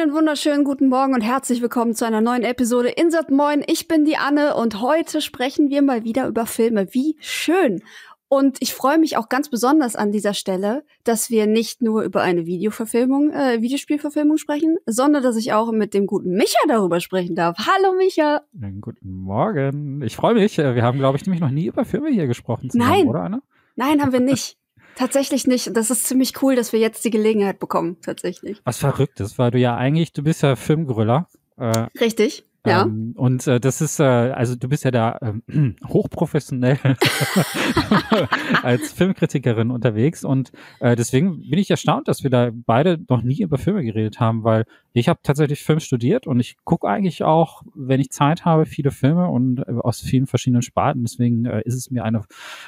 [0.00, 3.62] Einen wunderschönen guten Morgen und herzlich willkommen zu einer neuen Episode Insert Moin.
[3.66, 6.94] Ich bin die Anne und heute sprechen wir mal wieder über Filme.
[6.94, 7.82] Wie schön!
[8.28, 12.22] Und ich freue mich auch ganz besonders an dieser Stelle, dass wir nicht nur über
[12.22, 17.34] eine Videoverfilmung, äh, Videospielverfilmung sprechen, sondern dass ich auch mit dem guten Micha darüber sprechen
[17.34, 17.58] darf.
[17.58, 18.40] Hallo Micha!
[18.80, 20.00] Guten Morgen.
[20.00, 20.56] Ich freue mich.
[20.56, 22.70] Wir haben, glaube ich, nämlich noch nie über Filme hier gesprochen.
[22.70, 23.42] Zusammen, Nein, oder Anne?
[23.76, 24.56] Nein, haben wir nicht.
[24.96, 25.76] Tatsächlich nicht.
[25.76, 28.60] Das ist ziemlich cool, dass wir jetzt die Gelegenheit bekommen, tatsächlich.
[28.64, 31.26] Was verrückt ist, weil du ja eigentlich, du bist ja Filmgrüller.
[31.56, 32.44] Äh, Richtig.
[32.66, 32.82] Ja.
[32.82, 36.78] Ähm, und äh, das ist, äh, also du bist ja da ähm, hochprofessionell
[38.62, 43.40] als Filmkritikerin unterwegs und äh, deswegen bin ich erstaunt, dass wir da beide noch nie
[43.40, 47.62] über Filme geredet haben, weil ich habe tatsächlich Film studiert und ich gucke eigentlich auch,
[47.74, 51.02] wenn ich Zeit habe, viele Filme und äh, aus vielen verschiedenen Sparten.
[51.02, 52.24] Deswegen äh, ist es mir eine,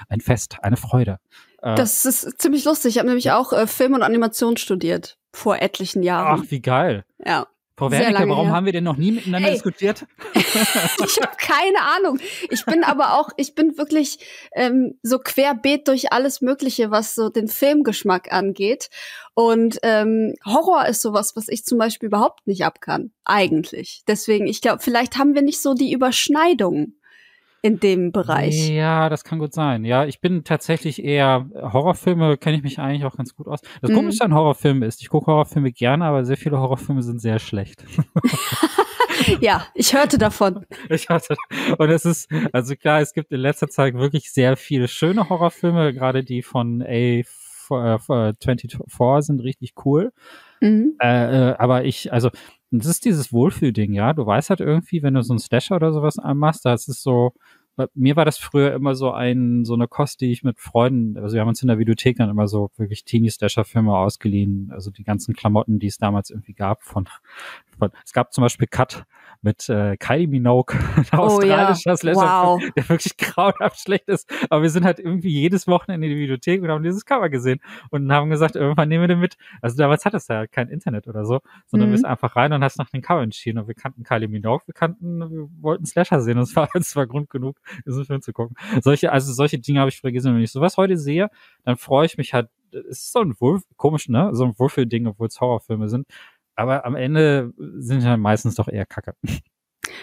[0.08, 1.18] ein Fest, eine Freude.
[1.62, 2.90] Äh, das ist ziemlich lustig.
[2.90, 6.42] Ich habe nämlich auch äh, Film und Animation studiert vor etlichen Jahren.
[6.44, 7.04] Ach, wie geil.
[7.24, 7.46] Ja.
[7.78, 8.54] Frau Wernicke, warum her.
[8.54, 9.54] haben wir denn noch nie miteinander Ey.
[9.54, 10.04] diskutiert?
[10.34, 12.20] ich habe keine Ahnung.
[12.50, 14.18] Ich bin aber auch, ich bin wirklich
[14.54, 18.90] ähm, so querbeet durch alles Mögliche, was so den Filmgeschmack angeht.
[19.34, 23.12] Und ähm, Horror ist sowas, was ich zum Beispiel überhaupt nicht abkann.
[23.24, 24.02] Eigentlich.
[24.06, 26.94] Deswegen, ich glaube, vielleicht haben wir nicht so die Überschneidung
[27.62, 28.68] in dem Bereich.
[28.68, 29.84] Ja, das kann gut sein.
[29.84, 33.60] Ja, ich bin tatsächlich eher Horrorfilme, kenne ich mich eigentlich auch ganz gut aus.
[33.80, 33.94] Das mhm.
[33.94, 37.84] Komische an Horrorfilmen ist, ich gucke Horrorfilme gerne, aber sehr viele Horrorfilme sind sehr schlecht.
[39.40, 40.66] ja, ich hörte davon.
[40.88, 41.36] Ich hörte.
[41.78, 45.94] Und es ist, also klar, es gibt in letzter Zeit wirklich sehr viele schöne Horrorfilme,
[45.94, 50.12] gerade die von A24 äh, sind richtig cool.
[50.60, 50.96] Mhm.
[51.00, 52.30] Äh, äh, aber ich, also,
[52.78, 54.12] das ist dieses Wohlfühlding, ja.
[54.12, 57.02] Du weißt halt irgendwie, wenn du so ein Slasher oder sowas anmachst, da ist es
[57.02, 57.32] so,
[57.94, 61.34] mir war das früher immer so ein, so eine Kost, die ich mit Freunden, also
[61.34, 65.34] wir haben uns in der Videothek dann immer so wirklich Teenie-Slasher-Filme ausgeliehen, also die ganzen
[65.34, 67.08] Klamotten, die es damals irgendwie gab von,
[67.82, 69.04] von es gab zum Beispiel Cut,
[69.42, 71.96] mit äh, Kylie Minogue, ein oh, australischer ja.
[71.96, 72.62] Slasher, wow.
[72.76, 74.32] der wirklich grauenhaft schlecht ist.
[74.48, 77.60] Aber wir sind halt irgendwie jedes Wochenende in die Videothek und haben dieses Cover gesehen
[77.90, 79.36] und haben gesagt, irgendwann nehmen wir den mit.
[79.60, 81.92] Also damals hat es ja kein Internet oder so, sondern mhm.
[81.92, 83.58] wir sind einfach rein und hast nach dem Cover entschieden.
[83.58, 86.36] Und wir kannten Kylie Minogue, wir kannten, wir wollten Slasher sehen.
[86.36, 88.56] Das war, das war Grund genug, diesen Film zu gucken.
[88.80, 90.30] Solche, also solche Dinge habe ich früher gesehen.
[90.30, 91.30] Und wenn ich sowas heute sehe,
[91.64, 94.30] dann freue ich mich halt es ist so ein Wohl, komisch, ne?
[94.32, 96.06] So ein Wohlfühlding, obwohl es Horrorfilme sind
[96.56, 99.14] aber am Ende sind ja meistens doch eher Kacke.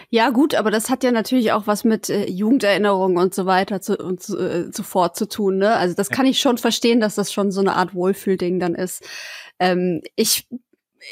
[0.09, 3.81] Ja, gut, aber das hat ja natürlich auch was mit äh, Jugenderinnerungen und so weiter
[3.81, 5.57] zu, und zu, äh, zuvor zu tun.
[5.57, 5.73] Ne?
[5.75, 6.15] Also das ja.
[6.15, 9.03] kann ich schon verstehen, dass das schon so eine Art Wohlfühlding dann ist.
[9.57, 10.47] Ähm, ich,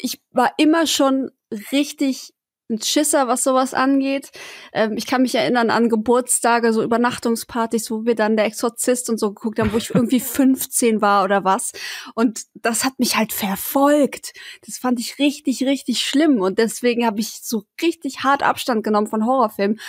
[0.02, 1.32] ich war immer schon
[1.72, 2.34] richtig
[2.70, 4.32] ein Schisser, was sowas angeht.
[4.74, 9.20] Ähm, ich kann mich erinnern an Geburtstage, so Übernachtungspartys, wo wir dann der Exorzist und
[9.20, 11.72] so geguckt haben, wo ich irgendwie 15 war oder was.
[12.16, 14.34] Und das hat mich halt verfolgt.
[14.66, 16.42] Das fand ich richtig, richtig schlimm.
[16.42, 19.80] Und deswegen habe ich so richtig hart Abstand genommen von Horrorfilmen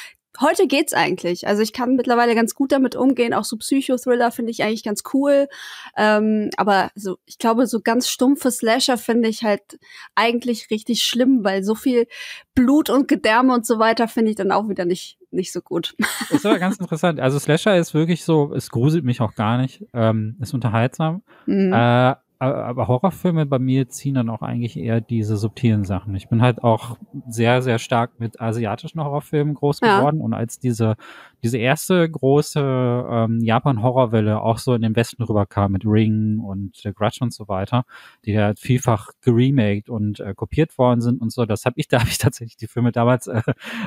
[0.40, 1.46] heute geht's eigentlich.
[1.46, 3.34] Also ich kann mittlerweile ganz gut damit umgehen.
[3.34, 5.48] Auch so Psychothriller finde ich eigentlich ganz cool.
[5.96, 9.78] Ähm, aber so, ich glaube, so ganz stumpfe Slasher finde ich halt
[10.14, 12.06] eigentlich richtig schlimm, weil so viel
[12.54, 15.94] Blut und Gedärme und so weiter finde ich dann auch wieder nicht nicht so gut.
[16.30, 17.20] Ist aber ganz interessant.
[17.20, 21.22] Also Slasher ist wirklich so, es gruselt mich auch gar nicht, ähm, ist unterhaltsam.
[21.44, 21.72] Mhm.
[21.72, 26.14] Äh, aber Horrorfilme bei mir ziehen dann auch eigentlich eher diese subtilen Sachen.
[26.14, 26.96] Ich bin halt auch
[27.28, 30.24] sehr, sehr stark mit asiatischen Horrorfilmen groß geworden ja.
[30.24, 30.96] und als diese
[31.42, 36.92] diese erste große ähm, Japan-Horrorwelle auch so in den Westen rüberkam mit Ring und The
[36.92, 37.84] Grudge und so weiter,
[38.24, 42.00] die ja vielfach geremaked und äh, kopiert worden sind und so, das habe ich, da
[42.00, 43.42] habe ich tatsächlich die Filme damals äh,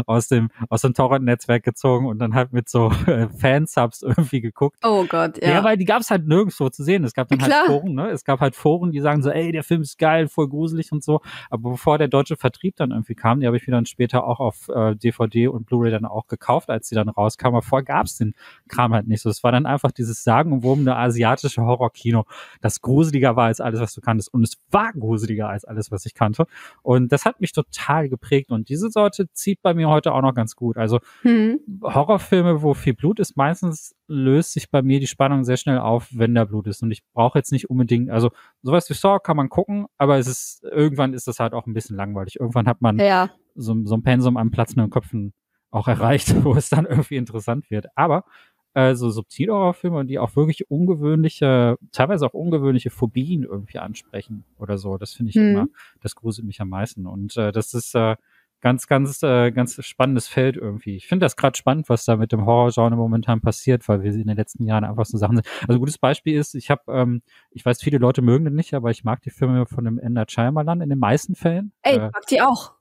[0.06, 4.78] aus dem aus dem Torrent-Netzwerk gezogen und dann halt mit so äh, Fansubs irgendwie geguckt.
[4.84, 5.50] Oh Gott, ja.
[5.50, 7.04] Ja, weil die gab es halt nirgendwo zu sehen.
[7.04, 7.68] Es gab dann halt Klar.
[7.68, 8.10] halt Foren, ne?
[8.10, 11.04] Es gab halt Foren, die sagen so, ey, der Film ist geil, voll gruselig und
[11.04, 11.22] so.
[11.50, 14.40] Aber bevor der deutsche Vertrieb dann irgendwie kam, die habe ich mir dann später auch
[14.40, 17.86] auf äh, DVD und Blu-ray dann auch gekauft, als die dann rauskam rauskam, aber vorher
[17.86, 18.34] gab es den
[18.68, 19.30] Kram halt nicht so.
[19.30, 22.26] Es war dann einfach dieses sagenumwobene asiatische Horrorkino,
[22.62, 24.34] das gruseliger war als alles, was du kanntest.
[24.34, 26.46] Und es war gruseliger als alles, was ich kannte.
[26.82, 28.52] Und das hat mich total geprägt.
[28.52, 30.78] Und diese Sorte zieht bei mir heute auch noch ganz gut.
[30.78, 31.60] Also hm.
[31.84, 36.10] Horrorfilme, wo viel Blut ist, meistens löst sich bei mir die Spannung sehr schnell auf,
[36.12, 36.84] wenn da Blut ist.
[36.84, 38.31] Und ich brauche jetzt nicht unbedingt, also
[38.62, 41.74] sowas wie Saw kann man gucken, aber es ist, irgendwann ist das halt auch ein
[41.74, 42.40] bisschen langweilig.
[42.40, 43.30] Irgendwann hat man ja.
[43.56, 45.34] so, so ein Pensum an platzenden Köpfen
[45.72, 47.88] auch erreicht, wo es dann irgendwie interessant wird.
[47.96, 48.26] Aber
[48.74, 54.98] äh, so Subtilhorrorfilme, die auch wirklich ungewöhnliche, teilweise auch ungewöhnliche Phobien irgendwie ansprechen oder so,
[54.98, 55.50] das finde ich mhm.
[55.50, 55.68] immer,
[56.02, 57.06] das gruselt mich am meisten.
[57.06, 58.16] Und äh, das ist, äh,
[58.62, 60.96] ganz, ganz, äh, ganz spannendes Feld irgendwie.
[60.96, 64.28] Ich finde das gerade spannend, was da mit dem Horrorgenre momentan passiert, weil wir in
[64.28, 65.48] den letzten Jahren einfach so Sachen sind.
[65.62, 67.22] Also ein gutes Beispiel ist, ich habe, ähm,
[67.52, 70.26] ich weiß, viele Leute mögen den nicht, aber ich mag die Filme von dem Ender
[70.28, 71.74] Shyamalan in den meisten Fällen.
[71.82, 72.74] Ey, äh, mag die auch.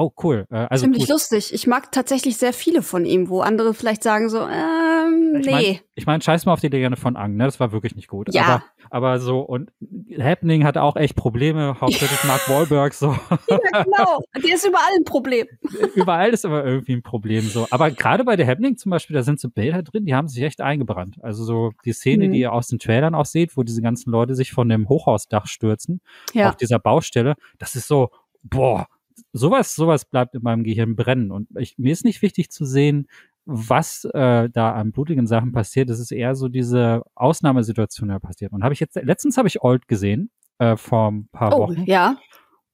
[0.00, 0.46] Oh, cool.
[0.50, 1.08] Äh, also Ziemlich gut.
[1.10, 1.52] lustig.
[1.52, 5.50] Ich mag tatsächlich sehr viele von ihm, wo andere vielleicht sagen so, ähm, Ich nee.
[5.52, 7.46] mein, ich mein, scheiß mal auf die Legende von Ang, ne?
[7.46, 8.32] Das war wirklich nicht gut.
[8.32, 8.44] Ja.
[8.44, 9.72] Aber, aber so, und
[10.16, 13.08] Happening hatte auch echt Probleme, hauptsächlich Mark Wahlberg, so.
[13.48, 14.20] ja, genau.
[14.36, 15.48] Der ist überall ein Problem.
[15.96, 17.66] Überall ist aber irgendwie ein Problem, so.
[17.72, 20.42] Aber gerade bei The Happening zum Beispiel, da sind so Bilder drin, die haben sich
[20.44, 21.16] echt eingebrannt.
[21.22, 22.32] Also so die Szene, Mhm.
[22.34, 25.46] die ihr aus den Trailern auch seht, wo diese ganzen Leute sich von dem Hochhausdach
[25.48, 26.00] stürzen,
[26.34, 26.50] Ja.
[26.50, 28.10] auf dieser Baustelle, das ist so,
[28.44, 28.86] boah,
[29.32, 31.30] sowas, sowas bleibt in meinem Gehirn brennen.
[31.30, 33.08] Und ich, mir ist nicht wichtig zu sehen,
[33.44, 35.88] was äh, da an blutigen Sachen passiert.
[35.90, 38.52] Es ist eher so diese Ausnahmesituation, die da passiert.
[38.52, 41.84] Und habe ich jetzt, letztens habe ich Old gesehen, äh, vor ein paar Oh, Wochen.
[41.86, 42.18] ja.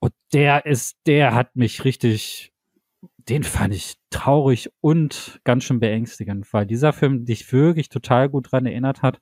[0.01, 2.53] Und der ist, der hat mich richtig,
[3.29, 8.51] den fand ich traurig und ganz schön beängstigend, weil dieser Film dich wirklich total gut
[8.53, 9.21] dran erinnert hat,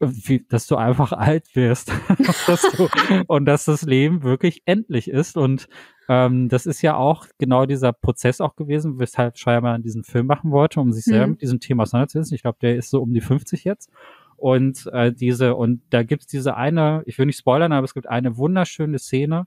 [0.00, 1.92] wie, dass du einfach alt wirst
[2.46, 2.88] dass du,
[3.28, 5.36] und dass das Leben wirklich endlich ist.
[5.36, 5.68] Und
[6.12, 10.50] ähm, das ist ja auch genau dieser Prozess auch gewesen, weshalb Scheimer diesen Film machen
[10.50, 11.30] wollte, um sich selber Mhm.
[11.34, 12.34] mit diesem Thema auseinanderzusetzen.
[12.34, 13.90] Ich glaube, der ist so um die 50 jetzt.
[14.36, 18.08] Und äh, diese, und da gibt's diese eine, ich will nicht spoilern, aber es gibt
[18.08, 19.46] eine wunderschöne Szene,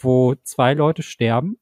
[0.00, 1.58] wo zwei Leute sterben.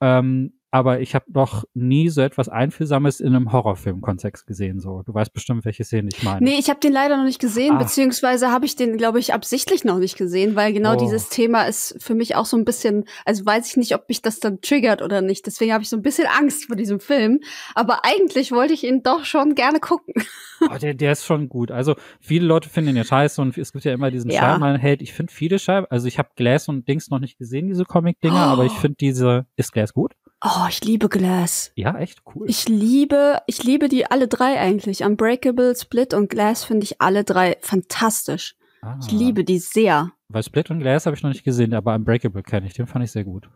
[0.00, 4.80] Ähm, aber ich habe noch nie so etwas Einfühlsames in einem Horrorfilm-Kontext gesehen.
[4.80, 6.44] So, du weißt bestimmt, welche Szene ich meine.
[6.44, 7.78] Nee, ich habe den leider noch nicht gesehen, Ah.
[7.78, 10.98] beziehungsweise habe ich den, glaube ich, absichtlich noch nicht gesehen, weil genau Oh.
[10.98, 14.20] dieses Thema ist für mich auch so ein bisschen, also weiß ich nicht, ob mich
[14.20, 15.46] das dann triggert oder nicht.
[15.46, 17.38] Deswegen habe ich so ein bisschen Angst vor diesem Film.
[17.76, 20.14] Aber eigentlich wollte ich ihn doch schon gerne gucken.
[20.72, 21.70] Oh, der, der ist schon gut.
[21.70, 24.40] Also viele Leute finden ihn ja scheiße und es gibt ja immer diesen Ja.
[24.58, 25.02] Scheibenheld.
[25.02, 28.46] Ich finde viele Scheiben, also ich habe Glass und Dings noch nicht gesehen, diese Comic-Dinger,
[28.48, 28.52] Oh.
[28.52, 30.14] aber ich finde diese, ist Glass gut?
[30.46, 31.72] Oh, ich liebe Glass.
[31.74, 32.48] Ja, echt cool.
[32.50, 35.02] Ich liebe, ich liebe die alle drei eigentlich.
[35.02, 38.54] Unbreakable, Split und Glass finde ich alle drei fantastisch.
[38.82, 40.12] ah, Ich liebe die sehr.
[40.28, 42.74] Weil Split und Glass habe ich noch nicht gesehen, aber Unbreakable kenne ich.
[42.74, 43.48] Den fand ich sehr gut.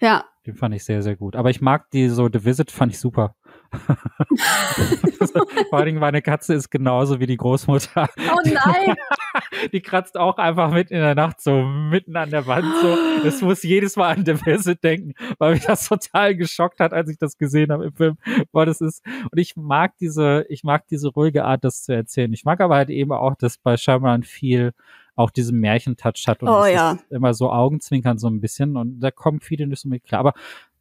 [0.00, 1.34] Ja, Den fand ich sehr, sehr gut.
[1.34, 3.34] Aber ich mag die so, The Visit fand ich super.
[5.68, 8.08] Vor allen Dingen, meine Katze ist genauso wie die Großmutter.
[8.18, 8.96] Oh nein!
[9.72, 12.96] Die kratzt auch einfach mitten in der Nacht so mitten an der Wand so.
[13.26, 17.10] Es muss jedes Mal an The Visit denken, weil mich das total geschockt hat, als
[17.10, 18.18] ich das gesehen habe im Film.
[18.52, 22.32] Weil das ist, und ich mag diese, ich mag diese ruhige Art, das zu erzählen.
[22.32, 24.72] Ich mag aber halt eben auch, dass bei Shyamalan viel
[25.18, 26.96] auch diesen Märchentouch hat und Oh ja.
[27.10, 30.20] immer so Augenzwinkern so ein bisschen und da kommen viele nicht so mit klar.
[30.20, 30.32] Aber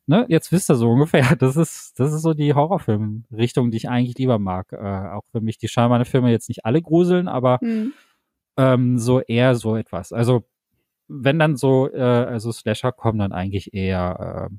[0.07, 3.89] ne, jetzt wisst ihr so ungefähr, das ist, das ist so die Horrorfilm-Richtung, die ich
[3.89, 4.71] eigentlich lieber mag.
[4.73, 7.93] Äh, auch wenn mich die Shyamalan-Filme jetzt nicht alle gruseln, aber Hm.
[8.57, 10.11] ähm, so eher so etwas.
[10.13, 10.43] Also
[11.07, 14.55] wenn dann so, äh, also Slasher kommen dann eigentlich eher, äh,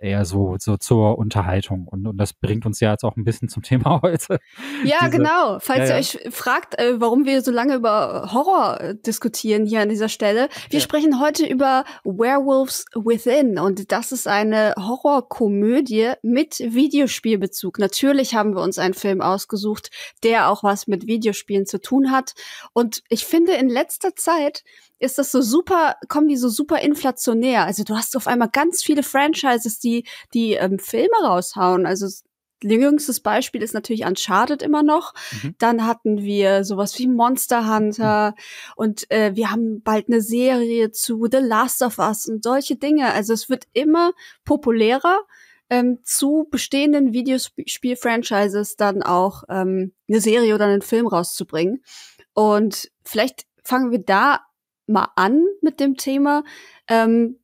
[0.00, 1.86] eher so, so zur Unterhaltung.
[1.88, 4.38] Und, und das bringt uns ja jetzt auch ein bisschen zum Thema heute.
[4.84, 5.58] Ja, Diese- genau.
[5.60, 5.92] Falls Ja, ja.
[5.94, 10.08] ihr euch fragt, äh, warum wir so lange über Horror äh, diskutieren hier an dieser
[10.08, 10.84] Stelle, wir Ja.
[10.84, 17.78] sprechen heute über Werewolves Within und das ist eine Horrorkomödie mit Videospielbezug.
[17.78, 19.90] Natürlich haben wir uns einen Film ausgesucht,
[20.22, 22.32] der auch was mit Videospielen zu tun hat
[22.72, 24.62] und ich finde in letzter Zeit
[25.02, 27.64] ist das so super, kommen die so super inflationär.
[27.64, 31.86] Also du hast auf einmal ganz viele Franchises, die die ähm, Filme raushauen.
[31.86, 32.06] Also
[32.62, 35.14] jüngstes Beispiel ist natürlich Uncharted immer noch.
[35.42, 35.54] Mhm.
[35.58, 38.34] Dann hatten wir sowas wie Monster Hunter
[38.76, 43.12] und äh, wir haben bald eine Serie zu The Last of Us und solche Dinge.
[43.12, 44.12] Also es wird immer
[44.44, 45.20] populärer,
[45.68, 51.82] ähm, zu bestehenden Videospiel-Franchises dann auch ähm, eine Serie oder einen Film rauszubringen.
[52.34, 54.40] Und vielleicht fangen wir da
[54.92, 56.44] mal an mit dem Thema.
[56.88, 57.38] Ähm,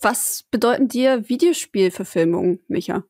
[0.00, 3.04] was bedeuten dir Videospielverfilmungen, Micha?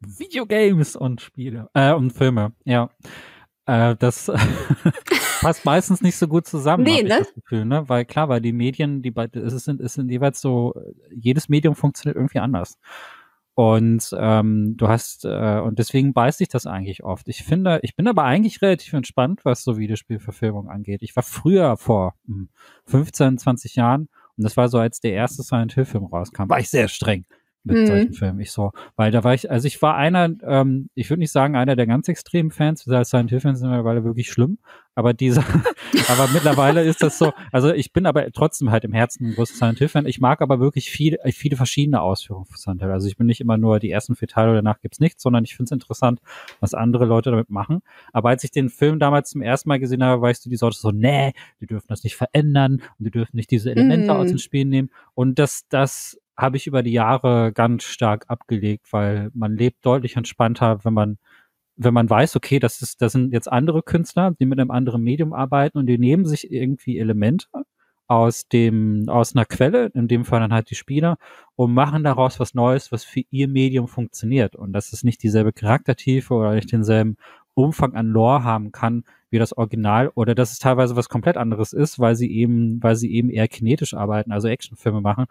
[0.00, 2.90] Videogames und Spiele, äh, und Filme, ja.
[3.66, 4.30] Äh, das
[5.40, 7.08] passt meistens nicht so gut zusammen, Nee, ne?
[7.08, 7.88] das Gefühl, ne?
[7.88, 10.74] Weil klar, weil die Medien, die bei, es sind, es sind jeweils so,
[11.10, 12.78] jedes Medium funktioniert irgendwie anders.
[13.56, 17.26] Und ähm, du hast, äh, und deswegen beißt sich das eigentlich oft.
[17.26, 21.02] Ich finde, ich bin aber eigentlich relativ entspannt, was so Videospielverfilmung angeht.
[21.02, 22.50] Ich war früher vor hm,
[22.84, 26.60] 15, 20 Jahren, und das war so, als der erste Silent Hill Film rauskam, war
[26.60, 27.24] ich sehr streng
[27.66, 27.86] mit Mhm.
[27.86, 28.40] solchen Filmen.
[28.40, 31.56] Ich so, weil da war ich, also ich war einer, ähm, ich würde nicht sagen
[31.56, 34.58] einer der ganz extremen Fans, Silent Hill Fans sind mittlerweile wirklich schlimm,
[34.94, 35.42] aber dieser,
[36.08, 39.54] aber mittlerweile ist das so, also ich bin aber trotzdem halt im Herzen ein großer
[39.54, 40.06] Silent Hill Fan.
[40.06, 42.90] Ich mag aber wirklich viele, viele verschiedene Ausführungen von Silent Hill.
[42.92, 45.44] Also ich bin nicht immer nur die ersten vier Teile und danach gibt's nichts, sondern
[45.44, 46.20] ich finde es interessant,
[46.60, 47.82] was andere Leute damit machen.
[48.12, 50.78] Aber als ich den Film damals zum ersten Mal gesehen habe, weißt du, die Sorte
[50.78, 54.18] so, nee, die dürfen das nicht verändern und die dürfen nicht diese Elemente Mhm.
[54.18, 54.90] aus den Spielen nehmen.
[55.14, 60.16] Und das, das habe ich über die Jahre ganz stark abgelegt, weil man lebt deutlich
[60.16, 61.18] entspannter, wenn man
[61.76, 65.02] wenn man weiß, okay, das ist, das sind jetzt andere Künstler, die mit einem anderen
[65.02, 67.48] Medium arbeiten und die nehmen sich irgendwie Elemente
[68.08, 71.18] aus dem, aus einer Quelle, in dem Fall dann halt die Spieler,
[71.56, 74.56] und machen daraus was Neues, was für ihr Medium funktioniert.
[74.56, 77.16] Und dass es nicht dieselbe Charaktertiefe oder nicht denselben
[77.56, 81.72] Umfang an Lore haben kann wie das Original oder dass es teilweise was komplett anderes
[81.72, 85.24] ist, weil sie eben, weil sie eben eher kinetisch arbeiten, also Actionfilme machen.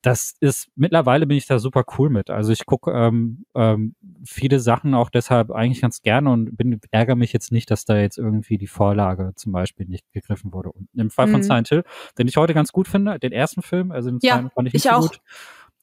[0.00, 2.30] Das ist mittlerweile bin ich da super cool mit.
[2.30, 7.14] Also ich gucke ähm, ähm, viele Sachen auch deshalb eigentlich ganz gerne und bin ärgere
[7.14, 10.72] mich jetzt nicht, dass da jetzt irgendwie die Vorlage zum Beispiel nicht gegriffen wurde.
[10.72, 11.44] Und im Fall von mhm.
[11.44, 11.84] Silent Hill,
[12.18, 14.74] den ich heute ganz gut finde, den ersten Film, also den zweiten ja, fand ich
[14.74, 15.02] nicht ich so auch.
[15.02, 15.20] gut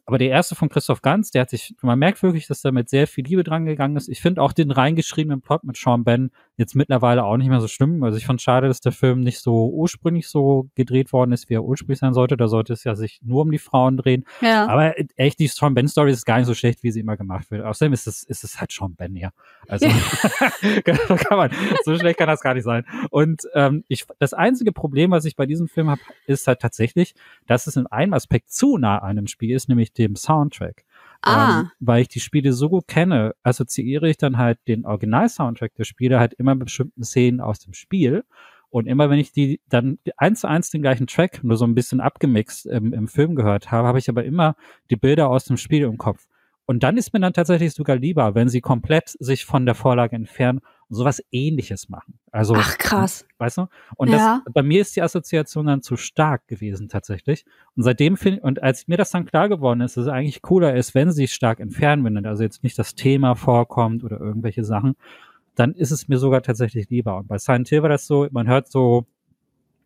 [0.05, 2.89] aber der erste von Christoph Ganz, der hat sich, man merkt wirklich, dass da mit
[2.89, 4.09] sehr viel Liebe dran gegangen ist.
[4.09, 7.69] Ich finde auch den reingeschriebenen Plot mit Sean Ben jetzt mittlerweile auch nicht mehr so
[7.69, 8.03] schlimm.
[8.03, 11.53] Also ich fand schade, dass der Film nicht so ursprünglich so gedreht worden ist, wie
[11.53, 12.35] er ursprünglich sein sollte.
[12.35, 14.25] Da sollte es ja sich nur um die Frauen drehen.
[14.41, 14.67] Ja.
[14.67, 17.49] Aber echt, die Sean Ben Story ist gar nicht so schlecht, wie sie immer gemacht
[17.49, 17.63] wird.
[17.63, 19.31] Außerdem ist es, ist es halt Sean Ben, ja.
[19.69, 19.87] Also
[20.83, 21.51] kann man,
[21.85, 22.85] so schlecht kann das gar nicht sein.
[23.09, 27.15] Und ähm, ich, das einzige Problem, was ich bei diesem Film habe, ist halt tatsächlich,
[27.47, 30.85] dass es in einem Aspekt zu nah an einem Spiel ist, nämlich dem Soundtrack.
[31.21, 31.61] Ah.
[31.61, 35.85] Ähm, weil ich die Spiele so gut kenne, assoziiere ich dann halt den Original-Soundtrack der
[35.85, 38.23] Spiele halt immer mit bestimmten Szenen aus dem Spiel.
[38.69, 41.75] Und immer wenn ich die dann eins zu eins den gleichen Track nur so ein
[41.75, 44.55] bisschen abgemixt im, im Film gehört habe, habe ich aber immer
[44.89, 46.25] die Bilder aus dem Spiel im Kopf.
[46.65, 50.15] Und dann ist mir dann tatsächlich sogar lieber, wenn sie komplett sich von der Vorlage
[50.15, 52.19] entfernen sowas ähnliches machen.
[52.31, 53.25] Also, Ach, krass.
[53.37, 53.67] Weißt du?
[53.95, 54.41] Und ja.
[54.43, 57.45] das, bei mir ist die Assoziation dann zu stark gewesen tatsächlich.
[57.75, 60.75] Und seitdem finde und als mir das dann klar geworden ist, dass es eigentlich cooler
[60.75, 64.95] ist, wenn sie stark entfernen, wenn also jetzt nicht das Thema vorkommt oder irgendwelche Sachen,
[65.55, 67.17] dann ist es mir sogar tatsächlich lieber.
[67.17, 69.05] Und bei Silent Hill war das so, man hört so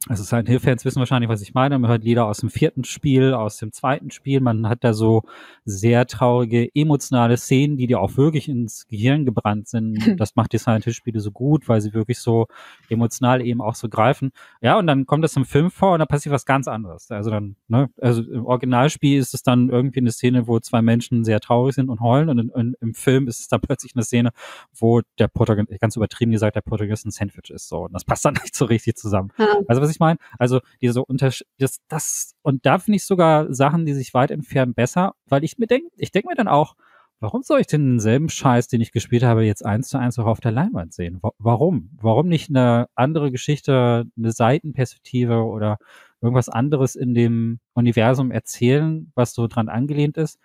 [0.07, 1.77] also Silent Hill-Fans wissen wahrscheinlich, was ich meine.
[1.79, 4.39] Man hört Lieder aus dem vierten Spiel, aus dem zweiten Spiel.
[4.39, 5.23] Man hat da so
[5.65, 9.97] sehr traurige, emotionale Szenen, die dir auch wirklich ins Gehirn gebrannt sind.
[10.17, 12.47] Das macht die Silent Hill-Spiele so gut, weil sie wirklich so
[12.89, 14.31] emotional eben auch so greifen.
[14.61, 17.11] Ja, und dann kommt das im Film vor und da passiert was ganz anderes.
[17.11, 21.23] Also dann, ne, also im Originalspiel ist es dann irgendwie eine Szene, wo zwei Menschen
[21.23, 24.03] sehr traurig sind und heulen und in, in, im Film ist es dann plötzlich eine
[24.03, 24.31] Szene,
[24.73, 27.67] wo der Protagonist, ganz übertrieben gesagt, der Protagonist ein Sandwich ist.
[27.67, 29.31] So, und das passt dann nicht so richtig zusammen.
[29.37, 29.47] Ja.
[29.67, 30.19] Also was ich meine?
[30.39, 34.73] Also diese Unterschied, das, das, und da finde ich sogar Sachen, die sich weit entfernen,
[34.73, 36.75] besser, weil ich mir denke, ich denke mir dann auch,
[37.19, 40.25] warum soll ich denn denselben Scheiß, den ich gespielt habe, jetzt eins zu eins auch
[40.25, 41.19] auf der Leinwand sehen?
[41.39, 41.89] Warum?
[41.99, 45.77] Warum nicht eine andere Geschichte, eine Seitenperspektive oder
[46.21, 50.39] irgendwas anderes in dem Universum erzählen, was so dran angelehnt ist?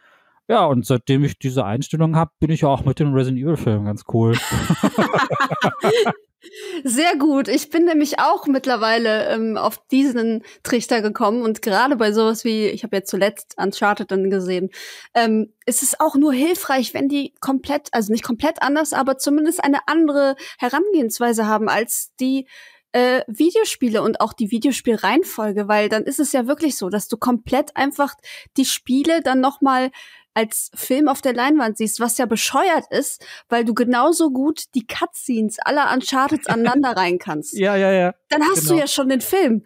[0.52, 3.86] Ja, und seitdem ich diese Einstellung habe, bin ich auch mit den Resident Evil Filmen
[3.86, 4.36] ganz cool.
[6.84, 7.48] Sehr gut.
[7.48, 12.66] Ich bin nämlich auch mittlerweile ähm, auf diesen Trichter gekommen und gerade bei sowas wie,
[12.66, 14.68] ich habe jetzt zuletzt Uncharted dann gesehen,
[15.14, 19.64] ähm, ist es auch nur hilfreich, wenn die komplett, also nicht komplett anders, aber zumindest
[19.64, 22.46] eine andere Herangehensweise haben als die
[22.92, 27.16] äh, Videospiele und auch die Videospielreihenfolge, weil dann ist es ja wirklich so, dass du
[27.16, 28.12] komplett einfach
[28.58, 29.90] die Spiele dann noch mal
[30.34, 34.86] als Film auf der Leinwand siehst, was ja bescheuert ist, weil du genauso gut die
[34.86, 37.56] Cutscenes aller Uncharted aneinander rein kannst.
[37.56, 38.14] Ja, ja, ja.
[38.28, 38.74] Dann hast genau.
[38.74, 39.64] du ja schon den Film.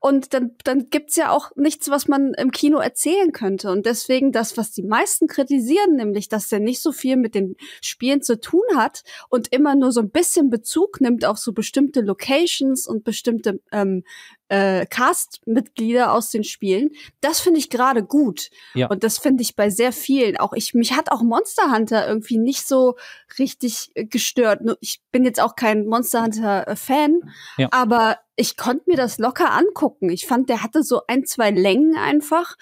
[0.00, 3.72] Und dann, dann gibt's ja auch nichts, was man im Kino erzählen könnte.
[3.72, 7.56] Und deswegen das, was die meisten kritisieren, nämlich, dass der nicht so viel mit den
[7.82, 12.00] Spielen zu tun hat und immer nur so ein bisschen Bezug nimmt auf so bestimmte
[12.00, 14.04] Locations und bestimmte ähm,
[14.48, 16.90] äh, Cast-Mitglieder aus den Spielen.
[17.20, 18.50] Das finde ich gerade gut.
[18.74, 18.88] Ja.
[18.88, 20.36] Und das finde ich bei sehr vielen.
[20.38, 22.96] Auch ich, mich hat auch Monster Hunter irgendwie nicht so
[23.38, 24.60] richtig äh, gestört.
[24.80, 27.20] Ich bin jetzt auch kein Monster Hunter-Fan,
[27.56, 27.68] äh, ja.
[27.70, 30.10] aber ich konnte mir das locker angucken.
[30.10, 32.56] Ich fand, der hatte so ein, zwei Längen einfach.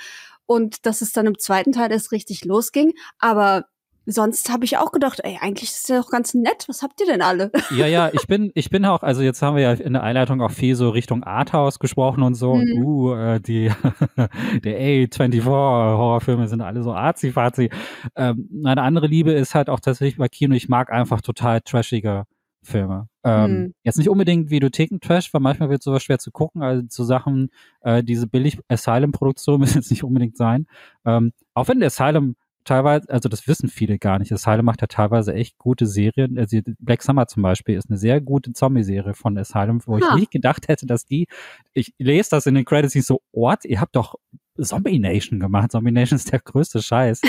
[0.48, 2.92] Und dass es dann im zweiten Teil erst richtig losging.
[3.18, 3.66] Aber
[4.06, 6.64] sonst habe ich auch gedacht, ey, eigentlich ist der doch ganz nett.
[6.68, 7.50] Was habt ihr denn alle?
[7.76, 10.40] Ja, ja, ich bin, ich bin auch, also jetzt haben wir ja in der Einleitung
[10.40, 12.54] auch viel so Richtung Arthouse gesprochen und so.
[12.54, 12.72] Mhm.
[12.72, 13.70] Und uh, äh, die,
[14.64, 17.70] der A24 Horrorfilme sind alle so arzi-fazi.
[18.14, 20.54] Ähm, eine andere Liebe ist halt auch tatsächlich bei Kino.
[20.54, 22.25] Ich mag einfach total trashige
[22.66, 23.08] Filme.
[23.25, 23.75] Ähm, mhm.
[23.82, 26.62] Jetzt nicht unbedingt Videotheken-Trash, weil manchmal wird sowas schwer zu gucken.
[26.62, 30.66] Also so Sachen, äh, diese billig Asylum-Produktion müssen jetzt nicht unbedingt sein.
[31.04, 32.36] Ähm, auch wenn der Asylum
[32.66, 34.32] teilweise, also das wissen viele gar nicht.
[34.32, 36.38] Asylum macht ja teilweise echt gute Serien.
[36.38, 40.08] Also Black Summer zum Beispiel ist eine sehr gute Zombie-Serie von Asylum, wo ha.
[40.11, 41.28] ich nicht gedacht hätte, dass die,
[41.73, 44.16] ich lese das in den Credits nicht so, Ort, ihr habt doch
[44.61, 45.73] Zombie Nation gemacht.
[45.73, 47.20] Zombie Nation ist der größte Scheiß.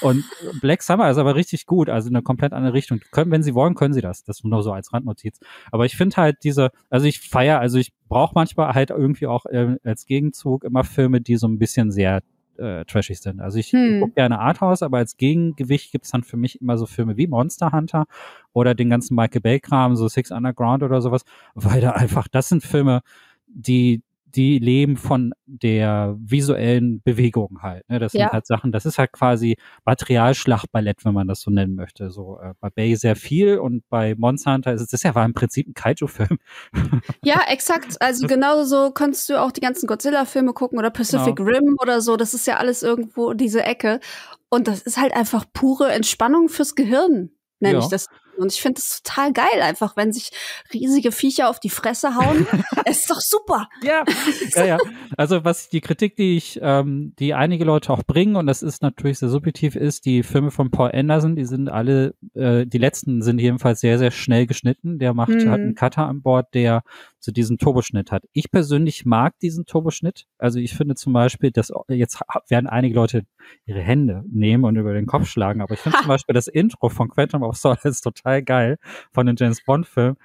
[0.00, 0.24] und
[0.60, 3.00] Black Summer ist aber richtig gut, also in eine komplett andere Richtung.
[3.10, 4.24] Können, wenn sie wollen, können sie das.
[4.24, 5.38] Das nur so als Randnotiz.
[5.72, 9.46] Aber ich finde halt diese, also ich feiere, also ich brauche manchmal halt irgendwie auch
[9.46, 12.22] äh, als Gegenzug immer Filme, die so ein bisschen sehr
[12.58, 13.40] äh, trashig sind.
[13.40, 14.00] Also ich, hm.
[14.00, 17.72] gucke gerne Arthouse, aber als Gegengewicht gibt's dann für mich immer so Filme wie Monster
[17.72, 18.06] Hunter
[18.52, 22.62] oder den ganzen Michael Bay-Kram, so Six Underground oder sowas, weil da einfach, das sind
[22.62, 23.02] Filme,
[23.46, 24.02] die,
[24.34, 27.88] die leben von der visuellen Bewegung halt.
[27.88, 27.98] Ne?
[27.98, 28.24] Das ja.
[28.24, 32.10] sind halt Sachen, das ist halt quasi Materialschlachtballett, wenn man das so nennen möchte.
[32.10, 35.24] So äh, bei Bay sehr viel und bei Monster Hunter ist es, das ja war
[35.24, 36.38] im Prinzip ein Kaiju-Film.
[37.22, 38.00] Ja, exakt.
[38.00, 41.50] Also genauso kannst du auch die ganzen Godzilla-Filme gucken oder Pacific genau.
[41.50, 42.16] Rim oder so.
[42.16, 44.00] Das ist ja alles irgendwo diese Ecke.
[44.48, 47.80] Und das ist halt einfach pure Entspannung fürs Gehirn, nenne ja.
[47.80, 48.08] ich das.
[48.36, 50.30] Und ich finde es total geil, einfach, wenn sich
[50.72, 52.46] riesige Viecher auf die Fresse hauen.
[52.84, 53.68] es ist doch super.
[53.82, 54.04] Ja.
[54.54, 54.78] ja, ja.
[55.16, 58.82] Also was die Kritik, die ich, ähm, die einige Leute auch bringen, und das ist
[58.82, 63.22] natürlich sehr subjektiv, ist, die Filme von Paul Anderson, die sind alle, äh, die letzten
[63.22, 64.98] sind jedenfalls sehr, sehr schnell geschnitten.
[64.98, 65.50] Der macht, mhm.
[65.50, 66.82] hat einen Cutter an Bord, der
[67.24, 68.24] so diesen Turboschnitt hat.
[68.32, 70.26] Ich persönlich mag diesen Turboschnitt.
[70.38, 73.26] Also ich finde zum Beispiel, dass jetzt werden einige Leute
[73.64, 76.88] ihre Hände nehmen und über den Kopf schlagen, aber ich finde zum Beispiel das Intro
[76.88, 78.78] von Quantum of Solace total geil
[79.12, 80.16] von den James Bond Filmen.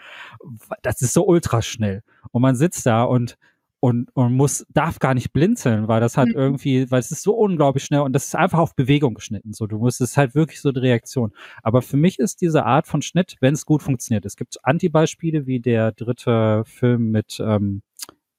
[0.81, 3.37] Das ist so ultra schnell und man sitzt da und
[3.79, 6.35] und, und muss, darf gar nicht blinzeln, weil das halt mhm.
[6.35, 9.53] irgendwie, weil es ist so unglaublich schnell und das ist einfach auf Bewegung geschnitten.
[9.53, 11.31] So, du musst, es ist halt wirklich so eine Reaktion.
[11.63, 14.25] Aber für mich ist diese Art von Schnitt, wenn es gut funktioniert.
[14.25, 17.81] Es gibt Antibeispiele wie der dritte Film mit ähm,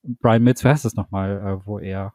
[0.03, 2.13] Brian Mills, wer heißt das nochmal, äh, wo er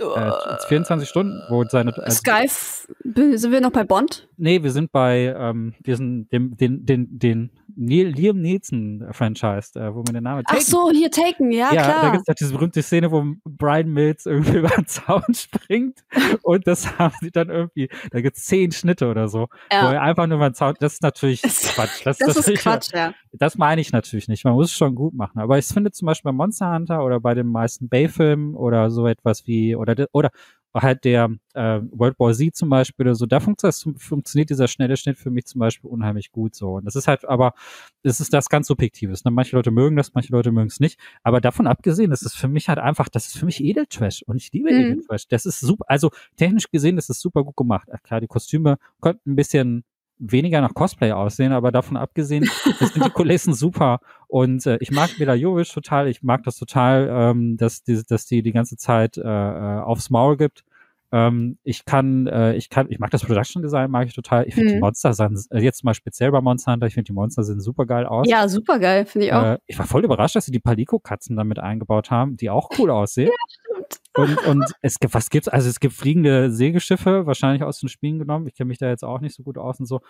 [0.00, 1.96] äh, 24 Stunden, wo seine.
[1.96, 4.28] Also, Sky, sind wir noch bei Bond?
[4.36, 10.00] Nee, wir sind bei ähm, diesen, dem, den, den, den Neil, Liam Neeson-Franchise, äh, wo
[10.00, 10.58] mir der Name Taken.
[10.60, 12.02] Ach so, hier Taken, ja, ja klar.
[12.02, 16.04] Da gibt es halt diese berühmte Szene, wo Brian Mills irgendwie über den Zaun springt
[16.42, 19.88] und das haben sie dann irgendwie, da gibt es zehn Schnitte oder so, ja.
[19.88, 22.04] wo er einfach nur über den Zaun, das ist natürlich Quatsch.
[22.04, 23.14] Das, das, das ist Quatsch, ja.
[23.32, 26.06] Das meine ich natürlich nicht, man muss es schon gut machen, aber ich finde zum
[26.06, 30.30] Beispiel bei Monster Hunter oder bei den meisten Bay-Filmen oder so etwas wie, oder, oder
[30.74, 34.96] halt der äh, World War Z zum Beispiel oder so, da funktioniert, funktioniert dieser schnelle
[34.96, 36.74] Schnitt für mich zum Beispiel unheimlich gut so.
[36.74, 37.54] Und das ist halt aber,
[38.02, 39.24] es ist das ganz Subjektives.
[39.24, 39.30] Ne?
[39.30, 40.98] Manche Leute mögen das, manche Leute mögen es nicht.
[41.22, 44.36] Aber davon abgesehen, das ist für mich halt einfach, das ist für mich Edeltrash und
[44.36, 44.80] ich liebe mhm.
[44.80, 45.26] Edeltrash.
[45.28, 47.88] Das ist super, also technisch gesehen, das ist super gut gemacht.
[47.92, 49.84] Ach klar, die Kostüme könnten ein bisschen
[50.20, 55.10] weniger nach Cosplay aussehen, aber davon abgesehen, sind die Kulissen super und äh, ich mag
[55.18, 59.16] Mila Jovic total, ich mag das total, ähm, dass, die, dass die die ganze Zeit
[59.16, 60.64] äh, äh aufs Maul gibt
[61.12, 64.46] ähm, ich kann, äh, ich kann, ich mag das Production Design, mag ich total.
[64.46, 64.74] Ich finde mhm.
[64.74, 67.60] die Monster sahen, äh, jetzt mal speziell bei Monster Hunter, ich finde die Monster sehen
[67.60, 68.28] super geil aus.
[68.28, 69.44] Ja, super geil, finde ich auch.
[69.44, 72.90] Äh, ich war voll überrascht, dass sie die Palico-Katzen damit eingebaut haben, die auch cool
[72.90, 73.30] aussehen.
[73.30, 73.79] Ja,
[74.16, 75.48] Und, und es gibt, was gibt's?
[75.48, 78.46] Also es gibt fliegende Segelschiffe, wahrscheinlich aus den Spielen genommen.
[78.46, 80.00] Ich kenne mich da jetzt auch nicht so gut aus und so.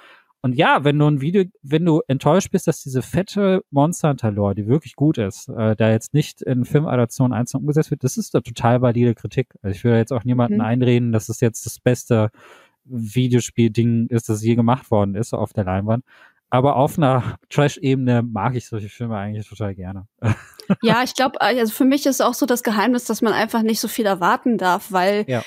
[0.43, 4.31] Und ja, wenn du ein Video, wenn du enttäuscht bist, dass diese fette Monster Hunter
[4.31, 8.17] Lore, die wirklich gut ist, äh, da jetzt nicht in Filmadaptionen einzeln umgesetzt wird, das
[8.17, 9.55] ist eine total valide Kritik.
[9.63, 10.63] Also ich würde jetzt auch niemanden mhm.
[10.63, 12.31] einreden, dass es jetzt das beste
[12.85, 16.05] Videospiel-Ding ist, das je gemacht worden ist auf der Leinwand.
[16.51, 20.07] Aber auf einer Trash-Ebene mag ich solche Filme eigentlich total gerne.
[20.83, 23.81] Ja, ich glaube, also für mich ist auch so das Geheimnis, dass man einfach nicht
[23.81, 25.43] so viel erwarten darf, weil ja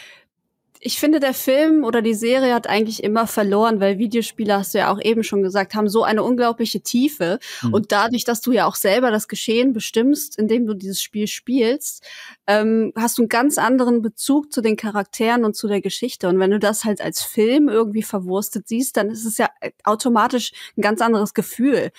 [0.86, 4.80] ich finde, der Film oder die Serie hat eigentlich immer verloren, weil Videospiele, hast du
[4.80, 7.40] ja auch eben schon gesagt, haben so eine unglaubliche Tiefe.
[7.62, 7.74] Mhm.
[7.74, 12.04] Und dadurch, dass du ja auch selber das Geschehen bestimmst, indem du dieses Spiel spielst,
[12.48, 16.28] ähm, hast du einen ganz anderen Bezug zu den Charakteren und zu der Geschichte.
[16.28, 19.50] Und wenn du das halt als Film irgendwie verwurstet siehst, dann ist es ja
[19.86, 21.92] automatisch ein ganz anderes Gefühl.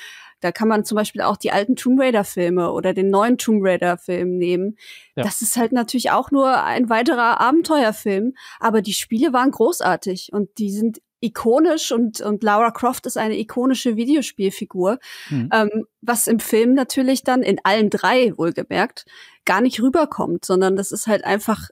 [0.44, 4.37] Da kann man zum Beispiel auch die alten Tomb Raider-Filme oder den neuen Tomb Raider-Film
[4.37, 4.76] nehmen.
[5.16, 5.22] Ja.
[5.22, 10.59] Das ist halt natürlich auch nur ein weiterer Abenteuerfilm, aber die Spiele waren großartig und
[10.59, 14.98] die sind ikonisch und, und Lara Croft ist eine ikonische Videospielfigur,
[15.30, 15.48] mhm.
[15.50, 19.07] ähm, was im Film natürlich dann in allen drei wohlgemerkt
[19.46, 21.70] gar nicht rüberkommt, sondern das ist halt einfach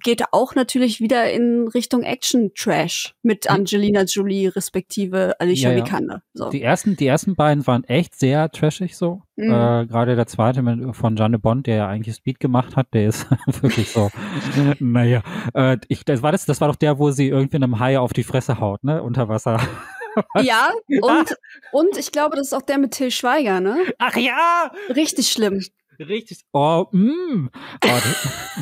[0.00, 3.50] geht auch natürlich wieder in Richtung Action-Trash mit.
[3.50, 5.84] Angelina Jolie respektive Alicia ja, ja.
[5.84, 6.22] Vikander.
[6.32, 6.50] So.
[6.50, 9.22] Die ersten, die ersten beiden waren echt sehr trashig so.
[9.36, 9.50] Mhm.
[9.50, 13.08] Äh, Gerade der zweite mit, von Janne Bond, der ja eigentlich Speed gemacht hat, der
[13.08, 13.26] ist
[13.62, 14.10] wirklich so.
[14.78, 17.98] naja, äh, ich, das war das, das war doch der, wo sie irgendwie einem Hai
[17.98, 19.60] auf die Fresse haut, ne, unter Wasser.
[20.42, 20.70] ja,
[21.00, 21.36] und,
[21.72, 23.76] und ich glaube, das ist auch der mit Till Schweiger, ne?
[23.98, 24.70] Ach ja!
[24.94, 25.60] Richtig schlimm.
[25.98, 27.48] Richtig, oh, mm,
[27.84, 28.00] oh,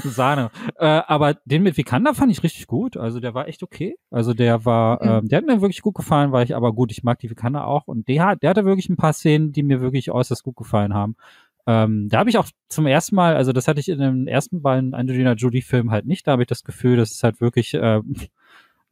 [0.09, 0.51] Sahne.
[0.77, 2.97] Äh, aber den mit Vikander fand ich richtig gut.
[2.97, 3.97] Also der war echt okay.
[4.11, 5.11] Also der war, mhm.
[5.11, 7.67] ähm, der hat mir wirklich gut gefallen, weil ich aber gut, ich mag die Vikander
[7.67, 7.87] auch.
[7.87, 11.17] Und der, der hatte wirklich ein paar Szenen, die mir wirklich äußerst gut gefallen haben.
[11.67, 14.63] Ähm, da habe ich auch zum ersten Mal, also das hatte ich in den ersten
[14.63, 16.27] beiden Angelina Jolie-Filmen halt nicht.
[16.27, 18.01] Da habe ich das Gefühl, dass es halt wirklich, äh,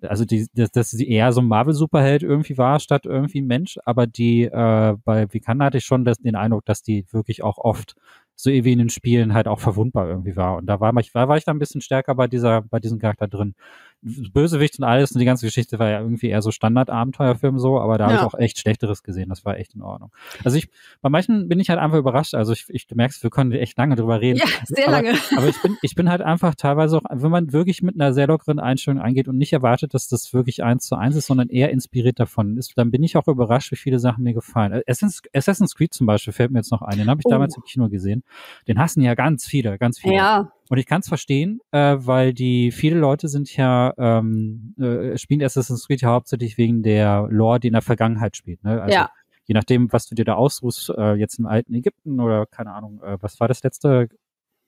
[0.02, 3.78] also die, dass, dass sie eher so ein Marvel-Superheld irgendwie war, statt irgendwie ein Mensch.
[3.84, 7.58] Aber die, äh, bei Vikander hatte ich schon das, den Eindruck, dass die wirklich auch
[7.58, 7.96] oft
[8.42, 10.56] so wie in den Spielen halt auch verwundbar irgendwie war.
[10.56, 12.98] Und da war, ich, war, war ich da ein bisschen stärker bei dieser, bei diesem
[12.98, 13.54] Charakter drin.
[14.02, 17.98] Bösewicht und alles und die ganze Geschichte war ja irgendwie eher so Standard-Abenteuerfilm so, aber
[17.98, 18.16] da ja.
[18.16, 19.28] habe ich auch echt Schlechteres gesehen.
[19.28, 20.10] Das war echt in Ordnung.
[20.42, 20.68] Also ich,
[21.02, 22.34] bei manchen bin ich halt einfach überrascht.
[22.34, 24.38] Also ich, ich du merkst, wir können echt lange drüber reden.
[24.38, 25.18] Ja, sehr aber, lange.
[25.36, 28.26] Aber ich bin, ich bin halt einfach teilweise auch, wenn man wirklich mit einer sehr
[28.26, 31.70] lockeren Einstellung eingeht und nicht erwartet, dass das wirklich eins zu eins ist, sondern eher
[31.70, 34.82] inspiriert davon ist, dann bin ich auch überrascht, wie viele Sachen mir gefallen.
[34.86, 36.96] Assassin's Creed zum Beispiel fällt mir jetzt noch ein.
[36.96, 37.30] Den habe ich oh.
[37.30, 38.22] damals im Kino gesehen.
[38.66, 40.14] Den hassen ja ganz viele, ganz viele.
[40.14, 40.52] Ja.
[40.70, 45.42] Und ich kann es verstehen, äh, weil die viele Leute sind ja ähm, äh, spielen
[45.42, 48.62] Assassin's Creed ja hauptsächlich wegen der Lore, die in der Vergangenheit spielt.
[48.62, 48.80] Ne?
[48.80, 49.10] Also, ja.
[49.46, 53.02] Je nachdem, was du dir da ausruhst, äh, jetzt im alten Ägypten oder keine Ahnung,
[53.02, 54.10] äh, was war das letzte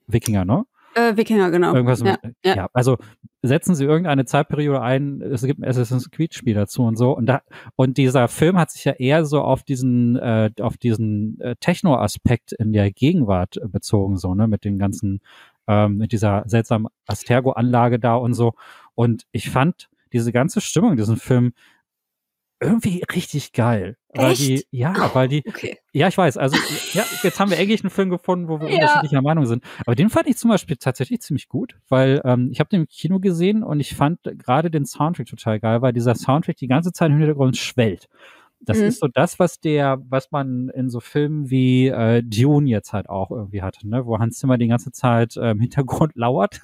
[0.08, 0.64] Wikinger, ne?
[0.94, 1.72] Äh, Wikinger, genau.
[1.72, 2.56] Irgendwas ja, mit, ja.
[2.56, 2.98] ja, also
[3.42, 7.16] setzen sie irgendeine Zeitperiode ein, es gibt ein Assassin's Creed-Spiel dazu und so.
[7.16, 7.42] Und da,
[7.76, 12.52] und dieser Film hat sich ja eher so auf diesen, äh, auf diesen äh, Techno-Aspekt
[12.52, 15.20] in der Gegenwart bezogen, so, ne, mit den ganzen
[15.66, 18.54] ähm, mit dieser seltsamen Astergo-Anlage da und so.
[18.94, 21.52] Und ich fand diese ganze Stimmung in diesem Film
[22.62, 23.96] irgendwie richtig geil.
[24.14, 24.42] Weil Echt?
[24.42, 25.78] die, ja, weil die, okay.
[25.92, 26.56] ja, ich weiß, also,
[26.92, 28.74] ja, jetzt haben wir eigentlich einen Film gefunden, wo wir ja.
[28.74, 29.64] unterschiedlicher Meinung sind.
[29.84, 32.86] Aber den fand ich zum Beispiel tatsächlich ziemlich gut, weil ähm, ich habe den im
[32.86, 36.92] Kino gesehen und ich fand gerade den Soundtrack total geil, weil dieser Soundtrack die ganze
[36.92, 38.08] Zeit im Hintergrund schwellt.
[38.64, 38.84] Das mhm.
[38.84, 43.08] ist so das, was der, was man in so Filmen wie äh, Dune jetzt halt
[43.08, 44.06] auch irgendwie hatte, ne?
[44.06, 46.60] wo Hans Zimmer die ganze Zeit äh, im Hintergrund lauert.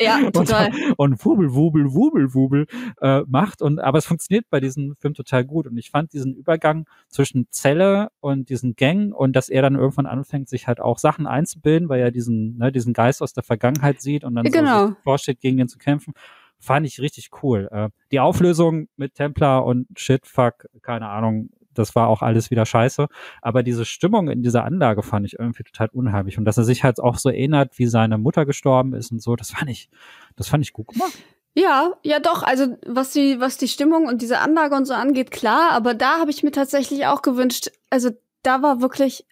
[0.00, 0.70] Ja, total.
[0.96, 2.66] und, und wubel, wubel, wubel, wubel
[3.00, 3.62] äh, macht.
[3.62, 5.66] Und aber es funktioniert bei diesem Film total gut.
[5.66, 10.06] Und ich fand diesen Übergang zwischen Zelle und diesen Gang und dass er dann irgendwann
[10.06, 14.00] anfängt, sich halt auch Sachen einzubilden, weil er diesen, ne, diesen Geist aus der Vergangenheit
[14.00, 14.88] sieht und dann genau.
[14.88, 16.12] so vorsteht, gegen den zu kämpfen
[16.60, 17.68] fand ich richtig cool.
[17.72, 22.66] Äh, die Auflösung mit Templar und Shit, fuck, keine Ahnung, das war auch alles wieder
[22.66, 23.08] scheiße.
[23.42, 26.38] Aber diese Stimmung in dieser Anlage fand ich irgendwie total unheimlich.
[26.38, 29.36] Und dass er sich halt auch so erinnert, wie seine Mutter gestorben ist und so,
[29.36, 29.88] das fand ich,
[30.36, 31.12] das fand ich gut gemacht.
[31.54, 35.30] Ja, ja doch, also was die, was die Stimmung und diese Anlage und so angeht,
[35.32, 38.10] klar, aber da habe ich mir tatsächlich auch gewünscht, also
[38.42, 39.26] da war wirklich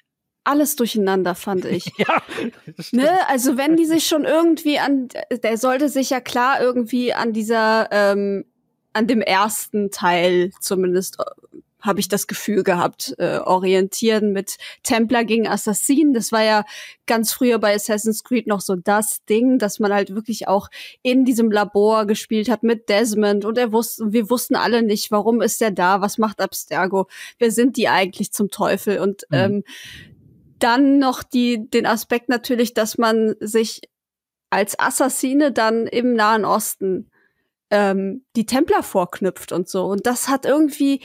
[0.48, 1.92] alles durcheinander, fand ich.
[1.98, 2.22] Ja.
[2.92, 3.11] Ne?
[3.28, 5.08] Also wenn die sich schon irgendwie an,
[5.42, 8.44] der sollte sich ja klar irgendwie an dieser, ähm,
[8.92, 11.24] an dem ersten Teil zumindest äh,
[11.80, 16.12] habe ich das Gefühl gehabt, äh, orientieren mit Templar gegen Assassinen.
[16.12, 16.64] Das war ja
[17.06, 20.68] ganz früher bei Assassin's Creed noch so das Ding, dass man halt wirklich auch
[21.02, 25.40] in diesem Labor gespielt hat mit Desmond und er wusste, wir wussten alle nicht, warum
[25.40, 27.06] ist der da, was macht Abstergo,
[27.38, 29.37] wer sind die eigentlich zum Teufel und mhm.
[29.37, 29.64] ähm,
[30.59, 33.83] dann noch die, den Aspekt natürlich, dass man sich
[34.51, 37.11] als Assassine dann im Nahen Osten
[37.71, 39.87] ähm, die Templer vorknüpft und so.
[39.87, 41.03] Und das hat irgendwie,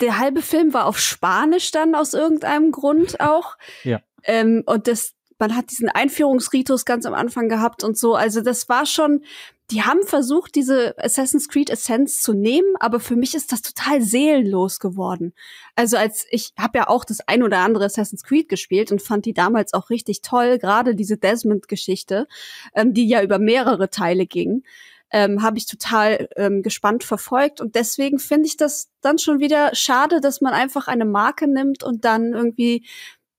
[0.00, 3.56] der halbe Film war auf Spanisch dann aus irgendeinem Grund auch.
[3.84, 4.00] Ja.
[4.24, 8.14] Ähm, und das, man hat diesen Einführungsritus ganz am Anfang gehabt und so.
[8.14, 9.24] Also das war schon,
[9.70, 14.02] die haben versucht, diese Assassin's Creed Essenz zu nehmen, aber für mich ist das total
[14.02, 15.32] seelenlos geworden.
[15.76, 19.26] Also als ich habe ja auch das ein oder andere Assassin's Creed gespielt und fand
[19.26, 22.26] die damals auch richtig toll, gerade diese Desmond-Geschichte,
[22.74, 24.64] ähm, die ja über mehrere Teile ging.
[25.12, 29.74] Ähm, habe ich total ähm, gespannt verfolgt und deswegen finde ich das dann schon wieder
[29.74, 32.86] schade, dass man einfach eine Marke nimmt und dann irgendwie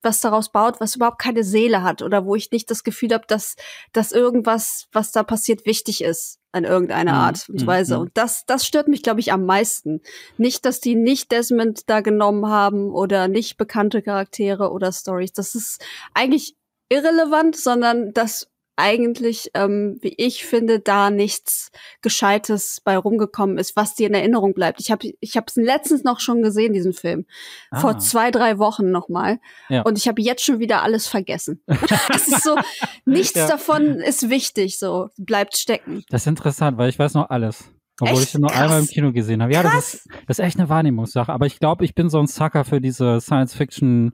[0.02, 3.24] was daraus baut, was überhaupt keine Seele hat oder wo ich nicht das Gefühl habe,
[3.26, 3.56] dass,
[3.92, 7.18] dass irgendwas, was da passiert, wichtig ist an irgendeiner mhm.
[7.18, 7.94] Art und mhm, Weise.
[7.96, 8.00] Mhm.
[8.02, 10.00] Und das, das stört mich, glaube ich, am meisten.
[10.36, 15.32] Nicht, dass die nicht Desmond da genommen haben oder nicht bekannte Charaktere oder Stories.
[15.32, 15.82] Das ist
[16.14, 16.56] eigentlich
[16.90, 23.94] irrelevant, sondern dass eigentlich, ähm, wie ich finde, da nichts Gescheites bei rumgekommen ist, was
[23.94, 24.80] dir in Erinnerung bleibt.
[24.80, 27.26] Ich habe ich habe es letztens noch schon gesehen, diesen Film.
[27.70, 27.80] Ah.
[27.80, 29.38] Vor zwei, drei Wochen nochmal.
[29.68, 29.82] Ja.
[29.82, 31.62] Und ich habe jetzt schon wieder alles vergessen.
[31.66, 32.56] das ist so,
[33.04, 33.46] nichts ja.
[33.46, 36.02] davon ist wichtig, so bleibt stecken.
[36.08, 37.64] Das ist interessant, weil ich weiß noch alles.
[38.00, 38.34] Obwohl echt?
[38.34, 39.52] ich nur einmal im Kino gesehen habe.
[39.52, 41.32] Ja, das ist, das ist echt eine Wahrnehmungssache.
[41.32, 44.12] Aber ich glaube, ich bin so ein Sucker für diese Science-Fiction-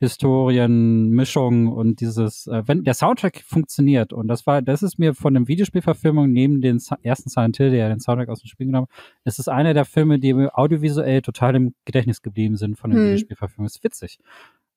[0.00, 5.14] Historien, Mischung und dieses, äh, wenn der Soundtrack funktioniert und das war, das ist mir
[5.14, 8.66] von dem Videospielverfilmung neben den ersten Silent Hill, der ja den Soundtrack aus dem Spiel
[8.66, 12.78] genommen hat, ist es einer der Filme, die mir audiovisuell total im Gedächtnis geblieben sind
[12.78, 13.06] von den hm.
[13.06, 13.66] Videospielverfilmungen.
[13.66, 14.18] ist witzig.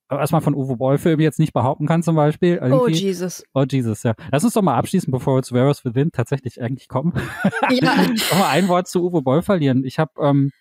[0.10, 2.56] Was man von Uwe Boll-Filmen jetzt nicht behaupten kann, zum Beispiel.
[2.56, 2.76] Irgendwie.
[2.76, 3.46] Oh, Jesus.
[3.54, 4.14] Oh, Jesus, ja.
[4.30, 7.14] Lass uns doch mal abschließen, bevor wir zu Where's Within tatsächlich eigentlich kommen.
[7.70, 7.96] Ja.
[8.38, 9.86] mal ein Wort zu Uwe Boll verlieren.
[9.86, 10.52] Ich habe, ähm,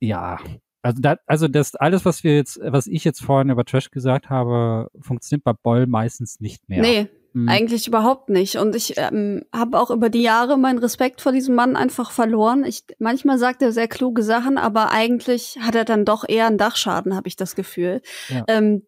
[0.00, 0.38] ja,
[0.86, 4.30] also, da, also das alles, was wir jetzt, was ich jetzt vorhin über Trash gesagt
[4.30, 6.80] habe, funktioniert bei Boll meistens nicht mehr.
[6.80, 7.48] Nee, mhm.
[7.48, 8.56] eigentlich überhaupt nicht.
[8.56, 12.64] Und ich ähm, habe auch über die Jahre meinen Respekt vor diesem Mann einfach verloren.
[12.64, 16.58] Ich, manchmal sagt er sehr kluge Sachen, aber eigentlich hat er dann doch eher einen
[16.58, 18.00] Dachschaden, habe ich das Gefühl.
[18.28, 18.44] Ja.
[18.48, 18.82] Ähm,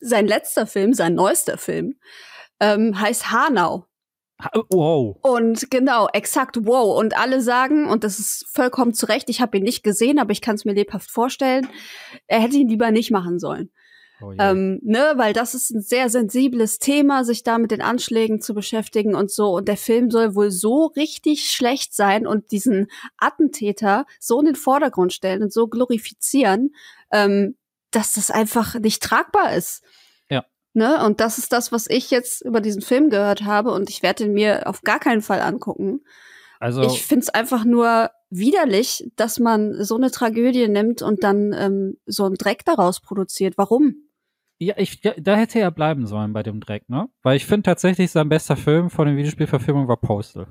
[0.00, 1.96] sein letzter Film, sein neuester Film,
[2.60, 3.86] ähm, heißt Hanau.
[4.70, 5.18] Wow.
[5.22, 6.98] Und genau, exakt wow.
[6.98, 10.32] Und alle sagen, und das ist vollkommen zu Recht, ich habe ihn nicht gesehen, aber
[10.32, 11.68] ich kann es mir lebhaft vorstellen,
[12.26, 13.70] er hätte ihn lieber nicht machen sollen.
[14.22, 18.40] Oh ähm, ne, weil das ist ein sehr sensibles Thema, sich da mit den Anschlägen
[18.40, 19.56] zu beschäftigen und so.
[19.56, 24.54] Und der Film soll wohl so richtig schlecht sein und diesen Attentäter so in den
[24.54, 26.70] Vordergrund stellen und so glorifizieren,
[27.10, 27.56] ähm,
[27.90, 29.82] dass das einfach nicht tragbar ist.
[30.74, 30.98] Ja.
[30.98, 31.04] Ne?
[31.04, 34.24] Und das ist das, was ich jetzt über diesen Film gehört habe und ich werde
[34.24, 36.00] ihn mir auf gar keinen Fall angucken.
[36.60, 41.52] Also ich finde es einfach nur widerlich, dass man so eine Tragödie nimmt und dann
[41.52, 43.58] ähm, so einen Dreck daraus produziert.
[43.58, 43.96] Warum?
[44.58, 47.08] Ja, ich, da hätte er bleiben sollen bei dem Dreck, ne?
[47.24, 50.46] Weil ich finde tatsächlich, sein bester Film von den Videospielverfilmungen war Postal.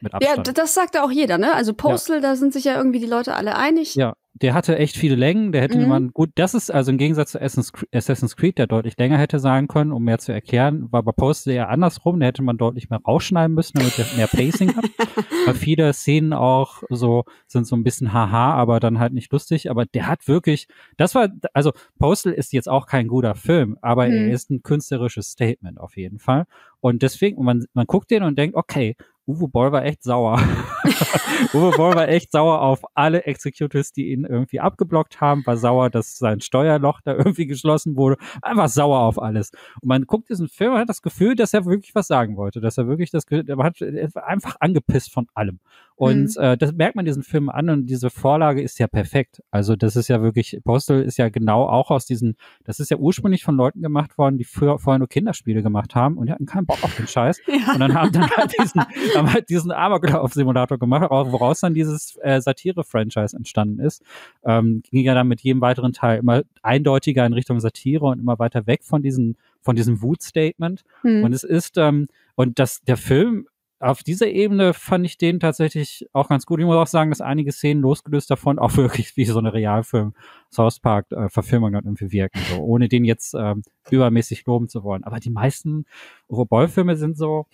[0.00, 0.46] Mit Abstand.
[0.46, 1.52] Ja, das sagt ja auch jeder, ne?
[1.54, 2.22] Also Postal, ja.
[2.22, 3.94] da sind sich ja irgendwie die Leute alle einig.
[3.96, 5.88] Ja, der hatte echt viele Längen, der hätte mhm.
[5.88, 9.68] man, gut, das ist also im Gegensatz zu Assassin's Creed, der deutlich länger hätte sein
[9.68, 13.00] können, um mehr zu erklären, war bei Postal eher andersrum, da hätte man deutlich mehr
[13.00, 14.84] rausschneiden müssen, damit er mehr Pacing hat.
[15.46, 19.70] Weil viele Szenen auch so, sind so ein bisschen haha, aber dann halt nicht lustig,
[19.70, 24.06] aber der hat wirklich, das war, also Postal ist jetzt auch kein guter Film, aber
[24.06, 24.12] mhm.
[24.12, 26.46] er ist ein künstlerisches Statement auf jeden Fall.
[26.80, 30.40] Und deswegen, man, man guckt den und denkt, okay, Uwe Boll war echt sauer.
[31.54, 35.90] Uwe Boll war echt sauer auf alle Executives, die ihn irgendwie abgeblockt haben, war sauer,
[35.90, 39.50] dass sein Steuerloch da irgendwie geschlossen wurde, einfach sauer auf alles.
[39.80, 42.60] Und man guckt diesen Film und hat das Gefühl, dass er wirklich was sagen wollte,
[42.60, 43.82] dass er wirklich das, er hat
[44.16, 45.60] einfach angepisst von allem.
[46.00, 46.42] Und mhm.
[46.42, 49.42] äh, das merkt man diesen Film an und diese Vorlage ist ja perfekt.
[49.50, 52.96] Also das ist ja wirklich, Postal ist ja genau auch aus diesen, das ist ja
[52.96, 56.46] ursprünglich von Leuten gemacht worden, die früher, vorher nur Kinderspiele gemacht haben und die hatten
[56.46, 57.42] keinen Bock auf den Scheiß.
[57.50, 57.74] Ja.
[57.74, 58.80] Und dann haben dann halt diesen,
[59.16, 64.02] haben halt diesen Amoklauf-Simulator gemacht, woraus dann dieses äh, Satire-Franchise entstanden ist.
[64.44, 68.38] Ähm, ging ja dann mit jedem weiteren Teil immer eindeutiger in Richtung Satire und immer
[68.38, 70.82] weiter weg von diesen von diesem Wut-Statement.
[71.02, 71.24] Mhm.
[71.24, 73.46] Und es ist, ähm, und das, der Film
[73.80, 76.60] auf dieser Ebene fand ich den tatsächlich auch ganz gut.
[76.60, 80.12] Ich muss auch sagen, dass einige Szenen losgelöst davon auch wirklich wie so eine Realfilm
[80.52, 84.84] South Park äh, Verfilmung dann irgendwie wirken, so ohne den jetzt ähm, übermäßig loben zu
[84.84, 85.04] wollen.
[85.04, 85.86] Aber die meisten
[86.28, 87.46] Uwe Filme sind so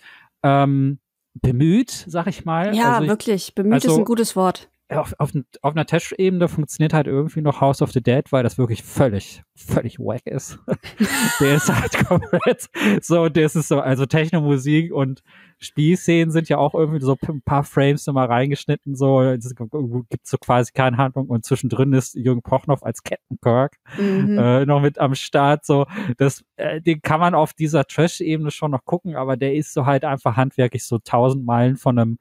[0.43, 0.99] ähm,
[1.41, 2.75] bemüht, sag ich mal.
[2.75, 3.55] Ja, also ich, wirklich.
[3.55, 7.59] Bemüht also, ist ein gutes Wort auf, auf, auf einer Tech-Ebene funktioniert halt irgendwie noch
[7.59, 10.59] House of the Dead, weil das wirklich völlig, völlig wack ist.
[11.41, 12.69] der ist halt komplett
[13.01, 15.23] so, das ist so, also Technomusik und
[15.59, 20.37] Spielszenen sind ja auch irgendwie so ein paar Frames immer reingeschnitten, so, es gibt so
[20.37, 24.37] quasi keine Handlung und zwischendrin ist Jürgen Prochnow als Captain Kirk mhm.
[24.37, 25.85] äh, noch mit am Start, so,
[26.17, 29.85] das, äh, den kann man auf dieser Trash-Ebene schon noch gucken, aber der ist so
[29.85, 32.17] halt einfach handwerklich so tausend Meilen von einem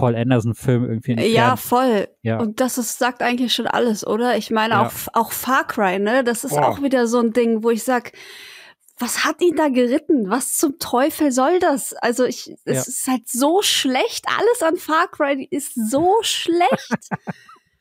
[0.00, 1.34] Paul Anderson-Film irgendwie entfernt.
[1.34, 2.08] Ja, voll.
[2.22, 2.38] Ja.
[2.40, 4.36] Und das ist, sagt eigentlich schon alles, oder?
[4.36, 4.86] Ich meine, ja.
[4.86, 6.24] auch, auch Far Cry, ne?
[6.24, 6.68] Das ist Boah.
[6.68, 8.12] auch wieder so ein Ding, wo ich sag,
[8.98, 10.30] was hat ihn da geritten?
[10.30, 11.94] Was zum Teufel soll das?
[11.94, 12.80] Also ich, es ja.
[12.80, 14.26] ist halt so schlecht.
[14.26, 17.08] Alles an Far Cry ist so schlecht.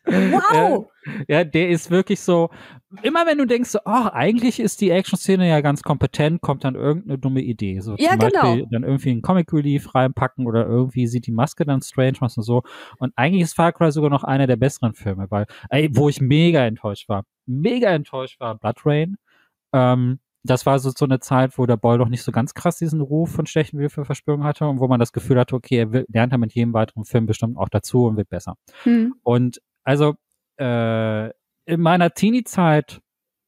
[0.06, 0.90] Wow!
[1.28, 2.50] Ja, der ist wirklich so,
[3.04, 7.18] immer wenn du denkst, oh, eigentlich ist die Action-Szene ja ganz kompetent, kommt dann irgendeine
[7.18, 7.80] dumme Idee.
[7.80, 8.66] So ja, zum genau.
[8.72, 12.44] dann irgendwie einen Comic Relief reinpacken oder irgendwie sieht die Maske dann strange aus und
[12.44, 12.64] so.
[12.98, 16.22] Und eigentlich ist Far Cry sogar noch einer der besseren Filme, weil, ey, wo ich
[16.22, 19.18] mega enttäuscht war, mega enttäuscht war, Blood Rain.
[19.74, 22.78] Ähm, das war so, so eine Zeit, wo der Boy noch nicht so ganz krass
[22.78, 26.32] diesen Ruf von schlechten Willfühlverspürung hatte und wo man das Gefühl hatte, okay, er lernt
[26.32, 28.56] dann mit jedem weiteren Film bestimmt auch dazu und wird besser.
[28.84, 29.16] Hm.
[29.24, 30.15] Und also
[30.58, 31.30] äh,
[31.65, 33.02] in meiner Teenie-Zeit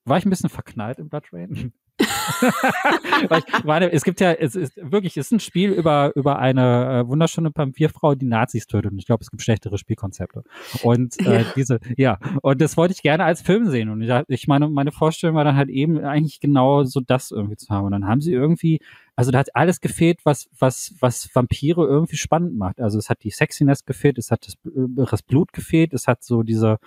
[0.06, 1.74] war ich ein bisschen verknallt in Blood Rain.
[3.30, 6.40] Weil ich meine, es gibt ja, es ist wirklich, es ist ein Spiel über, über
[6.40, 8.92] eine äh, wunderschöne Vampirfrau, die Nazis tötet.
[8.92, 10.44] Und ich glaube, es gibt schlechtere Spielkonzepte.
[10.84, 11.46] Und äh, ja.
[11.56, 13.90] diese, ja, und das wollte ich gerne als Film sehen.
[13.90, 17.58] Und ich, ich meine, meine Vorstellung war dann halt eben eigentlich genau so das irgendwie
[17.58, 17.86] zu haben.
[17.86, 18.80] Und dann haben sie irgendwie,
[19.22, 22.82] also da hat alles gefehlt, was, was, was Vampire irgendwie spannend macht.
[22.82, 26.24] Also es hat die Sexiness gefehlt, es hat das, äh, das Blut gefehlt, es hat
[26.24, 26.80] so diese,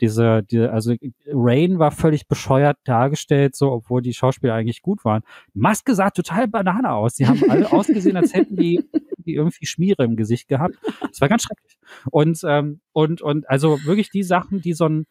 [0.00, 0.94] diese, die, also
[1.26, 5.24] Rain war völlig bescheuert dargestellt, so, obwohl die Schauspieler eigentlich gut waren.
[5.52, 7.16] Maske sah total Banane aus.
[7.16, 8.84] Die haben alle ausgesehen, als hätten die,
[9.16, 10.76] die irgendwie Schmiere im Gesicht gehabt.
[11.00, 11.76] Das war ganz schrecklich.
[12.12, 15.06] Und, ähm, und, und also wirklich die Sachen, die so ein,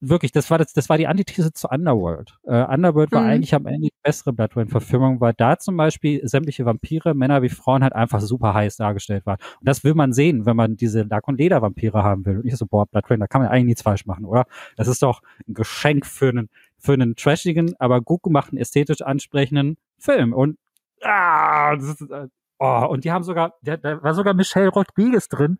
[0.00, 2.38] wirklich, das war das, das war die Antithese zu Underworld.
[2.44, 3.28] Äh, Underworld war mhm.
[3.28, 7.48] eigentlich am Ende die bessere Blood Rain-Verfilmung, weil da zum Beispiel sämtliche Vampire, Männer wie
[7.48, 9.38] Frauen halt einfach super heiß dargestellt waren.
[9.60, 12.38] Und das will man sehen, wenn man diese Lack- und Leder-Vampire haben will.
[12.38, 14.46] Und ich so, boah, Blood Rain, da kann man eigentlich nichts falsch machen, oder?
[14.76, 19.78] Das ist doch ein Geschenk für einen, für einen trashigen, aber gut gemachten, ästhetisch ansprechenden
[19.98, 20.32] Film.
[20.32, 20.58] Und
[21.02, 22.28] ah, ist, äh,
[22.58, 25.56] oh, und die haben sogar, da, da war sogar Michelle Rodriguez drin.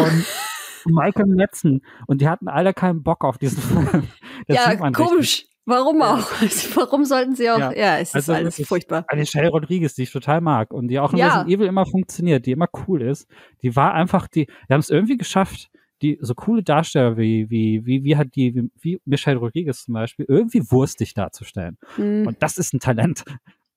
[0.00, 0.24] Und
[0.90, 4.08] Michael Metzen und die hatten alle keinen Bock auf diesen Film.
[4.48, 5.46] Das ja, komisch.
[5.64, 6.30] Warum auch?
[6.76, 7.58] Warum sollten sie auch?
[7.58, 9.04] Ja, ja es also ist alles ist furchtbar.
[9.08, 11.26] Eine Shelley Rodriguez, die ich total mag und die auch in ja.
[11.26, 13.28] Resident Evil immer funktioniert, die immer cool ist.
[13.62, 15.70] Die war einfach, die, die haben es irgendwie geschafft,
[16.02, 19.94] die so coole Darsteller wie, wie, wie, wie hat die, wie, wie Michelle Rodriguez zum
[19.94, 21.78] Beispiel, irgendwie wurstig darzustellen.
[21.96, 22.28] Mhm.
[22.28, 23.24] Und das ist ein Talent.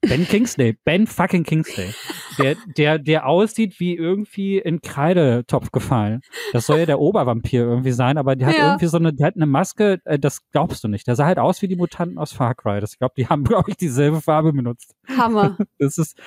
[0.01, 1.93] Ben Kingsley, Ben fucking Kingsley,
[2.37, 6.21] der, der, der aussieht wie irgendwie in Kreidetopf gefallen.
[6.53, 8.67] Das soll ja der Obervampir irgendwie sein, aber die hat ja.
[8.67, 11.05] irgendwie so eine, die hat eine Maske, äh, das glaubst du nicht.
[11.07, 12.79] Der sah halt aus wie die Mutanten aus Far Cry.
[12.79, 14.95] Das, ich glaube, die haben, glaube ich, dieselbe Farbe benutzt.
[15.17, 15.57] Hammer.
[15.77, 16.19] Das ist,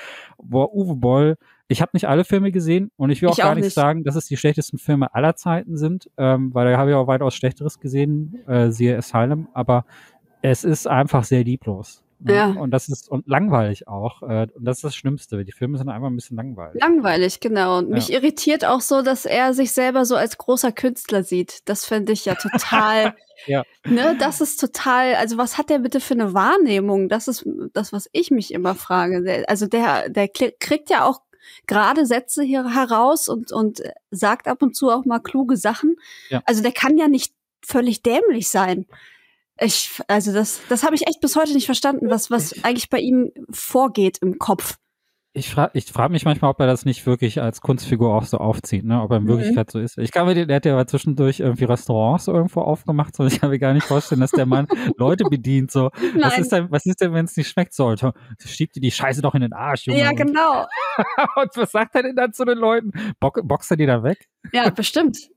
[0.42, 1.36] boah, Uwe Boll.
[1.68, 3.74] Ich habe nicht alle Filme gesehen und ich will auch ich gar auch nicht, nicht
[3.74, 7.06] sagen, dass es die schlechtesten Filme aller Zeiten sind, ähm, weil da habe ich auch
[7.06, 9.84] weitaus Schlechteres gesehen, äh, siehe Asylum, aber
[10.42, 12.02] es ist einfach sehr lieblos.
[12.24, 12.34] Ne?
[12.34, 12.46] Ja.
[12.46, 14.22] Und das ist und langweilig auch.
[14.22, 15.44] Äh, und das ist das Schlimmste.
[15.44, 16.80] Die Filme sind einfach ein bisschen langweilig.
[16.80, 17.78] Langweilig, genau.
[17.78, 17.94] Und ja.
[17.94, 21.68] mich irritiert auch so, dass er sich selber so als großer Künstler sieht.
[21.68, 23.16] Das finde ich ja total.
[23.46, 23.64] ja.
[23.84, 25.16] Ne, das ist total.
[25.16, 27.08] Also was hat der bitte für eine Wahrnehmung?
[27.08, 29.44] Das ist das, was ich mich immer frage.
[29.48, 31.22] also der, der kriegt ja auch
[31.66, 33.82] gerade Sätze hier heraus und und
[34.12, 35.96] sagt ab und zu auch mal kluge Sachen.
[36.28, 36.40] Ja.
[36.46, 38.86] Also der kann ja nicht völlig dämlich sein.
[39.58, 42.98] Ich, also das, das habe ich echt bis heute nicht verstanden, was, was eigentlich bei
[42.98, 44.76] ihm vorgeht im Kopf.
[45.34, 48.36] Ich frage ich frag mich manchmal, ob er das nicht wirklich als Kunstfigur auch so
[48.36, 49.00] aufzieht, ne?
[49.00, 49.28] ob er in mhm.
[49.28, 49.96] Wirklichkeit so ist.
[49.96, 53.58] Ich kann mir, der hat ja zwischendurch irgendwie Restaurants irgendwo aufgemacht, so ich kann mir
[53.58, 54.66] gar nicht vorstellen, dass der Mann
[54.98, 55.70] Leute bedient.
[55.70, 56.20] So, Nein.
[56.20, 58.12] was ist denn, was ist denn, wenn es nicht schmeckt sollte?
[58.44, 60.00] Schiebt dir die Scheiße doch in den Arsch, Junge.
[60.00, 60.66] Ja, genau.
[60.98, 62.92] Und, und was sagt er denn dann zu den Leuten?
[63.18, 64.28] Bo boxt er die da weg?
[64.52, 65.30] Ja, bestimmt.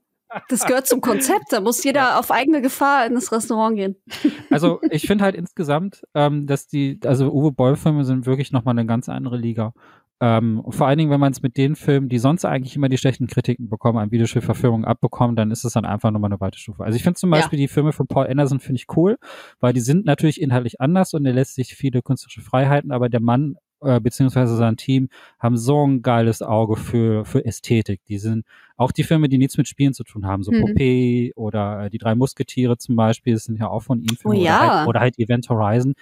[0.48, 1.46] Das gehört zum Konzept.
[1.50, 2.18] Da muss jeder ja.
[2.18, 3.96] auf eigene Gefahr in das Restaurant gehen.
[4.50, 8.86] Also ich finde halt insgesamt, ähm, dass die, also Uwe Boll-Filme sind wirklich nochmal eine
[8.86, 9.74] ganz andere Liga.
[10.18, 12.96] Ähm, vor allen Dingen, wenn man es mit den Filmen, die sonst eigentlich immer die
[12.96, 16.84] schlechten Kritiken bekommen, an Videospielverfilmungen abbekommen, dann ist es dann einfach nochmal eine weite Stufe.
[16.84, 17.64] Also ich finde zum Beispiel ja.
[17.64, 19.18] die Filme von Paul Anderson finde ich cool,
[19.60, 23.20] weil die sind natürlich inhaltlich anders und er lässt sich viele künstlerische Freiheiten, aber der
[23.20, 25.08] Mann äh, beziehungsweise sein Team
[25.38, 28.00] haben so ein geiles Auge für, für Ästhetik.
[28.08, 28.44] Die sind
[28.76, 30.60] auch die Filme, die nichts mit Spielen zu tun haben, so mhm.
[30.60, 34.36] Popeye oder äh, die drei Musketiere zum Beispiel, das sind ja auch von ihm Filme.
[34.36, 34.58] Oh, ja.
[34.58, 35.94] oder, halt, oder halt Event Horizon.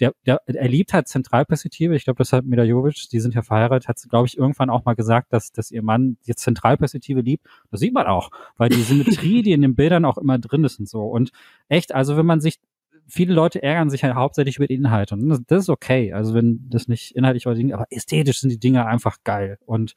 [0.00, 1.94] Der, der, er liebt halt Zentralperspektive.
[1.94, 4.84] Ich glaube, das hat Mila Jovic, die sind ja verheiratet, hat, glaube ich, irgendwann auch
[4.84, 7.46] mal gesagt, dass, dass ihr Mann die Zentralperspektive liebt.
[7.70, 10.80] Das sieht man auch, weil die Symmetrie, die in den Bildern auch immer drin ist
[10.80, 11.02] und so.
[11.02, 11.32] Und
[11.68, 12.58] echt, also wenn man sich
[13.06, 15.14] viele Leute ärgern sich halt hauptsächlich über die Inhalte.
[15.14, 16.12] Und das, ist okay.
[16.12, 19.58] Also wenn das nicht inhaltlich oder aber ästhetisch sind die Dinge einfach geil.
[19.66, 19.94] Und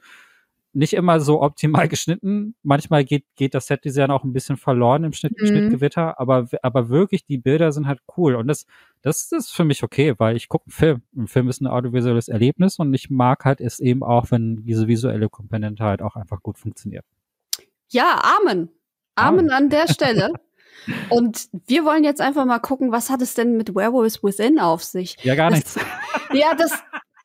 [0.75, 2.55] nicht immer so optimal geschnitten.
[2.61, 5.47] Manchmal geht, geht das Setdesign auch ein bisschen verloren im Schnitt, mhm.
[5.47, 8.35] Schnittgewitter, aber, aber wirklich die Bilder sind halt cool.
[8.35, 8.65] Und das,
[9.01, 11.01] das ist für mich okay, weil ich gucke einen Film.
[11.15, 14.87] Ein Film ist ein audiovisuelles Erlebnis und ich mag halt es eben auch, wenn diese
[14.87, 17.05] visuelle Komponente halt auch einfach gut funktioniert.
[17.89, 18.69] Ja, Amen.
[19.15, 19.51] Amen, Amen.
[19.51, 20.29] an der Stelle.
[21.09, 24.83] Und wir wollen jetzt einfach mal gucken, was hat es denn mit Werewolves Within auf
[24.83, 25.17] sich?
[25.23, 25.79] Ja, gar das, nichts.
[26.33, 26.71] Ja, das,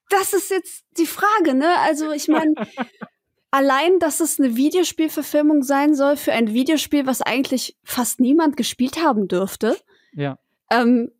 [0.08, 1.78] das ist jetzt die Frage, ne?
[1.80, 2.54] Also ich meine,
[3.50, 9.02] allein, dass es eine Videospielverfilmung sein soll für ein Videospiel, was eigentlich fast niemand gespielt
[9.02, 9.76] haben dürfte.
[10.12, 10.38] Ja.
[10.70, 11.10] Ähm,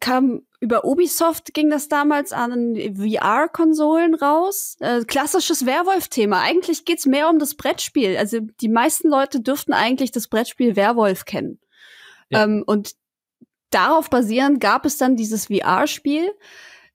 [0.00, 4.76] kam über Ubisoft ging das damals an VR-Konsolen raus.
[4.78, 6.40] Äh, klassisches Werwolf-Thema.
[6.40, 8.16] Eigentlich geht's mehr um das Brettspiel.
[8.16, 11.58] Also die meisten Leute dürften eigentlich das Brettspiel Werwolf kennen.
[12.32, 12.44] Ja.
[12.44, 12.94] Ähm, und
[13.70, 16.32] darauf basierend gab es dann dieses VR-Spiel,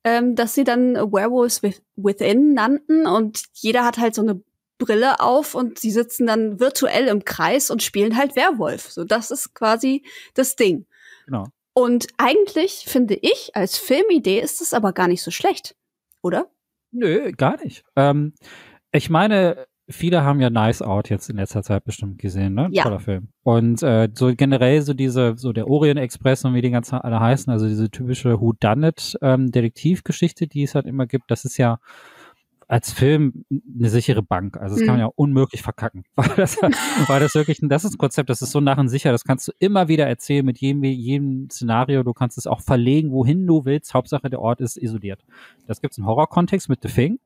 [0.03, 1.61] ähm, das sie dann Werewolves
[1.95, 3.07] Within nannten.
[3.07, 4.41] Und jeder hat halt so eine
[4.77, 8.91] Brille auf und sie sitzen dann virtuell im Kreis und spielen halt Werwolf.
[8.91, 10.85] So, das ist quasi das Ding.
[11.25, 11.45] Genau.
[11.73, 15.75] Und eigentlich finde ich, als Filmidee ist es aber gar nicht so schlecht,
[16.21, 16.49] oder?
[16.91, 17.83] Nö, gar nicht.
[17.95, 18.33] Ähm,
[18.91, 22.69] ich meine, viele haben ja Nice Out jetzt in letzter Zeit bestimmt gesehen, ne?
[22.71, 22.83] Ja.
[22.83, 23.29] Toller Film.
[23.43, 27.19] Und äh, so generell so diese, so der Orient Express und wie die ganzen alle
[27.19, 31.45] heißen, also diese typische Who Done It ähm, Detektivgeschichte, die es halt immer gibt, das
[31.45, 31.79] ist ja
[32.67, 34.57] als Film eine sichere Bank.
[34.57, 34.85] Also das mhm.
[34.85, 35.07] kann man mhm.
[35.07, 36.03] ja unmöglich verkacken.
[36.15, 36.57] Weil das,
[37.07, 39.47] weil das wirklich, das ist ein Konzept, das ist so nach und sicher, das kannst
[39.47, 42.03] du immer wieder erzählen mit jedem, jedem Szenario.
[42.03, 43.93] Du kannst es auch verlegen, wohin du willst.
[43.93, 45.23] Hauptsache der Ort ist isoliert.
[45.65, 47.19] Das gibt's im Horror-Kontext mit The Thing.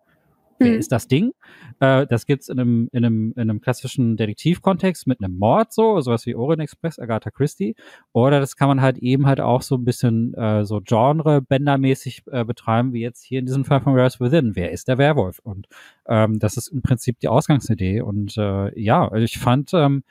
[0.62, 0.80] Wer mhm.
[0.80, 1.32] ist das Ding?
[1.80, 6.00] Äh, das gibt's in einem, in einem, in einem klassischen Detektivkontext mit einem Mord so,
[6.02, 7.76] sowas wie Orient Express, Agatha Christie.
[8.14, 12.46] Oder das kann man halt eben halt auch so ein bisschen äh, so Genre-Bändermäßig äh,
[12.46, 14.56] betreiben, wie jetzt hier in diesem Fall von Rise Within.
[14.56, 15.40] Wer ist der Werwolf?
[15.40, 15.68] Und
[16.08, 18.02] ähm, das ist im Prinzip die Ausgangsidee.
[18.02, 20.04] Und äh, ja, also ich fand ähm,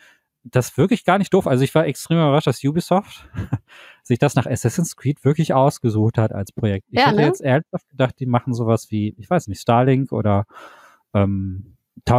[0.45, 1.47] das wirklich gar nicht doof.
[1.47, 3.29] Also ich war extrem überrascht, dass Ubisoft
[4.03, 6.87] sich das nach Assassin's Creed wirklich ausgesucht hat als Projekt.
[6.91, 7.27] Ich ja, hätte ne?
[7.27, 10.47] jetzt ernsthaft gedacht, die machen sowas wie, ich weiß nicht, Starlink oder
[11.15, 11.77] ähm,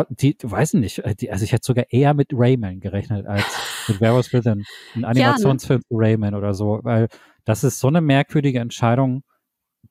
[0.09, 3.45] die, du weißt nicht, äh, die, also ich hätte sogar eher mit Rayman gerechnet als
[3.87, 4.63] mit Werewolf Within,
[4.95, 6.03] ein Animationsfilm ja, ne?
[6.03, 7.07] Rayman oder so, weil
[7.45, 9.23] das ist so eine merkwürdige Entscheidung.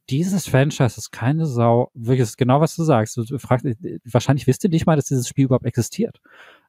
[0.08, 3.16] Dieses Franchise ist keine Sau, wirklich ist genau was du sagst.
[3.16, 3.66] Du fragst,
[4.04, 6.20] wahrscheinlich wisst ihr nicht mal, dass dieses Spiel überhaupt existiert.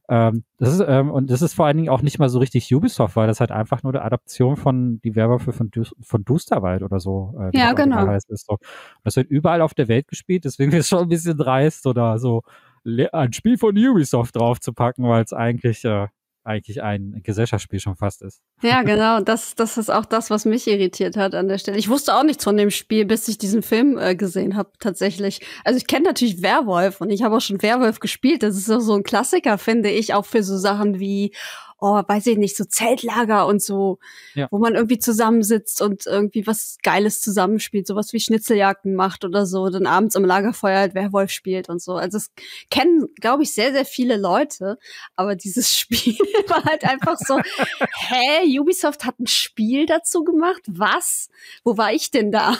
[0.10, 2.74] Ähm, das ist, ähm, und das ist vor allen Dingen auch nicht mal so richtig
[2.74, 6.84] Ubisoft, weil das halt einfach nur eine Adaption von die Werwölfe von, du von Dusterwald
[6.84, 7.34] oder so.
[7.39, 8.08] Äh, ja, genau.
[8.08, 8.58] Heißt, ist so.
[9.04, 12.18] Das wird überall auf der Welt gespielt, deswegen ist es schon ein bisschen dreist oder
[12.20, 12.43] so
[12.84, 16.08] ein Spiel von Ubisoft draufzupacken, weil es eigentlich äh,
[16.44, 18.42] eigentlich ein Gesellschaftsspiel schon fast ist.
[18.62, 19.22] Ja, genau.
[19.22, 21.78] Das, das ist auch das, was mich irritiert hat an der Stelle.
[21.78, 25.42] Ich wusste auch nichts von dem Spiel, bis ich diesen Film äh, gesehen habe, tatsächlich.
[25.64, 28.44] Also ich kenne natürlich Werwolf und ich habe auch schon Werwolf gespielt.
[28.44, 31.34] Das ist auch so ein Klassiker, finde ich, auch für so Sachen wie
[31.82, 33.98] oh, weiß ich nicht, so Zeltlager und so,
[34.36, 34.48] ja.
[34.52, 39.68] wo man irgendwie zusammensitzt und irgendwie was Geiles zusammenspielt, sowas wie Schnitzeljagden macht oder so,
[39.70, 41.96] dann abends im Lagerfeuer halt Werwolf spielt und so.
[41.96, 42.32] Also es
[42.70, 44.78] kennen, glaube ich, sehr, sehr viele Leute,
[45.16, 46.18] aber dieses Spiel
[46.48, 50.62] war halt einfach so, hä, Ubisoft hat ein Spiel dazu gemacht?
[50.68, 51.30] Was?
[51.64, 52.58] Wo war ich denn da?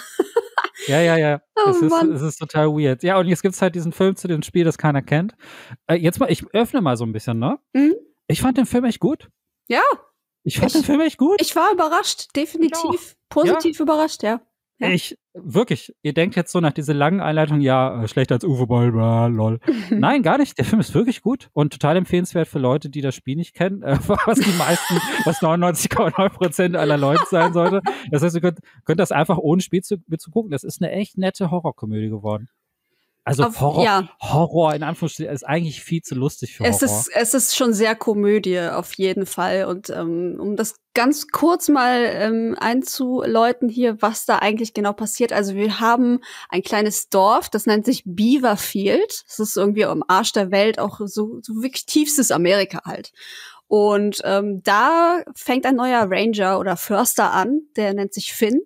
[0.88, 1.42] Ja, ja, ja.
[1.56, 3.04] Oh, es, ist, es ist total weird.
[3.04, 5.36] Ja, und jetzt gibt's halt diesen Film zu dem Spiel, das keiner kennt.
[5.86, 7.60] Äh, jetzt mal, ich öffne mal so ein bisschen, ne?
[7.74, 7.94] Mhm.
[8.32, 9.30] Ich fand den Film echt gut.
[9.68, 9.82] Ja.
[10.44, 11.40] Ich fand ich, den Film echt gut.
[11.42, 13.16] Ich war überrascht, definitiv.
[13.30, 13.84] Positiv ja.
[13.84, 14.42] überrascht, ja.
[14.80, 14.90] ja.
[14.90, 18.68] Ich, wirklich, ihr denkt jetzt so nach dieser langen Einleitung, ja, äh, schlechter als Uwe
[18.68, 19.60] Boll, bla, lol.
[19.90, 20.58] Nein, gar nicht.
[20.58, 23.84] Der Film ist wirklich gut und total empfehlenswert für Leute, die das Spiel nicht kennen,
[23.84, 27.82] äh, was die meisten, was 99,9 Prozent aller Leute sein sollte.
[28.10, 30.52] Das heißt, ihr könnt, könnt das einfach ohne Spiel zu, zu gucken.
[30.52, 32.50] Das ist eine echt nette Horrorkomödie geworden.
[33.24, 34.10] Also Auf, Horror, ja.
[34.20, 37.00] Horror in Anführungsstrichen ist eigentlich viel zu lustig für es Horror.
[37.00, 39.66] Ist, es ist schon sehr Komödie auf jeden Fall.
[39.66, 45.34] Und ähm, um das ganz kurz mal ähm, einzuläuten hier, was da eigentlich genau passiert.
[45.34, 49.24] Also wir haben ein kleines Dorf, das nennt sich Beaverfield.
[49.28, 53.12] Das ist irgendwie am Arsch der Welt, auch so, so wirklich tiefstes Amerika halt.
[53.68, 58.62] Und ähm, da fängt ein neuer Ranger oder Förster an, der nennt sich Finn.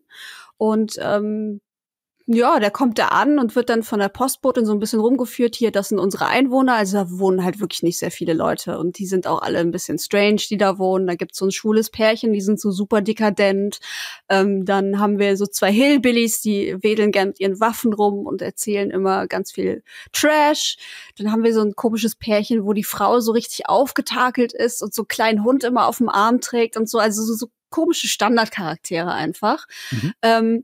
[0.57, 1.59] Und ähm,
[2.27, 5.55] ja, der kommt da an und wird dann von der Postbotin so ein bisschen rumgeführt.
[5.55, 6.73] Hier, das sind unsere Einwohner.
[6.73, 8.79] Also da wohnen halt wirklich nicht sehr viele Leute.
[8.79, 11.05] Und die sind auch alle ein bisschen strange, die da wohnen.
[11.05, 13.79] Da gibt's so ein schwules Pärchen, die sind so super dekadent.
[14.27, 18.41] Ähm, dann haben wir so zwei Hillbillies, die wedeln gern mit ihren Waffen rum und
[18.41, 20.77] erzählen immer ganz viel Trash.
[21.19, 24.95] Dann haben wir so ein komisches Pärchen, wo die Frau so richtig aufgetakelt ist und
[24.95, 26.97] so einen kleinen Hund immer auf dem Arm trägt und so.
[26.97, 29.67] Also so, so komische Standardcharaktere einfach.
[29.91, 30.13] Mhm.
[30.23, 30.63] Ähm,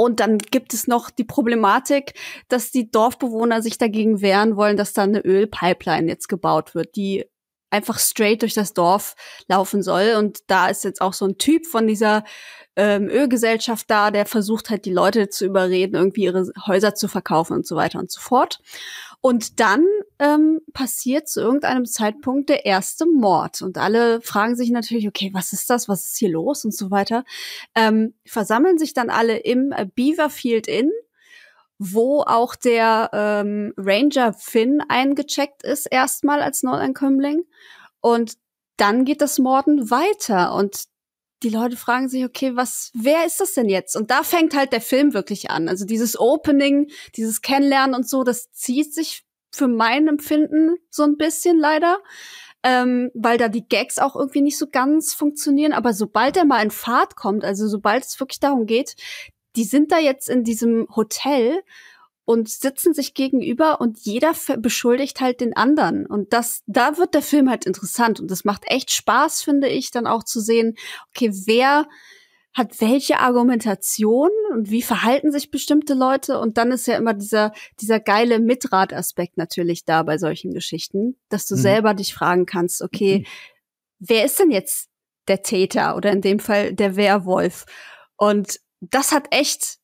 [0.00, 2.14] und dann gibt es noch die Problematik,
[2.48, 7.26] dass die Dorfbewohner sich dagegen wehren wollen, dass da eine Ölpipeline jetzt gebaut wird, die
[7.68, 9.14] einfach straight durch das Dorf
[9.46, 10.14] laufen soll.
[10.16, 12.24] Und da ist jetzt auch so ein Typ von dieser
[12.76, 17.52] ähm, Ölgesellschaft da, der versucht halt die Leute zu überreden, irgendwie ihre Häuser zu verkaufen
[17.52, 18.58] und so weiter und so fort.
[19.22, 19.84] Und dann
[20.18, 23.60] ähm, passiert zu irgendeinem Zeitpunkt der erste Mord.
[23.60, 25.88] Und alle fragen sich natürlich, okay, was ist das?
[25.88, 26.64] Was ist hier los?
[26.64, 27.24] Und so weiter.
[27.74, 30.90] Ähm, versammeln sich dann alle im äh, Beaverfield Inn,
[31.78, 37.44] wo auch der ähm, Ranger Finn eingecheckt ist, erstmal als Neuankömmling.
[38.00, 38.38] Und
[38.78, 40.54] dann geht das Morden weiter.
[40.54, 40.84] Und
[41.42, 43.96] die Leute fragen sich, okay, was, wer ist das denn jetzt?
[43.96, 45.68] Und da fängt halt der Film wirklich an.
[45.68, 51.16] Also dieses Opening, dieses Kennenlernen und so, das zieht sich für mein Empfinden so ein
[51.16, 51.98] bisschen leider.
[52.62, 55.72] Ähm, weil da die Gags auch irgendwie nicht so ganz funktionieren.
[55.72, 58.96] Aber sobald er mal in Fahrt kommt, also sobald es wirklich darum geht,
[59.56, 61.62] die sind da jetzt in diesem Hotel
[62.30, 66.06] und sitzen sich gegenüber und jeder beschuldigt halt den anderen.
[66.06, 69.90] Und das, da wird der Film halt interessant und das macht echt Spaß, finde ich,
[69.90, 70.76] dann auch zu sehen,
[71.08, 71.88] okay, wer
[72.54, 77.50] hat welche Argumentation und wie verhalten sich bestimmte Leute und dann ist ja immer dieser
[77.80, 81.60] dieser geile Mitrataspekt natürlich da bei solchen Geschichten, dass du mhm.
[81.60, 83.24] selber dich fragen kannst, okay, mhm.
[83.98, 84.88] wer ist denn jetzt
[85.26, 87.66] der Täter oder in dem Fall der Werwolf?
[88.16, 89.79] Und das hat echt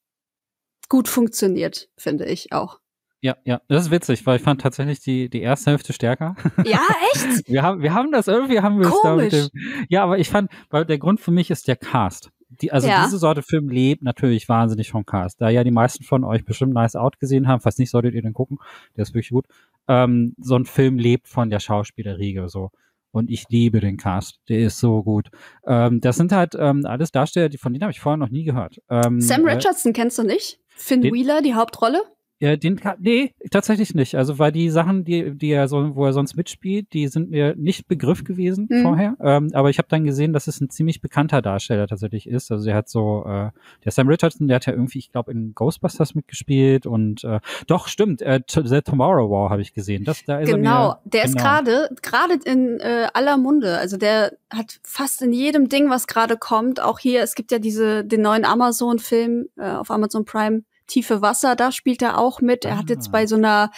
[0.88, 2.80] gut funktioniert, finde ich auch.
[3.22, 6.36] Ja, ja, das ist witzig, weil ich fand tatsächlich die, die erste Hälfte stärker.
[6.64, 6.80] Ja,
[7.12, 7.48] echt?
[7.48, 9.48] wir haben, wir haben das irgendwie, haben wir es da dem,
[9.88, 12.30] ja, aber ich fand, weil der Grund für mich ist der Cast.
[12.48, 13.04] Die, also ja.
[13.04, 15.40] diese Sorte Film lebt natürlich wahnsinnig vom Cast.
[15.40, 18.22] Da ja die meisten von euch bestimmt Nice Out gesehen haben, falls nicht, solltet ihr
[18.22, 18.58] den gucken.
[18.96, 19.46] Der ist wirklich gut.
[19.88, 22.70] Ähm, so ein Film lebt von der Schauspielerriege so.
[23.10, 24.38] Und ich liebe den Cast.
[24.48, 25.30] Der ist so gut.
[25.66, 28.44] Ähm, das sind halt ähm, alles Darsteller, die von denen habe ich vorher noch nie
[28.44, 28.80] gehört.
[28.90, 30.60] Ähm, Sam äh, Richardson äh, kennst du nicht?
[30.76, 32.02] Finn den, Wheeler, die Hauptrolle?
[32.38, 34.14] Ja, den nee, tatsächlich nicht.
[34.14, 37.54] Also weil die Sachen, die, die er so, wo er sonst mitspielt, die sind mir
[37.56, 38.82] nicht Begriff gewesen mhm.
[38.82, 39.16] vorher.
[39.20, 42.52] Ähm, aber ich habe dann gesehen, dass es ein ziemlich bekannter Darsteller tatsächlich ist.
[42.52, 43.50] Also er hat so, äh,
[43.84, 47.88] der Sam Richardson, der hat ja irgendwie, ich glaube, in Ghostbusters mitgespielt und äh, doch
[47.88, 50.04] stimmt, äh, The Tomorrow War habe ich gesehen.
[50.04, 51.36] Das, da ist genau, er mir, der genau.
[51.36, 53.78] ist gerade gerade in äh, aller Munde.
[53.78, 56.82] Also der hat fast in jedem Ding, was gerade kommt.
[56.82, 61.56] Auch hier, es gibt ja diese den neuen Amazon-Film äh, auf Amazon Prime Tiefe Wasser,
[61.56, 62.64] da spielt er auch mit.
[62.64, 63.26] Er hat jetzt bei ah.
[63.26, 63.70] so einer,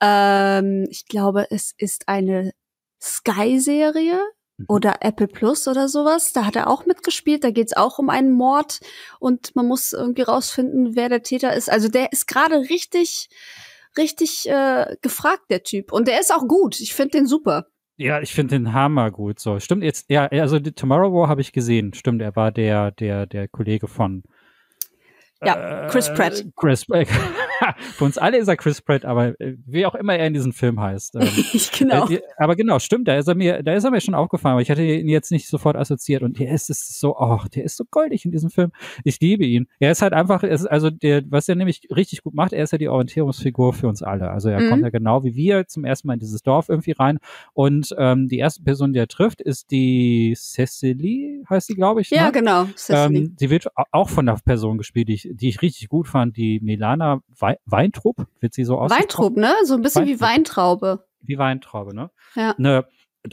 [0.00, 2.52] ähm, ich glaube, es ist eine
[3.00, 4.20] Sky-Serie
[4.58, 4.64] mhm.
[4.68, 6.32] oder Apple Plus oder sowas.
[6.32, 7.44] Da hat er auch mitgespielt.
[7.44, 8.80] Da geht es auch um einen Mord
[9.18, 11.70] und man muss irgendwie rausfinden, wer der Täter ist.
[11.70, 13.28] Also der ist gerade richtig,
[13.96, 15.92] richtig äh, gefragt, der Typ.
[15.92, 16.80] Und der ist auch gut.
[16.80, 17.66] Ich finde den super.
[17.98, 19.38] Ja, ich finde den Hammer gut.
[19.38, 20.10] So, stimmt jetzt.
[20.10, 21.92] Ja, also Tomorrow War habe ich gesehen.
[21.94, 24.22] Stimmt, er war der, der, der Kollege von
[25.44, 26.42] ja, Chris Pratt.
[26.60, 27.08] Chris Pratt.
[27.96, 30.52] Für uns alle ist er Chris Pratt, aber äh, wie auch immer er in diesem
[30.52, 31.16] Film heißt.
[31.16, 31.28] Ähm,
[31.78, 32.08] genau.
[32.08, 34.62] Äh, aber genau, stimmt, da ist er mir, da ist er mir schon aufgefallen, aber
[34.62, 37.76] ich hatte ihn jetzt nicht sofort assoziiert und der ist, ist so, oh, der ist
[37.76, 38.72] so goldig in diesem Film.
[39.04, 39.66] Ich liebe ihn.
[39.78, 42.72] Er ist halt einfach, ist also der, was er nämlich richtig gut macht, er ist
[42.72, 44.30] ja die Orientierungsfigur für uns alle.
[44.30, 44.68] Also er mhm.
[44.68, 47.18] kommt ja genau wie wir zum ersten Mal in dieses Dorf irgendwie rein
[47.54, 52.10] und ähm, die erste Person, die er trifft, ist die Cecily, heißt sie, glaube ich.
[52.10, 52.32] Ja, ne?
[52.32, 52.66] genau.
[52.88, 56.36] Ähm, sie wird auch von der Person gespielt, die ich, die ich richtig gut fand,
[56.36, 57.22] die Milana
[57.64, 58.90] Weintrup, wird sie so aus.
[58.90, 59.52] Weintrup, ne?
[59.64, 60.16] So ein bisschen Weintrup.
[60.16, 61.04] wie Weintraube.
[61.20, 62.10] Wie Weintraube, ne?
[62.34, 62.54] Ja.
[62.58, 62.84] Ne,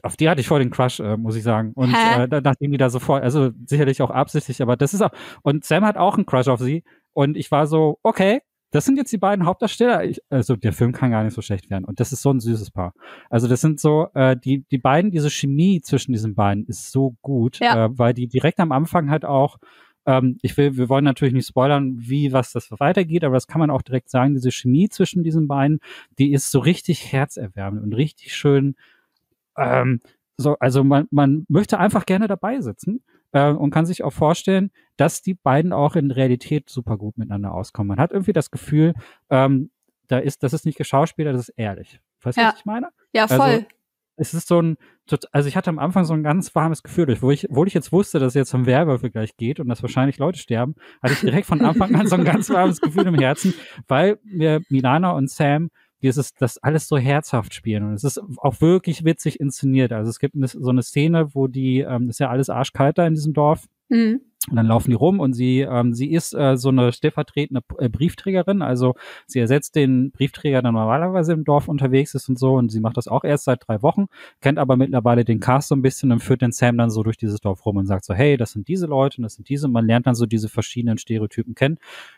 [0.04, 1.72] auf die hatte ich voll den Crush, äh, muss ich sagen.
[1.74, 5.12] Und äh, nachdem die da sofort, also sicherlich auch absichtlich, aber das ist auch.
[5.42, 6.84] Und Sam hat auch einen Crush auf sie.
[7.14, 8.42] Und ich war so, okay,
[8.72, 10.04] das sind jetzt die beiden Hauptdarsteller.
[10.04, 11.86] Ich, also der Film kann gar nicht so schlecht werden.
[11.86, 12.94] Und das ist so ein süßes Paar.
[13.30, 17.16] Also das sind so, äh, die, die beiden, diese Chemie zwischen diesen beiden ist so
[17.22, 17.86] gut, ja.
[17.86, 19.58] äh, weil die direkt am Anfang halt auch
[20.10, 23.60] ähm, ich will, wir wollen natürlich nicht spoilern, wie was das weitergeht, aber das kann
[23.60, 24.34] man auch direkt sagen.
[24.34, 25.82] Diese Chemie zwischen diesen beiden,
[26.18, 28.76] die ist so richtig herzerwärmend und richtig schön.
[29.56, 30.02] Ähm,
[30.36, 33.04] so, also man, man möchte einfach gerne dabei sitzen
[33.34, 37.54] äh, und kann sich auch vorstellen, dass die beiden auch in Realität super gut miteinander
[37.54, 37.90] auskommen.
[37.90, 38.96] Man hat irgendwie das Gefühl,
[39.30, 39.70] ähm,
[40.08, 42.00] da ist, das ist nicht geschauspielert, das ist ehrlich.
[42.24, 42.48] Weißt du, ja.
[42.48, 42.90] was ich meine?
[43.14, 43.40] Ja, voll.
[43.42, 43.66] Also,
[44.20, 44.78] es ist so ein,
[45.32, 47.92] also ich hatte am Anfang so ein ganz warmes Gefühl, wo ich, wo ich jetzt
[47.92, 51.22] wusste, dass es jetzt um Werwölfe gleich geht und dass wahrscheinlich Leute sterben, hatte ich
[51.22, 53.54] direkt von Anfang an so ein ganz warmes Gefühl im Herzen,
[53.88, 55.70] weil mir Milana und Sam
[56.02, 57.84] dieses, das alles so herzhaft spielen.
[57.84, 59.92] Und es ist auch wirklich witzig inszeniert.
[59.92, 63.16] Also es gibt so eine Szene, wo die, ähm, ist ja alles arschkalt da in
[63.16, 63.66] diesem Dorf.
[63.90, 64.22] Mhm.
[64.50, 67.90] Und dann laufen die rum und sie, ähm, sie ist äh, so eine stellvertretende äh,
[67.90, 68.62] Briefträgerin.
[68.62, 68.96] Also
[69.28, 72.54] sie ersetzt den Briefträger, der normalerweise im Dorf unterwegs ist und so.
[72.56, 74.06] Und sie macht das auch erst seit drei Wochen,
[74.42, 77.18] kennt aber mittlerweile den Cast so ein bisschen und führt den Sam dann so durch
[77.18, 79.68] dieses Dorf rum und sagt so, hey, das sind diese Leute und das sind diese.
[79.68, 81.78] Und man lernt dann so diese verschiedenen Stereotypen kennen,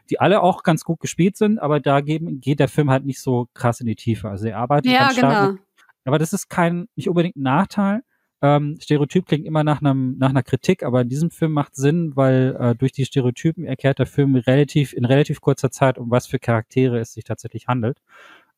[0.09, 3.19] die alle auch ganz gut gespielt sind, aber da geben, geht der Film halt nicht
[3.19, 4.29] so krass in die Tiefe.
[4.29, 5.33] Also er arbeitet ja, ganz stark.
[5.33, 5.51] Genau.
[5.53, 5.61] Mit,
[6.05, 8.03] aber das ist kein, nicht unbedingt ein Nachteil
[8.41, 12.15] ähm, Stereotyp klingt immer nach, einem, nach einer Kritik, aber in diesem Film macht Sinn,
[12.15, 16.27] weil äh, durch die Stereotypen erklärt der Film relativ in relativ kurzer Zeit, um was
[16.27, 17.97] für Charaktere es sich tatsächlich handelt.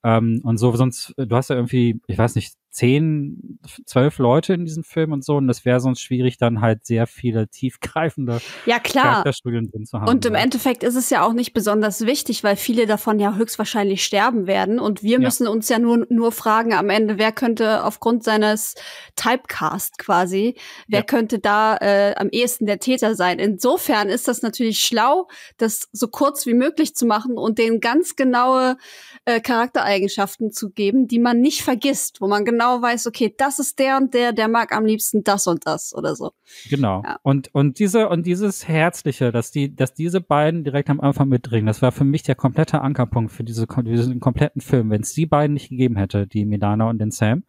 [0.03, 4.65] Ähm, und so, sonst, du hast ja irgendwie, ich weiß nicht, zehn, zwölf Leute in
[4.65, 5.36] diesem Film und so.
[5.36, 9.03] Und das wäre sonst schwierig, dann halt sehr viele tiefgreifende ja, klar.
[9.03, 10.09] Charakterstudien drin zu haben.
[10.09, 10.39] Und im ja.
[10.39, 14.80] Endeffekt ist es ja auch nicht besonders wichtig, weil viele davon ja höchstwahrscheinlich sterben werden.
[14.80, 15.19] Und wir ja.
[15.19, 18.74] müssen uns ja nur, nur fragen am Ende, wer könnte aufgrund seines
[19.15, 20.55] Typecast quasi,
[20.88, 21.05] wer ja.
[21.05, 23.38] könnte da äh, am ehesten der Täter sein.
[23.38, 28.15] Insofern ist das natürlich schlau, das so kurz wie möglich zu machen und denen ganz
[28.15, 28.78] genaue
[29.26, 33.59] äh, Charaktereigenschaften zu geben, die man nicht vergisst, wo man genau genau weiß, okay, das
[33.59, 36.32] ist der und der, der mag am liebsten das und das oder so.
[36.70, 37.01] Genau.
[37.03, 37.20] Ja.
[37.24, 41.68] Und, und diese, und dieses Herzliche, dass die, dass diese beiden direkt am Anfang mitdringen,
[41.68, 44.89] das war für mich der komplette Ankerpunkt für diese, diesen kompletten Film.
[44.89, 47.43] Wenn es die beiden nicht gegeben hätte, die Milana und den Sam,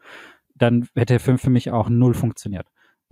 [0.55, 2.67] dann hätte der Film für mich auch null funktioniert.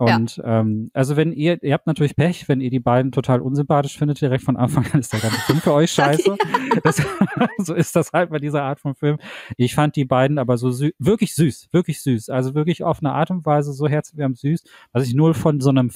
[0.05, 0.59] Und ja.
[0.59, 4.21] ähm, also wenn ihr, ihr habt natürlich Pech, wenn ihr die beiden total unsympathisch findet,
[4.21, 6.35] direkt von Anfang an ist der ganze Film für euch scheiße.
[6.83, 7.01] das,
[7.59, 9.17] so ist das halt bei dieser Art von Film.
[9.57, 12.29] Ich fand die beiden aber so sü wirklich süß, wirklich süß.
[12.29, 15.69] Also wirklich auf eine Art und Weise so herzlich süß, was ich null von so
[15.69, 15.91] einem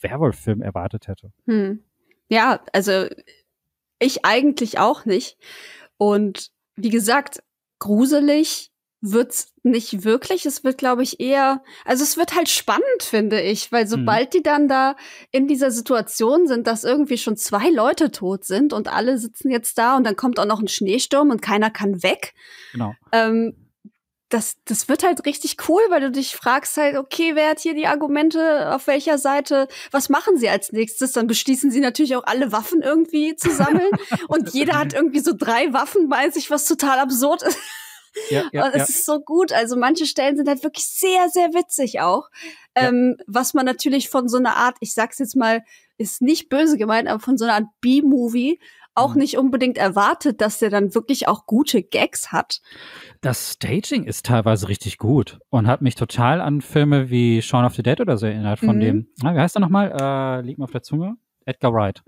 [0.00, 1.32] Werwolf-Film erwartet hätte.
[1.46, 1.80] Hm.
[2.28, 3.06] Ja, also
[3.98, 5.36] ich eigentlich auch nicht.
[5.98, 7.42] Und wie gesagt,
[7.78, 8.69] gruselig
[9.00, 10.46] wird's nicht wirklich.
[10.46, 13.88] Es wird, glaube ich, eher, also es wird halt spannend, finde ich, weil mhm.
[13.88, 14.38] sobald mhm.
[14.38, 14.96] die dann da
[15.30, 19.78] in dieser Situation sind, dass irgendwie schon zwei Leute tot sind und alle sitzen jetzt
[19.78, 22.34] da und dann kommt auch noch ein Schneesturm und keiner kann weg.
[22.72, 22.94] Genau.
[23.12, 23.54] Ähm,
[24.28, 27.74] das, das wird halt richtig cool, weil du dich fragst halt, okay, wer hat hier
[27.74, 31.12] die Argumente, auf welcher Seite, was machen sie als nächstes?
[31.12, 33.90] Dann beschließen sie natürlich auch alle Waffen irgendwie zu sammeln
[34.28, 37.58] und jeder hat irgendwie so drei Waffen bei sich, was total absurd ist.
[38.30, 38.84] Ja, ja, und es ja.
[38.84, 39.52] ist so gut.
[39.52, 42.28] Also manche Stellen sind halt wirklich sehr, sehr witzig auch.
[42.74, 45.62] Ähm, was man natürlich von so einer Art, ich sag's jetzt mal,
[45.98, 48.58] ist nicht böse gemeint, aber von so einer Art B-Movie
[48.94, 49.20] auch mhm.
[49.20, 52.60] nicht unbedingt erwartet, dass der dann wirklich auch gute Gags hat.
[53.20, 57.74] Das Staging ist teilweise richtig gut und hat mich total an Filme wie Shaun of
[57.74, 58.80] the Dead oder so erinnert, von mhm.
[58.80, 59.92] dem, na, wie heißt er nochmal?
[59.92, 61.16] Äh, liegt mir auf der Zunge?
[61.44, 62.02] Edgar Wright.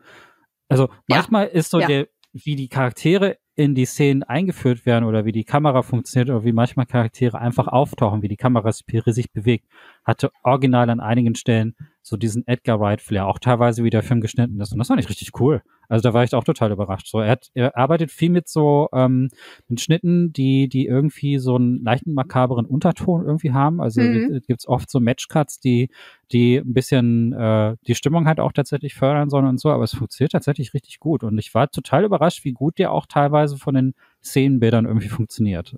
[0.68, 5.32] Also manchmal ist so der, wie die Charaktere in die Szenen eingeführt werden oder wie
[5.32, 8.72] die Kamera funktioniert oder wie manchmal Charaktere einfach auftauchen, wie die Kamera
[9.12, 9.66] sich bewegt,
[10.04, 14.20] hatte original an einigen Stellen so diesen Edgar Wright Flair, auch teilweise wie der Film
[14.20, 14.72] geschnitten ist.
[14.72, 15.62] Und das war nicht richtig cool.
[15.88, 17.06] Also da war ich auch total überrascht.
[17.06, 19.28] So, er, hat, er arbeitet viel mit so ähm,
[19.68, 23.80] mit Schnitten, die, die irgendwie so einen leichten makaberen Unterton irgendwie haben.
[23.80, 24.40] Also mhm.
[24.48, 25.90] gibt's oft so Matchcuts, die,
[26.32, 29.94] die ein bisschen äh, die Stimmung halt auch tatsächlich fördern sollen und so, aber es
[29.94, 31.22] funktioniert tatsächlich richtig gut.
[31.22, 33.94] Und ich war total überrascht, wie gut der auch teilweise von den
[34.24, 35.76] Szenenbildern irgendwie funktioniert.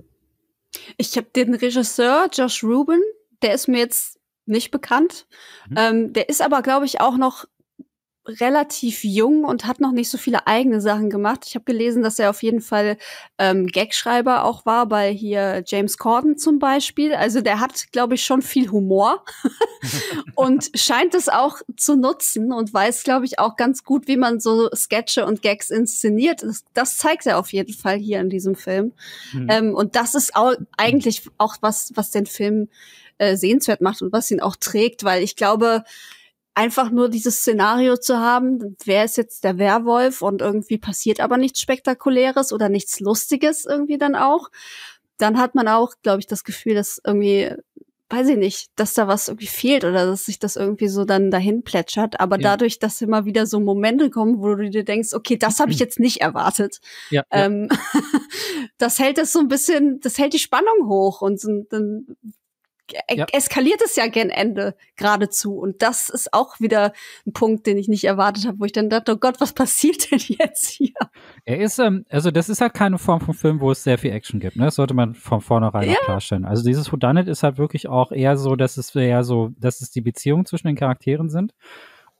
[0.97, 3.01] Ich habe den Regisseur Josh Rubin,
[3.43, 5.27] der ist mir jetzt nicht bekannt.
[5.69, 5.77] Mhm.
[5.79, 7.47] Ähm, der ist aber, glaube ich, auch noch
[8.27, 11.45] relativ jung und hat noch nicht so viele eigene Sachen gemacht.
[11.47, 12.97] Ich habe gelesen, dass er auf jeden Fall
[13.39, 17.15] ähm, Gagschreiber auch war bei hier James Corden zum Beispiel.
[17.15, 19.25] Also der hat, glaube ich, schon viel Humor
[20.35, 24.41] und scheint es auch zu nutzen und weiß, glaube ich, auch ganz gut, wie man
[24.41, 26.43] so Sketche und Gags inszeniert.
[26.43, 28.93] Das, das zeigt er auf jeden Fall hier in diesem Film.
[29.35, 29.49] Mhm.
[29.51, 32.69] Ähm, und das ist auch eigentlich auch was, was den Film
[33.19, 35.85] äh, sehenswert macht und was ihn auch trägt, weil ich glaube,
[36.55, 41.37] einfach nur dieses Szenario zu haben, wer ist jetzt der Werwolf und irgendwie passiert aber
[41.37, 44.51] nichts Spektakuläres oder nichts Lustiges irgendwie dann auch,
[45.19, 47.53] dann hat man auch, glaube ich, das Gefühl, dass irgendwie,
[48.09, 51.31] weiß ich nicht, dass da was irgendwie fehlt oder dass sich das irgendwie so dann
[51.31, 52.21] dahin plätschert.
[52.21, 52.51] Aber ja.
[52.51, 55.79] dadurch, dass immer wieder so Momente kommen, wo du dir denkst, okay, das habe ich
[55.81, 56.81] jetzt nicht erwartet.
[57.11, 57.79] Ja, ähm, ja.
[58.79, 62.17] das hält das so ein bisschen, das hält die Spannung hoch und so, dann
[63.11, 63.27] ja.
[63.33, 65.59] eskaliert es ja gen Ende geradezu.
[65.59, 66.93] Und das ist auch wieder
[67.27, 70.11] ein Punkt, den ich nicht erwartet habe, wo ich dann dachte, oh Gott, was passiert
[70.11, 70.95] denn jetzt hier?
[71.45, 74.13] Er ist, ähm, also das ist halt keine Form von Film, wo es sehr viel
[74.13, 74.57] Action gibt.
[74.57, 74.67] Ne?
[74.67, 75.97] Das sollte man von vornherein ja.
[76.05, 76.45] klarstellen.
[76.45, 79.91] Also dieses Whodunit ist halt wirklich auch eher so, dass es eher so, dass es
[79.91, 81.55] die Beziehungen zwischen den Charakteren sind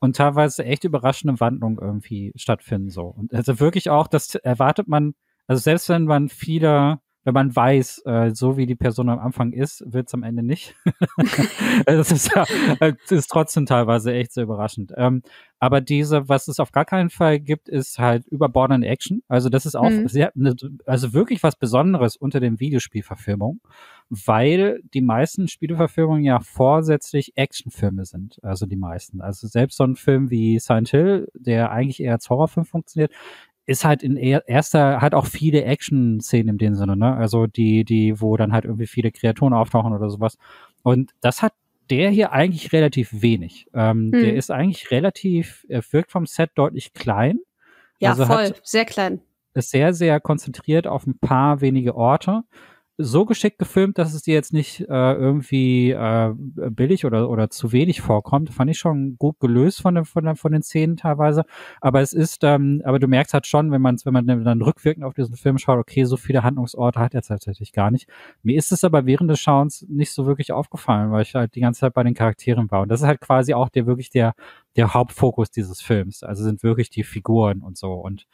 [0.01, 3.05] und teilweise echt überraschende Wandlungen irgendwie stattfinden so.
[3.05, 5.15] Und also wirklich auch, das erwartet man,
[5.47, 9.53] also selbst wenn man viele wenn man weiß, äh, so wie die Person am Anfang
[9.53, 10.77] ist, wird es am Ende nicht.
[11.87, 12.45] das ist ja,
[12.79, 14.93] das ist trotzdem teilweise echt sehr überraschend.
[14.97, 15.23] Ähm,
[15.59, 19.23] aber diese, was es auf gar keinen Fall gibt, ist halt überbordende Action.
[19.29, 20.09] Also das ist auch mhm.
[20.09, 20.55] sehr, ne,
[20.85, 23.63] also wirklich was Besonderes unter den Videospielverfilmungen,
[24.11, 28.39] weil die meisten Spieleverfilmungen ja vorsätzlich Actionfilme sind.
[28.43, 29.23] Also die meisten.
[29.23, 33.13] Also selbst so ein Film wie Silent Hill, der eigentlich eher als Horrorfilm funktioniert,
[33.67, 37.17] ist halt in erster, hat auch viele Action-Szenen in dem Sinne, ne?
[37.17, 40.37] Also die, die, wo dann halt irgendwie viele Kreaturen auftauchen oder sowas.
[40.83, 41.55] Und das hat
[41.91, 43.67] der hier eigentlich relativ wenig.
[43.75, 44.23] Ähm, hm.
[44.23, 47.41] Der ist eigentlich relativ, er wirkt vom Set deutlich klein.
[48.01, 49.21] Ja, also voll, sehr klein.
[49.55, 52.43] Ist sehr, sehr konzentriert auf ein paar wenige Orte
[52.97, 56.33] so geschickt gefilmt, dass es dir jetzt nicht äh, irgendwie äh,
[56.71, 58.51] billig oder, oder zu wenig vorkommt.
[58.51, 61.45] Fand ich schon gut gelöst von, den, von, den, von den Szenen teilweise.
[61.81, 65.05] Aber es ist, ähm, aber du merkst halt schon, wenn man, wenn man dann rückwirkend
[65.05, 68.09] auf diesen Film schaut, okay, so viele Handlungsorte hat er tatsächlich gar nicht.
[68.43, 71.61] Mir ist es aber während des Schauens nicht so wirklich aufgefallen, weil ich halt die
[71.61, 72.83] ganze Zeit bei den Charakteren war.
[72.83, 74.35] Und das ist halt quasi auch der wirklich der,
[74.77, 76.23] der Hauptfokus dieses Films.
[76.23, 77.93] Also sind wirklich die Figuren und so.
[77.93, 78.27] Und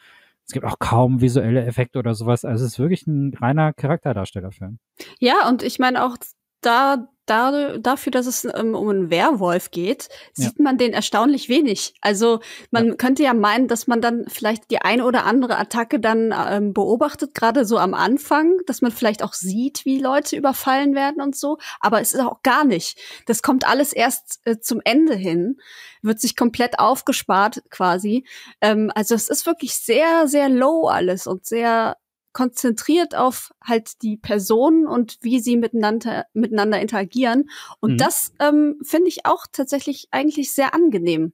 [0.51, 2.44] es gibt auch kaum visuelle Effekte oder sowas.
[2.44, 4.80] Also es ist wirklich ein reiner Charakterdarstellerfilm.
[5.20, 6.16] Ja, und ich meine auch
[6.61, 10.62] da, da, dafür, dass es ähm, um einen Werwolf geht, sieht ja.
[10.64, 11.95] man den erstaunlich wenig.
[12.01, 12.95] Also man ja.
[12.97, 17.35] könnte ja meinen, dass man dann vielleicht die eine oder andere Attacke dann ähm, beobachtet,
[17.35, 21.59] gerade so am Anfang, dass man vielleicht auch sieht, wie Leute überfallen werden und so.
[21.78, 22.99] Aber es ist auch gar nicht.
[23.26, 25.59] Das kommt alles erst äh, zum Ende hin,
[26.03, 28.26] wird sich komplett aufgespart quasi.
[28.61, 31.97] Ähm, also es ist wirklich sehr, sehr low alles und sehr
[32.33, 37.51] konzentriert auf halt die Personen und wie sie miteinander, miteinander interagieren.
[37.81, 37.99] Und mhm.
[37.99, 41.33] das ähm, finde ich auch tatsächlich eigentlich sehr angenehm,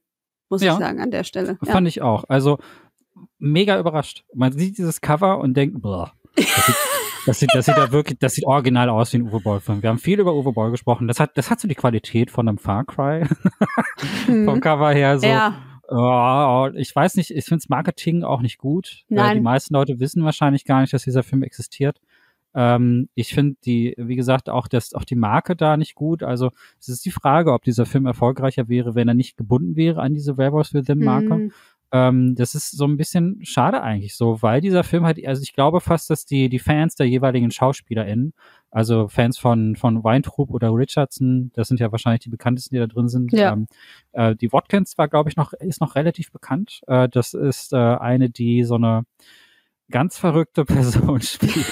[0.49, 0.73] muss ja.
[0.73, 1.57] ich sagen, an der Stelle.
[1.63, 1.71] Ja.
[1.71, 2.23] Fand ich auch.
[2.27, 2.57] Also
[3.39, 4.23] mega überrascht.
[4.33, 6.75] Man sieht dieses Cover und denkt, boah, das sieht,
[7.25, 9.83] das sieht, das sieht ja wirklich, das sieht original aus wie ein Uwe Boll-Film.
[9.83, 11.07] Wir haben viel über Uwe Boll gesprochen.
[11.07, 13.25] Das hat, das hat so die Qualität von einem Far Cry.
[14.27, 14.45] mhm.
[14.45, 15.27] Vom Cover her so.
[15.27, 19.03] Ja Oh, ich weiß nicht, ich finde Marketing auch nicht gut.
[19.07, 19.35] Nein.
[19.35, 21.99] die meisten Leute wissen wahrscheinlich gar nicht, dass dieser Film existiert.
[22.53, 26.23] Ähm, ich finde die, wie gesagt, auch das, auch die Marke da nicht gut.
[26.23, 30.01] Also es ist die Frage, ob dieser Film erfolgreicher wäre, wenn er nicht gebunden wäre
[30.01, 31.35] an diese Werewolves Within Marke.
[31.35, 31.51] Mhm.
[31.91, 35.53] Ähm, das ist so ein bisschen schade eigentlich so, weil dieser Film halt, also ich
[35.53, 38.33] glaube fast, dass die, die Fans der jeweiligen SchauspielerInnen,
[38.71, 42.87] also Fans von, von Weintrub oder Richardson, das sind ja wahrscheinlich die bekanntesten, die da
[42.87, 43.31] drin sind.
[43.31, 43.53] Ja.
[43.53, 43.67] Ähm,
[44.11, 46.81] äh, die Watkins war, glaube ich, noch, ist noch relativ bekannt.
[46.87, 49.05] Äh, das ist äh, eine, die so eine,
[49.89, 51.65] ganz verrückte Person spielt.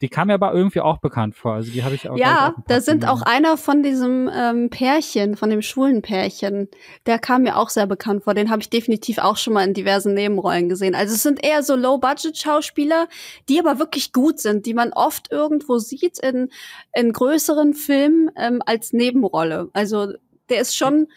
[0.00, 1.54] die kam mir aber irgendwie auch bekannt vor.
[1.54, 2.16] Also die habe ich auch.
[2.16, 6.68] Ja, da sind auch einer von diesem ähm, Pärchen, von dem schwulen Pärchen,
[7.06, 8.34] der kam mir auch sehr bekannt vor.
[8.34, 10.94] Den habe ich definitiv auch schon mal in diversen Nebenrollen gesehen.
[10.94, 13.08] Also es sind eher so Low-Budget-Schauspieler,
[13.48, 16.50] die aber wirklich gut sind, die man oft irgendwo sieht in,
[16.94, 19.70] in größeren Filmen ähm, als Nebenrolle.
[19.72, 20.12] Also
[20.48, 21.08] der ist schon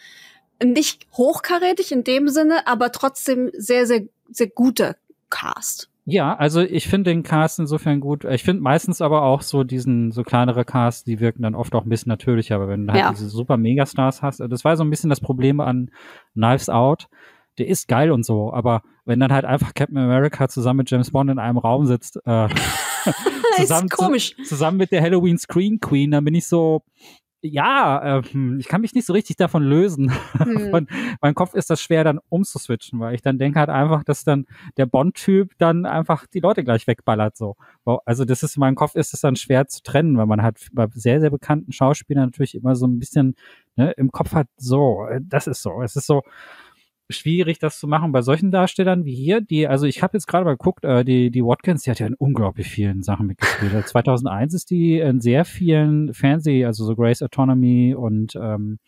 [0.63, 4.95] nicht hochkarätig in dem Sinne, aber trotzdem sehr, sehr, sehr guter
[5.35, 5.89] Cast.
[6.05, 8.23] Ja, also ich finde den Cast insofern gut.
[8.25, 11.83] Ich finde meistens aber auch so diesen, so kleinere Casts, die wirken dann oft auch
[11.83, 13.11] ein bisschen natürlicher, aber wenn du halt ja.
[13.11, 15.91] diese super Megastars hast, das war so ein bisschen das Problem an
[16.33, 17.07] Knives Out.
[17.57, 21.11] Der ist geil und so, aber wenn dann halt einfach Captain America zusammen mit James
[21.11, 22.47] Bond in einem Raum sitzt, äh,
[23.57, 26.83] zusammen, zu, zusammen mit der Halloween Screen Queen, dann bin ich so,
[27.47, 28.21] ja, äh,
[28.57, 30.11] ich kann mich nicht so richtig davon lösen.
[30.45, 30.69] Hm.
[30.69, 30.87] Von,
[31.21, 34.45] mein Kopf ist das schwer dann umzuswitchen, weil ich dann denke halt einfach, dass dann
[34.77, 37.55] der Bond-Typ dann einfach die Leute gleich wegballert so.
[38.05, 40.67] Also das ist in meinem Kopf ist es dann schwer zu trennen, weil man halt
[40.73, 43.35] bei sehr sehr bekannten Schauspielern natürlich immer so ein bisschen
[43.75, 46.21] ne, im Kopf hat so, äh, das ist so, es ist so
[47.09, 50.45] schwierig, das zu machen bei solchen Darstellern wie hier, die, also ich habe jetzt gerade
[50.45, 53.87] mal geguckt, äh, die, die Watkins, die hat ja in unglaublich vielen Sachen mitgespielt.
[53.87, 58.79] 2001 also ist die in sehr vielen Fernseh, also so Grace Autonomy und ähm,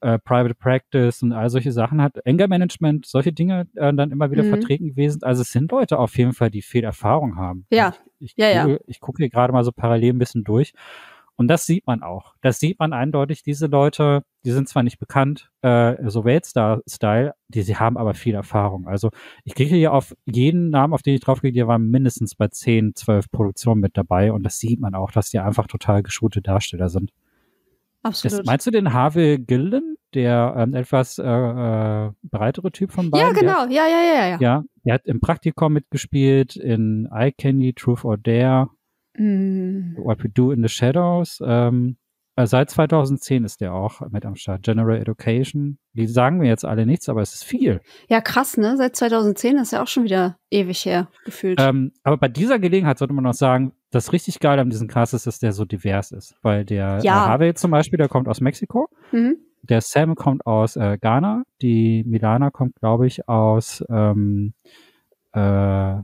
[0.00, 4.30] äh, Private Practice und all solche Sachen hat, Anger Management, solche Dinge äh, dann immer
[4.30, 4.50] wieder mhm.
[4.50, 5.22] vertreten gewesen.
[5.22, 7.66] Also es sind Leute auf jeden Fall, die viel Erfahrung haben.
[7.70, 8.78] Ja, ich, ich ja, gucke, ja.
[8.86, 10.72] Ich gucke hier gerade mal so parallel ein bisschen durch
[11.36, 12.34] und das sieht man auch.
[12.42, 13.42] Das sieht man eindeutig.
[13.42, 18.34] Diese Leute, die sind zwar nicht bekannt, äh, so Weltstar-Style, die sie haben aber viel
[18.34, 18.86] Erfahrung.
[18.86, 19.10] Also
[19.42, 22.94] ich kriege hier auf jeden Namen, auf den ich draufkriege, die waren mindestens bei 10,
[22.94, 24.32] 12 Produktionen mit dabei.
[24.32, 27.10] Und das sieht man auch, dass die einfach total geschulte Darsteller sind.
[28.04, 28.38] Absolut.
[28.38, 33.26] Das, meinst du den Harvey Gillen, der ähm, etwas äh, äh, breitere Typ von beiden?
[33.26, 33.66] Ja, genau.
[33.66, 34.38] Der, ja, ja, ja, ja.
[34.40, 38.68] Ja, er hat im Praktikum mitgespielt, in Eye Candy, Truth or Dare.
[39.16, 39.96] Mm.
[39.96, 41.42] What We Do in the Shadows.
[41.44, 41.96] Ähm,
[42.36, 44.62] äh, seit 2010 ist der auch mit am Start.
[44.62, 45.78] General Education.
[45.92, 47.80] Die sagen mir jetzt alle nichts, aber es ist viel.
[48.08, 48.76] Ja, krass, ne?
[48.76, 51.60] Seit 2010 ist ja auch schon wieder ewig her gefühlt.
[51.60, 55.14] Ähm, aber bei dieser Gelegenheit sollte man noch sagen, das richtig geil an diesem Cast
[55.14, 56.34] ist, dass der so divers ist.
[56.42, 57.24] Weil der ja.
[57.24, 58.88] äh, Harvey zum Beispiel, der kommt aus Mexiko.
[59.12, 59.36] Mhm.
[59.62, 61.44] Der Sam kommt aus äh, Ghana.
[61.62, 64.54] Die Milana kommt, glaube ich, aus ähm,
[65.32, 65.96] äh,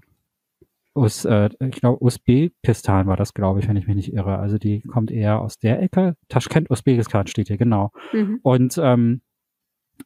[0.94, 4.38] aus, äh, ich glaube, Usbekistan war das, glaube ich, wenn ich mich nicht irre.
[4.38, 6.16] Also die kommt eher aus der Ecke.
[6.28, 7.92] Taschkent, Usbekistan steht hier, genau.
[8.12, 8.40] Mhm.
[8.42, 9.22] Und ähm,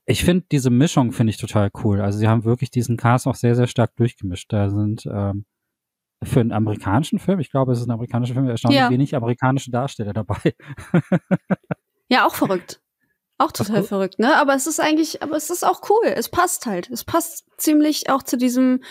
[0.06, 2.00] ich finde diese Mischung finde ich total cool.
[2.00, 4.52] Also sie haben wirklich diesen Cast auch sehr, sehr stark durchgemischt.
[4.52, 5.46] Da sind ähm,
[6.22, 8.90] für einen amerikanischen Film, ich glaube, es ist ein amerikanischer Film, erstaunlich ja.
[8.90, 10.54] wenig amerikanische Darsteller dabei.
[12.08, 12.80] ja, auch verrückt.
[13.36, 14.36] Auch total verrückt, ne?
[14.36, 16.06] Aber es ist eigentlich, aber es ist auch cool.
[16.06, 16.88] Es passt halt.
[16.90, 18.82] Es passt ziemlich auch zu diesem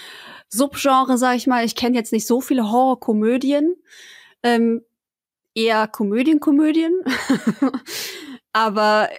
[0.49, 1.63] Subgenre, sag ich mal.
[1.63, 3.75] Ich kenne jetzt nicht so viele Horrorkomödien.
[4.43, 4.83] Ähm,
[5.55, 6.93] eher Komödien, Komödien.
[8.53, 9.09] aber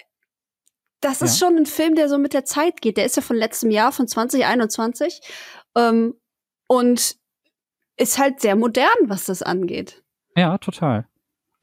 [1.00, 1.46] das ist ja.
[1.46, 2.98] schon ein Film, der so mit der Zeit geht.
[2.98, 5.20] Der ist ja von letztem Jahr, von 2021.
[5.74, 6.14] Ähm,
[6.66, 7.16] und
[7.96, 10.02] ist halt sehr modern, was das angeht.
[10.36, 11.06] Ja, total.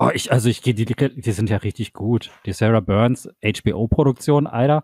[0.02, 2.32] Oh, ich, also ich gehe, die, die sind ja richtig gut.
[2.48, 4.82] Die Sarah Burns HBO-Produktion, Alter.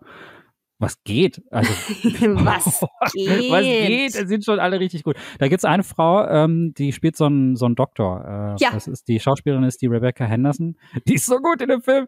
[0.78, 1.42] Was geht?
[1.50, 1.72] Also,
[2.44, 3.50] was geht?
[3.50, 4.14] Was geht?
[4.14, 5.16] Die sind schon alle richtig gut.
[5.40, 8.56] Da gibt's eine Frau, ähm, die spielt so einen, so einen Doktor.
[8.60, 8.70] Äh, ja.
[8.70, 10.76] Das ist, die Schauspielerin ist die Rebecca Henderson.
[11.08, 12.06] Die ist so gut in dem Film.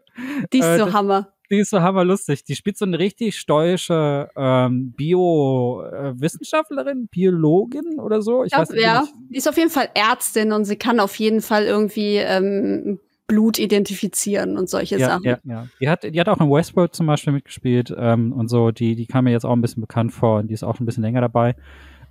[0.53, 1.33] Die ist äh, so Hammer.
[1.51, 2.43] Die ist so hammerlustig.
[2.45, 8.45] Die spielt so eine richtig stoische ähm, Bio-Wissenschaftlerin, Biologin oder so.
[8.45, 11.15] Ich, ich weiß nicht, ja, die ist auf jeden Fall Ärztin und sie kann auf
[11.15, 15.25] jeden Fall irgendwie ähm, Blut identifizieren und solche ja, Sachen.
[15.25, 15.67] Ja, ja.
[15.81, 18.71] Die hat, die hat auch in Westworld zum Beispiel mitgespielt ähm, und so.
[18.71, 20.85] Die, die kam mir jetzt auch ein bisschen bekannt vor und die ist auch ein
[20.85, 21.57] bisschen länger dabei.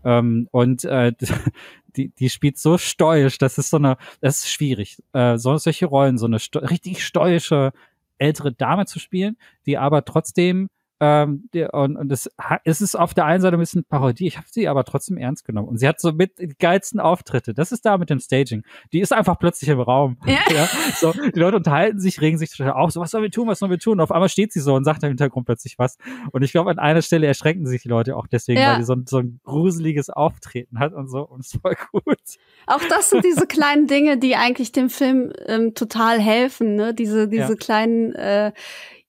[0.05, 1.12] Ähm, und äh,
[1.97, 5.86] die, die spielt so stoisch, das ist so eine, das ist schwierig, äh, so, solche
[5.86, 7.72] Rollen, so eine sto richtig stoische
[8.20, 10.68] ältere Dame zu spielen, die aber trotzdem
[11.03, 12.30] Ähm, der, und, und das,
[12.64, 15.46] es ist auf der einen Seite ein bisschen Parodie, ich habe sie aber trotzdem ernst
[15.46, 15.66] genommen.
[15.68, 17.55] Und sie hat so mit die geilsten Auftritte.
[17.55, 18.64] Das ist da mit dem Staging.
[18.92, 20.18] Die ist einfach plötzlich im Raum.
[20.26, 20.38] Ja.
[20.55, 20.68] ja.
[20.96, 22.90] So, die Leute unterhalten sich, regen sich total auf.
[22.90, 23.94] So, was sollen wir tun, was sollen wir tun?
[23.94, 25.96] Und auf einmal steht sie so und sagt im Hintergrund plötzlich was.
[26.32, 28.72] Und ich glaube, an einer Stelle erschrecken sich die Leute auch deswegen, ja.
[28.72, 31.22] weil die so, so ein gruseliges Auftreten hat und so.
[31.22, 32.18] Und es voll gut.
[32.66, 36.92] Auch das sind diese kleinen Dinge, die eigentlich dem Film ähm, total helfen, ne?
[36.92, 37.55] Diese, diese ja.
[37.55, 38.53] kleinen, äh,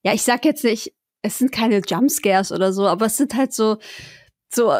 [0.03, 3.53] ja, ich sag jetzt nicht, es sind keine Jumpscares oder so, aber es sind halt
[3.53, 3.77] so,
[4.49, 4.71] so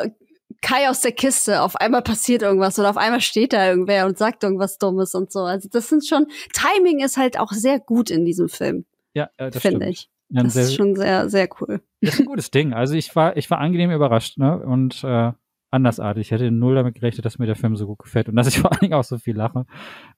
[0.62, 4.18] Kai aus der Kiste, auf einmal passiert irgendwas oder auf einmal steht da irgendwer und
[4.18, 5.40] sagt irgendwas Dummes und so.
[5.40, 8.86] Also das sind schon, Timing ist halt auch sehr gut in diesem Film.
[9.14, 10.10] Ja, äh, das finde ich.
[10.30, 11.82] Ja, das sehr, ist schon sehr, sehr cool.
[12.02, 12.74] Das ist ein gutes Ding.
[12.74, 14.60] Also ich war, ich war angenehm überrascht, ne?
[14.60, 15.32] Und äh,
[15.72, 16.28] andersartig.
[16.28, 18.60] Ich hätte null damit gerechnet, dass mir der Film so gut gefällt und dass ich
[18.62, 19.66] vor allen Dingen auch so viel lache.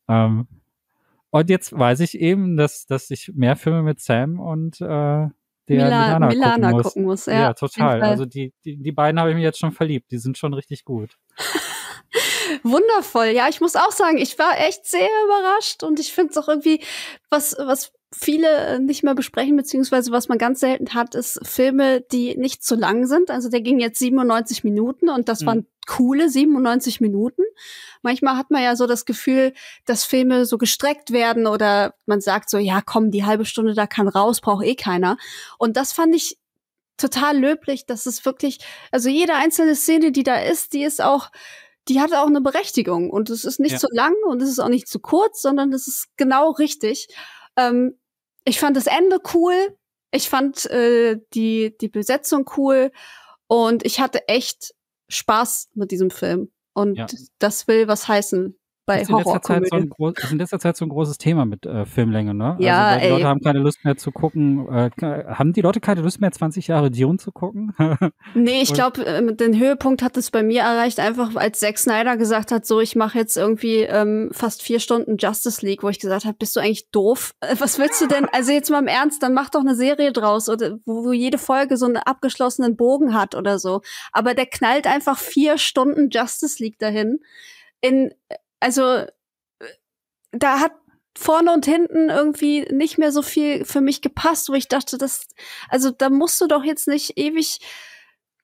[0.07, 0.47] Ähm,
[1.29, 5.27] und jetzt weiß ich eben, dass, dass ich mehr Filme mit Sam und äh,
[5.67, 6.83] der Mila, Milana, Milana gucken, muss.
[6.83, 7.25] gucken muss.
[7.27, 8.01] Ja, ja total.
[8.01, 10.11] Also die, die, die beiden habe ich mir jetzt schon verliebt.
[10.11, 11.17] Die sind schon richtig gut.
[12.63, 13.27] Wundervoll.
[13.27, 16.47] Ja, ich muss auch sagen, ich war echt sehr überrascht und ich finde es auch
[16.47, 16.81] irgendwie,
[17.29, 22.37] was, was viele nicht mehr besprechen, beziehungsweise was man ganz selten hat, ist Filme, die
[22.37, 23.31] nicht zu lang sind.
[23.31, 25.45] Also der ging jetzt 97 Minuten und das mhm.
[25.45, 27.43] waren coole 97 Minuten.
[28.01, 29.53] Manchmal hat man ja so das Gefühl,
[29.85, 33.87] dass Filme so gestreckt werden oder man sagt so, ja, komm, die halbe Stunde da
[33.87, 35.17] kann raus, braucht eh keiner.
[35.57, 36.37] Und das fand ich
[36.97, 38.59] total löblich, dass es wirklich,
[38.91, 41.31] also jede einzelne Szene, die da ist, die ist auch,
[41.87, 43.77] die hat auch eine Berechtigung und es ist nicht ja.
[43.79, 47.07] zu lang und es ist auch nicht zu kurz, sondern es ist genau richtig.
[47.57, 47.97] Ähm,
[48.45, 49.77] ich fand das Ende cool.
[50.11, 52.91] Ich fand äh, die, die Besetzung cool.
[53.47, 54.73] Und ich hatte echt
[55.09, 56.51] Spaß mit diesem Film.
[56.73, 57.07] Und ja.
[57.39, 60.37] das will was heißen bei das ist, in letzter Zeit so ein groß, ist in
[60.37, 62.57] letzter Zeit so ein großes Thema mit äh, Filmlänge, ne?
[62.59, 63.11] Ja, also, die ey.
[63.11, 64.67] Leute haben keine Lust mehr zu gucken.
[64.67, 67.73] Äh, haben die Leute keine Lust mehr, 20 Jahre Dune zu gucken?
[68.33, 72.17] nee, ich glaube, äh, den Höhepunkt hat es bei mir erreicht, einfach als Zack Snyder
[72.17, 75.99] gesagt hat, so, ich mache jetzt irgendwie ähm, fast vier Stunden Justice League, wo ich
[75.99, 77.33] gesagt habe, bist du eigentlich doof?
[77.39, 78.27] Äh, was willst du denn?
[78.33, 81.37] Also jetzt mal im Ernst, dann mach doch eine Serie draus, oder wo, wo jede
[81.37, 83.81] Folge so einen abgeschlossenen Bogen hat oder so.
[84.11, 87.19] Aber der knallt einfach vier Stunden Justice League dahin.
[87.81, 88.11] In
[88.63, 89.05] also
[90.31, 90.71] da hat
[91.17, 95.27] vorne und hinten irgendwie nicht mehr so viel für mich gepasst, wo ich dachte, das,
[95.69, 97.59] also da musst du doch jetzt nicht ewig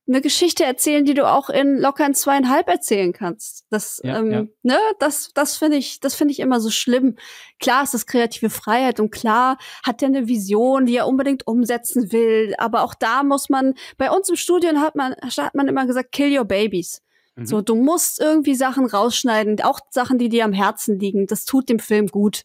[0.09, 3.65] eine Geschichte erzählen, die du auch in locker in zweieinhalb erzählen kannst.
[3.69, 4.45] Das, ja, ähm, ja.
[4.63, 7.15] ne, das, das finde ich, das finde ich immer so schlimm.
[7.59, 12.11] Klar ist das kreative Freiheit und klar hat er eine Vision, die er unbedingt umsetzen
[12.11, 12.55] will.
[12.57, 16.11] Aber auch da muss man, bei uns im Studium hat man, hat man immer gesagt,
[16.11, 17.03] kill your babies.
[17.45, 17.65] So, mhm.
[17.65, 21.27] du musst irgendwie Sachen rausschneiden, auch Sachen, die dir am Herzen liegen.
[21.27, 22.43] Das tut dem Film gut.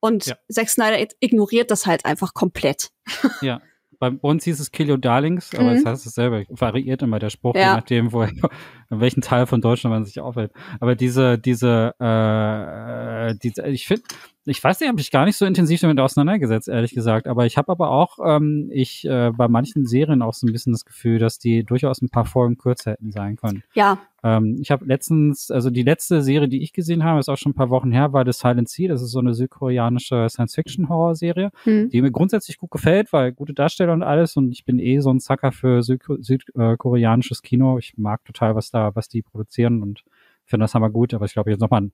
[0.00, 0.36] Und ja.
[0.50, 2.90] Zack Snyder ignoriert das halt einfach komplett.
[3.40, 3.60] Ja.
[4.00, 5.76] Bei uns hieß es Kill Your Darlings, aber mhm.
[5.76, 6.42] das heißt es selber.
[6.50, 7.60] Variiert immer der Spruch, ja.
[7.60, 8.40] je nachdem, wo, in
[8.90, 10.52] welchem Teil von Deutschland man sich aufhält.
[10.80, 14.02] Aber diese, diese, äh, diese ich finde,
[14.46, 17.26] ich weiß nicht, habe ich gar nicht so intensiv damit auseinandergesetzt, ehrlich gesagt.
[17.26, 20.72] Aber ich habe aber auch, ähm, ich äh, bei manchen Serien auch so ein bisschen
[20.72, 23.62] das Gefühl, dass die durchaus ein paar Folgen kürzer hätten sein können.
[23.74, 23.98] Ja.
[24.22, 27.52] Ähm, ich habe letztens, also die letzte Serie, die ich gesehen habe, ist auch schon
[27.52, 28.88] ein paar Wochen her, war The Silent Sea.
[28.88, 31.88] Das ist so eine südkoreanische Science-Fiction-Horror-Serie, hm.
[31.88, 34.36] die mir grundsätzlich gut gefällt, weil gute Darsteller und alles.
[34.36, 37.78] Und ich bin eh so ein Zacker für südkoreanisches Kino.
[37.78, 40.04] Ich mag total, was da, was die produzieren und
[40.44, 41.14] finde das hammer gut.
[41.14, 41.92] Aber ich glaube, jetzt nochmal ein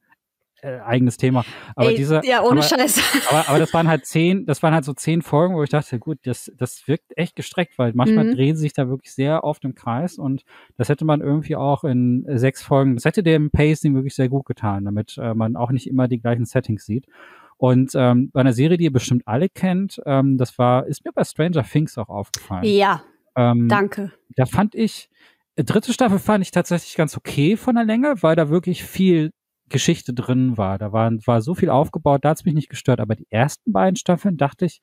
[0.62, 1.44] äh, eigenes Thema.
[1.74, 3.00] Aber Ey, diese, ja, ohne aber, Scheiß.
[3.28, 5.98] Aber, aber das waren halt zehn, das waren halt so zehn Folgen, wo ich dachte,
[5.98, 8.34] gut, das, das wirkt echt gestreckt, weil manchmal mhm.
[8.34, 10.44] drehen sie sich da wirklich sehr oft im Kreis und
[10.76, 14.46] das hätte man irgendwie auch in sechs Folgen, das hätte dem Pacing wirklich sehr gut
[14.46, 17.06] getan, damit äh, man auch nicht immer die gleichen Settings sieht.
[17.56, 21.12] Und ähm, bei einer Serie, die ihr bestimmt alle kennt, ähm, das war, ist mir
[21.12, 22.64] bei Stranger Things auch aufgefallen.
[22.64, 23.02] Ja.
[23.36, 24.12] Ähm, danke.
[24.34, 25.11] Da fand ich,
[25.56, 29.32] dritte Staffel fand ich tatsächlich ganz okay von der Länge, weil da wirklich viel
[29.70, 30.78] Geschichte drin war.
[30.78, 33.00] Da war, war so viel aufgebaut, da hat es mich nicht gestört.
[33.00, 34.80] Aber die ersten beiden Staffeln dachte ich,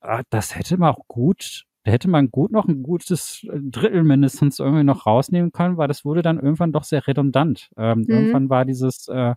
[0.00, 4.58] ah, das hätte man auch gut, da hätte man gut noch ein gutes Drittel mindestens
[4.58, 7.70] irgendwie noch rausnehmen können, weil das wurde dann irgendwann doch sehr redundant.
[7.76, 8.04] Ähm, mhm.
[8.08, 9.34] Irgendwann war dieses äh,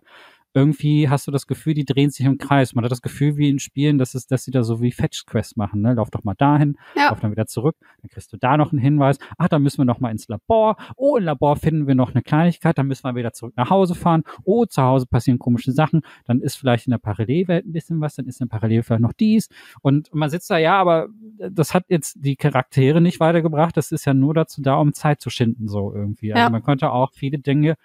[0.54, 2.74] irgendwie hast du das Gefühl, die drehen sich im Kreis.
[2.74, 5.56] Man hat das Gefühl, wie in Spielen, dass, es, dass sie da so wie Fetch-Quest
[5.56, 5.80] machen.
[5.80, 5.94] Ne?
[5.94, 7.08] Lauf doch mal dahin, ja.
[7.08, 9.18] lauf dann wieder zurück, dann kriegst du da noch einen Hinweis.
[9.38, 10.76] Ach, da müssen wir noch mal ins Labor.
[10.96, 13.94] Oh, im Labor finden wir noch eine Kleinigkeit, dann müssen wir wieder zurück nach Hause
[13.94, 14.24] fahren.
[14.44, 16.02] Oh, zu Hause passieren komische Sachen.
[16.24, 19.02] Dann ist vielleicht in der Parallelwelt ein bisschen was, dann ist in der Parallelwelt vielleicht
[19.02, 19.48] noch dies.
[19.80, 21.08] Und man sitzt da, ja, aber
[21.50, 23.76] das hat jetzt die Charaktere nicht weitergebracht.
[23.76, 26.32] Das ist ja nur dazu da, um Zeit zu schinden, so irgendwie.
[26.32, 26.50] Also ja.
[26.50, 27.76] man könnte auch viele Dinge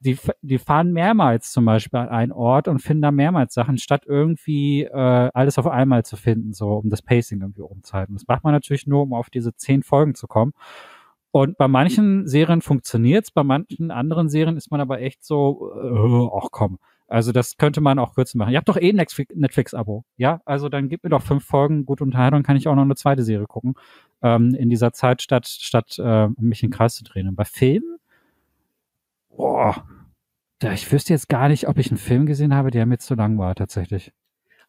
[0.00, 4.04] die, die fahren mehrmals zum Beispiel an einen Ort und finden da mehrmals Sachen, statt
[4.06, 8.14] irgendwie äh, alles auf einmal zu finden, so um das Pacing irgendwie umzuhalten.
[8.14, 10.52] Das macht man natürlich nur, um auf diese zehn Folgen zu kommen.
[11.32, 16.36] Und bei manchen Serien funktioniert's, bei manchen anderen Serien ist man aber echt so, äh,
[16.36, 16.78] ach komm.
[17.06, 18.52] Also das könnte man auch kürzer machen.
[18.52, 20.40] Ihr habt doch eh Netflix-Abo, ja?
[20.44, 23.24] Also dann gib mir doch fünf Folgen gute Unterhaltung, kann ich auch noch eine zweite
[23.24, 23.74] Serie gucken
[24.22, 27.26] ähm, in dieser Zeit, statt statt äh, mich in den Kreis zu drehen.
[27.26, 27.96] Und bei Filmen,
[29.40, 29.84] boah,
[30.74, 33.38] ich wüsste jetzt gar nicht, ob ich einen Film gesehen habe, der mir zu lang
[33.38, 34.12] war tatsächlich.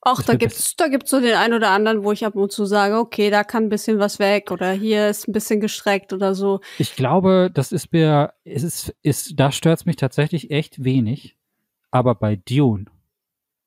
[0.04, 2.66] Ach, da gibt's, da gibt's so den einen oder anderen, wo ich ab und zu
[2.66, 6.34] sage, okay, da kann ein bisschen was weg oder hier ist ein bisschen gestreckt oder
[6.34, 6.60] so.
[6.80, 11.38] Ich glaube, das ist mir, es ist, ist, da stört's mich tatsächlich echt wenig.
[11.92, 12.86] Aber bei Dune.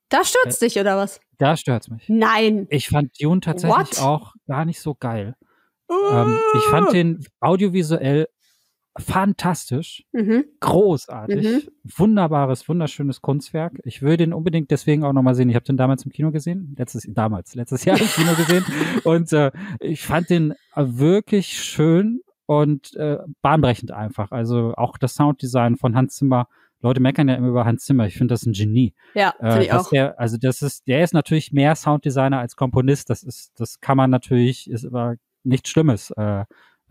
[0.09, 1.20] Da stört's äh, dich oder was?
[1.38, 2.05] Da stört's mich.
[2.09, 2.66] Nein.
[2.70, 4.00] Ich fand Dune tatsächlich What?
[4.00, 5.36] auch gar nicht so geil.
[5.90, 8.28] Ähm, ich fand den audiovisuell
[8.97, 10.45] fantastisch, mhm.
[10.61, 11.92] großartig, mhm.
[11.97, 13.72] wunderbares, wunderschönes Kunstwerk.
[13.84, 15.49] Ich würde den unbedingt deswegen auch nochmal sehen.
[15.49, 18.64] Ich habe den damals im Kino gesehen, letztes damals, letztes Jahr im Kino gesehen
[19.05, 24.30] und äh, ich fand den wirklich schön und äh, bahnbrechend einfach.
[24.30, 26.49] Also auch das Sounddesign von Hans Zimmer.
[26.80, 28.07] Leute meckern ja immer über Hans Zimmer.
[28.07, 28.95] Ich finde das ein Genie.
[29.14, 29.88] Ja, äh, äh, ich auch.
[29.88, 33.09] Der, also das ist, der ist natürlich mehr Sounddesigner als Komponist.
[33.09, 36.11] Das ist, das kann man natürlich, ist aber nichts Schlimmes.
[36.11, 36.45] Äh,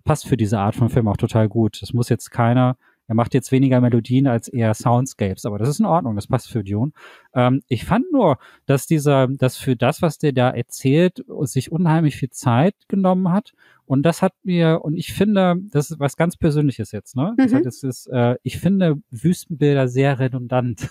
[0.03, 1.81] passt für diese Art von Film auch total gut.
[1.81, 2.77] Es muss jetzt keiner,
[3.07, 6.49] er macht jetzt weniger Melodien als eher Soundscapes, aber das ist in Ordnung, das passt
[6.49, 6.91] für Dune.
[7.33, 12.15] Ähm, ich fand nur, dass dieser, dass für das, was der da erzählt, sich unheimlich
[12.15, 13.53] viel Zeit genommen hat.
[13.85, 17.35] Und das hat mir, und ich finde, das ist was ganz Persönliches jetzt, ne?
[17.37, 17.63] Mhm.
[17.63, 20.89] Das ist, äh, ich finde Wüstenbilder sehr redundant.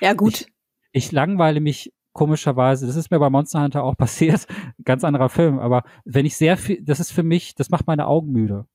[0.00, 0.46] Ja, gut.
[0.92, 4.46] Ich, ich langweile mich komischerweise, das ist mir bei Monster Hunter auch passiert,
[4.84, 8.06] ganz anderer Film, aber wenn ich sehr viel, das ist für mich, das macht meine
[8.06, 8.66] Augen müde.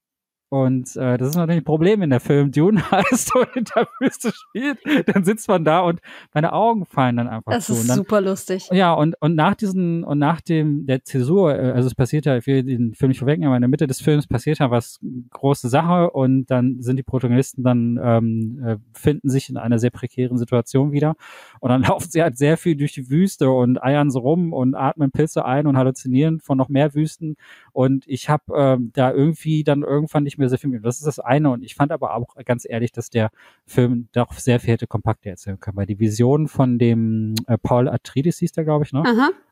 [0.53, 3.87] Und äh, das ist natürlich ein Problem, wenn der Film Dune heißt und in der
[3.99, 4.77] Wüste spielt.
[5.07, 5.99] Dann sitzt man da und
[6.31, 7.71] meine Augen fallen dann einfach das zu.
[7.71, 8.69] Das ist dann, super lustig.
[8.71, 12.37] Ja, und, und nach diesen, und nach dem, der Zäsur, äh, also es passiert ja,
[12.37, 14.99] ich will den Film nicht vorwegnehmen, aber in der Mitte des Films passiert ja was
[15.31, 19.89] große Sache und dann sind die Protagonisten dann, ähm, äh, finden sich in einer sehr
[19.89, 21.15] prekären Situation wieder.
[21.61, 24.75] Und dann laufen sie halt sehr viel durch die Wüste und eiern so rum und
[24.75, 27.37] atmen Pilze ein und halluzinieren von noch mehr Wüsten.
[27.71, 30.85] Und ich habe ähm, da irgendwie dann irgendwann nicht mehr sehr viel mit.
[30.85, 31.49] Das ist das eine.
[31.51, 33.29] Und ich fand aber auch ganz ehrlich, dass der
[33.65, 37.87] Film doch sehr viel hätte kompakter erzählen können, weil die Vision von dem äh, Paul
[37.87, 39.03] Atreides hieß der, glaube ich, ne?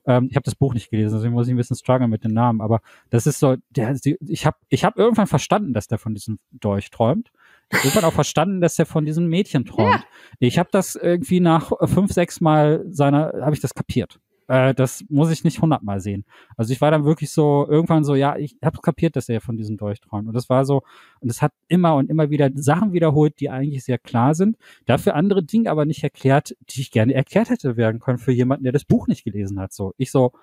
[0.06, 2.34] Ähm, ich habe das Buch nicht gelesen, deswegen muss ich ein bisschen strugglen mit den
[2.34, 2.62] Namen.
[2.62, 3.96] Aber das ist so, der,
[4.28, 7.32] ich habe ich hab irgendwann verstanden, dass der von diesem Dolch träumt.
[7.72, 10.02] Irgendwann auch verstanden, dass er von diesem Mädchen träumt.
[10.02, 10.04] Ja.
[10.40, 14.20] Ich habe das irgendwie nach fünf, sechs Mal seiner, habe ich das kapiert.
[14.52, 16.26] Äh, das muss ich nicht hundertmal sehen.
[16.58, 19.56] Also ich war dann wirklich so, irgendwann so, ja, ich habe kapiert, dass er von
[19.56, 20.28] diesem durchträumt.
[20.28, 20.84] Und das war so,
[21.22, 24.58] und es hat immer und immer wieder Sachen wiederholt, die eigentlich sehr klar sind.
[24.86, 28.66] Dafür andere Dinge aber nicht erklärt, die ich gerne erklärt hätte werden können für jemanden,
[28.66, 29.72] der das Buch nicht gelesen hat.
[29.72, 30.34] So, ich so,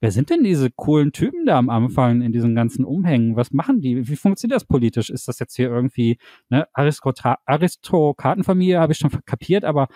[0.00, 3.34] Wer sind denn diese coolen Typen da am Anfang in diesen ganzen Umhängen?
[3.34, 4.08] Was machen die?
[4.08, 5.10] Wie funktioniert das politisch?
[5.10, 6.18] Ist das jetzt hier irgendwie
[6.50, 8.78] eine Aristokratenfamilie?
[8.78, 9.88] Habe ich schon kapiert, aber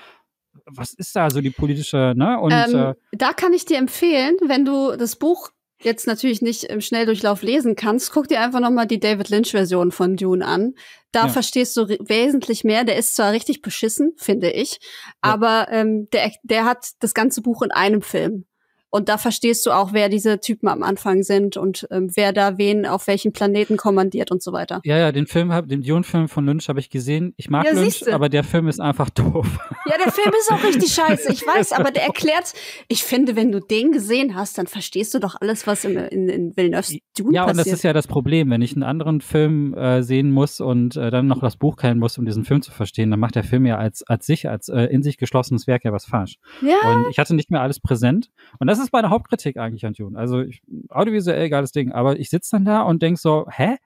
[0.67, 2.39] was ist da so die politische, ne?
[2.41, 5.51] Und ähm, äh, da kann ich dir empfehlen, wenn du das Buch
[5.85, 10.17] jetzt natürlich nicht im Schnelldurchlauf lesen kannst, guck dir einfach nochmal die David Lynch-Version von
[10.17, 10.75] Dune an.
[11.11, 11.29] Da ja.
[11.29, 12.85] verstehst du wesentlich mehr.
[12.85, 15.09] Der ist zwar richtig beschissen, finde ich, ja.
[15.21, 18.47] aber ähm, der, der hat das ganze Buch in einem Film.
[18.95, 22.59] Und da verstehst du auch, wer diese Typen am Anfang sind und ähm, wer da
[22.59, 24.83] wen auf welchen Planeten kommandiert und so weiter.
[24.85, 27.33] Ja, ja, den Film, hab, den Dune-Film von Lynch habe ich gesehen.
[27.39, 28.15] Ich mag ja, Lynch, siehste.
[28.15, 29.47] aber der Film ist einfach doof.
[29.87, 32.53] Ja, der Film ist auch richtig scheiße, ich weiß, aber der erklärt,
[32.89, 36.29] ich finde, wenn du den gesehen hast, dann verstehst du doch alles, was in, in,
[36.29, 37.47] in Villeneuve's Dune ja, passiert.
[37.47, 38.51] Ja, und das ist ja das Problem.
[38.51, 41.99] Wenn ich einen anderen Film äh, sehen muss und äh, dann noch das Buch kennen
[41.99, 44.69] muss, um diesen Film zu verstehen, dann macht der Film ja als, als sich, als
[44.69, 46.37] äh, in sich geschlossenes Werk ja was falsch.
[46.61, 46.77] Ja.
[46.85, 48.31] Und ich hatte nicht mehr alles präsent.
[48.59, 50.19] Und das ist meine Hauptkritik eigentlich an Dune.
[50.19, 53.77] Also ich, audiovisuell geiles Ding, aber ich sitze dann da und denk so, hä?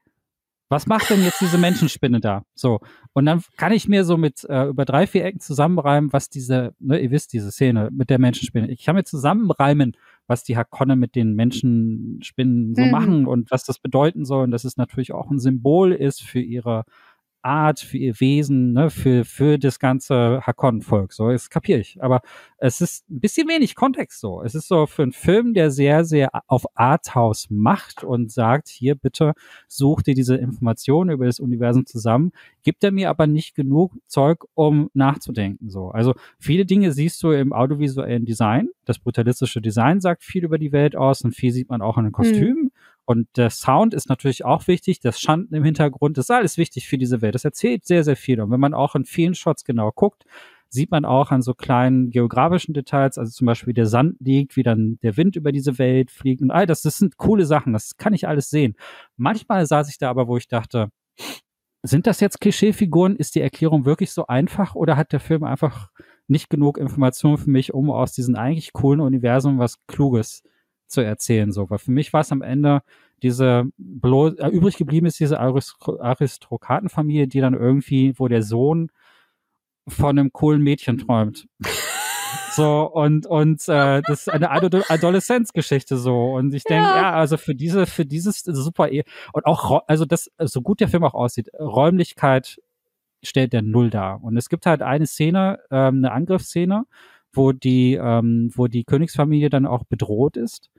[0.69, 2.43] Was macht denn jetzt diese Menschenspinne da?
[2.57, 2.81] So.
[3.13, 6.75] Und dann kann ich mir so mit äh, über drei, vier Ecken zusammenreimen, was diese,
[6.81, 8.69] ne, ihr wisst, diese Szene mit der Menschenspinne.
[8.73, 12.91] Ich kann mir zusammenreimen, was die Hakone mit den Menschenspinnen so mhm.
[12.91, 14.43] machen und was das bedeuten soll.
[14.43, 16.83] Und dass es natürlich auch ein Symbol ist für ihre
[17.47, 21.13] Art, für ihr Wesen, ne, für, für das ganze Hakon-Volk.
[21.13, 22.03] So, das kapiere ich.
[22.03, 22.21] Aber
[22.59, 24.43] es ist ein bisschen wenig Kontext so.
[24.43, 28.97] Es ist so für einen Film, der sehr, sehr auf Arthouse macht und sagt, hier
[28.97, 29.35] bitte
[29.69, 32.33] such dir diese Informationen über das Universum zusammen,
[32.63, 35.71] gibt er mir aber nicht genug Zeug, um nachzudenken.
[35.71, 35.91] So.
[35.91, 38.69] Also viele Dinge siehst du im audiovisuellen Design.
[38.85, 42.05] Das brutalistische Design sagt viel über die Welt aus und viel sieht man auch in
[42.05, 42.65] den Kostümen.
[42.65, 42.71] Mhm.
[43.07, 46.89] Und der Sound ist natürlich auch wichtig, das Schanden im Hintergrund, das ist alles wichtig
[46.89, 47.37] für diese Welt.
[47.37, 48.41] Das erzählt sehr, sehr viel.
[48.41, 50.25] Und wenn man auch in vielen Shots genau guckt,
[50.69, 54.57] sieht man auch an so kleinen geografischen Details, also zum Beispiel wie der Sand liegt,
[54.57, 57.73] wie dann der Wind über diese Welt fliegt und all das, das sind coole Sachen,
[57.73, 58.75] das kann ich alles sehen.
[59.17, 60.91] Manchmal saß ich da aber, wo ich dachte,
[61.83, 63.15] sind das jetzt Klischeefiguren?
[63.15, 65.91] Ist die Erklärung wirklich so einfach oder hat der Film einfach
[66.27, 70.43] nicht genug Informationen für mich, um aus diesem eigentlich coolen Universum was Kluges
[70.89, 71.53] zu erzählen?
[71.53, 72.83] So, weil für mich war es am Ende
[73.23, 78.91] diese bloß, äh, übrig geblieben ist diese Aristokratenfamilie, die dann irgendwie, wo der Sohn
[79.89, 81.49] von einem coolen Mädchen träumt.
[82.53, 86.35] So, und, und äh, das ist eine Adol Adoleszenzgeschichte so.
[86.35, 87.03] Und ich denke, ja.
[87.03, 87.13] ja.
[87.13, 91.05] also für diese, für dieses super e und auch, also das, so gut der Film
[91.05, 92.59] auch aussieht, Räumlichkeit
[93.23, 94.25] stellt der null dar.
[94.25, 96.85] Und es gibt halt eine Szene, ähm, eine Angriffsszene,
[97.33, 100.71] wo die, ähm, wo die Königsfamilie dann auch bedroht ist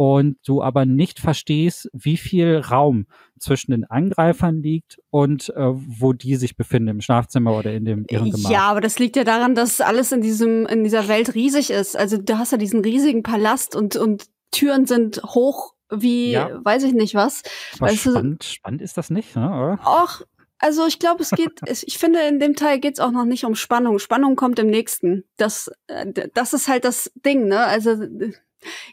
[0.00, 3.04] und du aber nicht verstehst, wie viel Raum
[3.38, 8.06] zwischen den Angreifern liegt und äh, wo die sich befinden, im Schlafzimmer oder in dem
[8.08, 8.50] ihren Gemach.
[8.50, 11.98] Ja, aber das liegt ja daran, dass alles in diesem in dieser Welt riesig ist.
[11.98, 16.64] Also du hast ja diesen riesigen Palast und und Türen sind hoch wie ja.
[16.64, 17.42] weiß ich nicht was.
[17.78, 19.78] Aber spannend, du, spannend ist das nicht, ne?
[19.84, 20.22] Och,
[20.56, 23.44] also ich glaube, es geht, ich finde, in dem Teil geht es auch noch nicht
[23.44, 23.98] um Spannung.
[23.98, 25.24] Spannung kommt im nächsten.
[25.36, 27.66] Das, äh, das ist halt das Ding, ne?
[27.66, 27.96] Also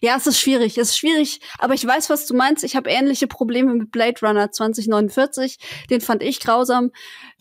[0.01, 2.63] ja, es ist schwierig, es ist schwierig, aber ich weiß, was du meinst.
[2.63, 5.57] Ich habe ähnliche Probleme mit Blade Runner 2049.
[5.89, 6.91] Den fand ich grausam.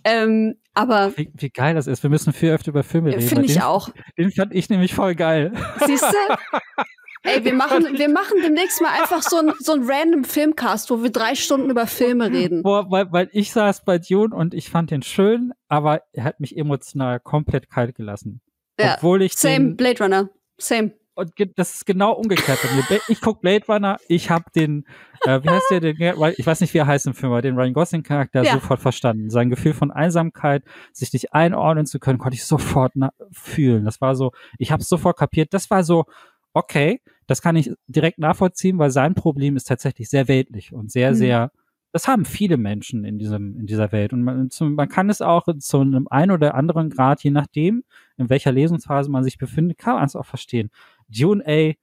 [0.05, 2.03] Ähm, aber wie, wie geil das ist.
[2.03, 3.23] Wir müssen viel öfter über Filme reden.
[3.23, 3.91] Finde ich den, auch.
[4.19, 5.53] Den fand ich nämlich voll geil.
[5.87, 6.37] Siehst du?
[7.27, 11.03] Ey, wir machen, wir machen demnächst mal einfach so ein, so ein random Filmcast, wo
[11.03, 12.63] wir drei Stunden über Filme reden.
[12.63, 16.39] Boah, weil, weil ich saß bei Dune und ich fand den schön, aber er hat
[16.39, 18.41] mich emotional komplett kalt gelassen.
[18.79, 23.01] Ja, Obwohl ich same, den, Blade Runner, same und das ist genau umgekehrt bei mir.
[23.09, 24.85] Ich gucke Blade Runner, ich habe den,
[25.25, 25.97] äh, wie heißt der, den,
[26.37, 28.53] ich weiß nicht, wie er heißt im Film, aber den Ryan Gosling-Charakter ja.
[28.53, 29.31] sofort verstanden.
[29.31, 30.63] Sein Gefühl von Einsamkeit,
[30.93, 32.93] sich nicht einordnen zu können, konnte ich sofort
[33.33, 33.87] fühlen.
[33.87, 35.55] Das war so, ich habe es sofort kapiert.
[35.55, 36.05] Das war so,
[36.53, 41.13] okay, das kann ich direkt nachvollziehen, weil sein Problem ist tatsächlich sehr weltlich und sehr,
[41.13, 41.15] mhm.
[41.15, 41.51] sehr
[41.97, 44.13] das haben viele Menschen in diesem, in dieser Welt.
[44.13, 47.85] Und man, man kann es auch zu einem ein oder anderen Grad, je nachdem,
[48.19, 50.71] in welcher Lesungsphase man sich befindet, kann man es auch verstehen.
[51.09, 51.75] Dune A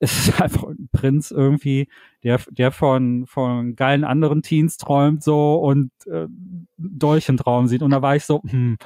[0.00, 1.88] ist einfach ein Prinz irgendwie,
[2.22, 6.26] der, der von, von geilen anderen Teens träumt so und äh,
[6.76, 7.82] Dolch im Traum sieht.
[7.82, 8.76] Und da war ich so, hm,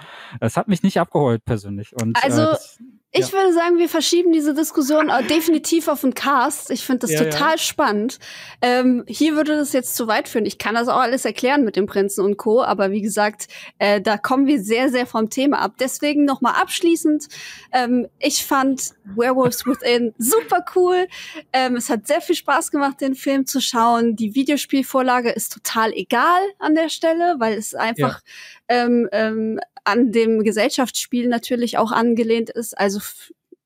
[0.41, 1.93] das hat mich nicht abgeholt persönlich.
[2.01, 2.79] Und, also, äh, das,
[3.17, 3.33] ich ja.
[3.33, 6.73] würde sagen, wir verschieben diese Diskussion definitiv auf den Cast.
[6.73, 7.59] Ich finde das ja, total ja.
[7.59, 8.19] spannend.
[8.61, 10.47] Ähm, hier würde das jetzt zu weit führen.
[10.47, 12.65] Ich kann das auch alles erklären mit dem Prinzen und Co.
[12.65, 13.47] Aber wie gesagt,
[13.79, 15.75] äh, da kommen wir sehr, sehr vom Thema ab.
[15.79, 17.29] Deswegen nochmal abschließend.
[17.71, 21.07] Ähm, ich fand Werewolves Within super cool.
[21.53, 24.17] Ähm, es hat sehr viel Spaß gemacht, den Film zu schauen.
[24.17, 28.21] Die Videospielvorlage ist total egal an der Stelle, weil es einfach
[28.69, 32.77] ähm, ähm, an dem Gesellschaftsspiel natürlich auch angelehnt ist.
[32.79, 33.01] Also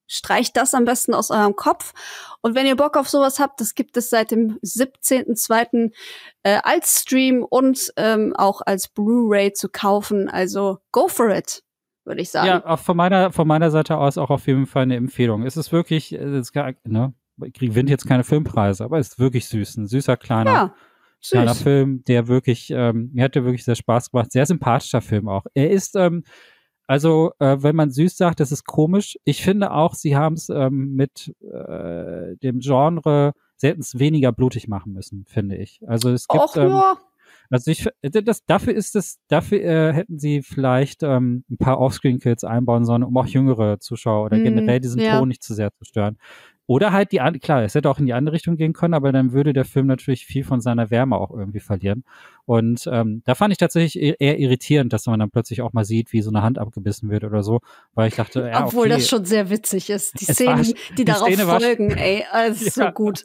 [0.07, 1.93] streicht das am besten aus eurem Kopf.
[2.41, 5.93] Und wenn ihr Bock auf sowas habt, das gibt es seit dem 17.02.
[6.45, 10.29] Äh, als Stream und ähm, auch als Blu-ray zu kaufen.
[10.31, 11.65] Also go for it,
[12.05, 12.47] würde ich sagen.
[12.47, 15.45] Ja, auch von meiner, von meiner Seite aus auch auf jeden Fall eine Empfehlung.
[15.45, 19.77] Es ist wirklich, es ist gar, ne, gewinnt jetzt keine Filmpreise, aber ist wirklich süß.
[19.77, 20.53] Ein süßer kleiner.
[20.53, 20.75] Ja
[21.21, 24.31] Kleiner Film, der wirklich, ähm, mir hat der wirklich sehr Spaß gemacht.
[24.31, 25.47] Sehr sympathischer Film auch.
[25.53, 26.23] Er ist, ähm,
[26.87, 29.19] also, äh, wenn man süß sagt, das ist komisch.
[29.25, 34.33] Ich finde auch, sie haben es ähm, mit äh, dem Genre, sie hätten es weniger
[34.33, 35.81] blutig machen müssen, finde ich.
[35.87, 36.43] Also es gibt.
[36.43, 36.97] Och, ähm, ja.
[37.51, 42.45] Also ich, das, dafür ist es, dafür äh, hätten sie vielleicht ähm, ein paar Offscreen-Kills
[42.45, 45.19] einbauen sollen, um auch jüngere Zuschauer oder mm, generell diesen ja.
[45.19, 46.19] Ton nicht zu sehr zu stören.
[46.69, 49.11] Oder halt die andere, klar, es hätte auch in die andere Richtung gehen können, aber
[49.11, 52.05] dann würde der Film natürlich viel von seiner Wärme auch irgendwie verlieren.
[52.45, 55.87] Und ähm, da fand ich tatsächlich e-, eher irritierend, dass man dann plötzlich auch mal
[55.87, 57.61] sieht, wie so eine Hand abgebissen wird oder so,
[57.95, 60.21] weil ich dachte, ja, Obwohl okay, das schon sehr witzig ist.
[60.21, 63.25] Die Szenen, war, die, darauf Szene folgen, ey, alles ja, so gut.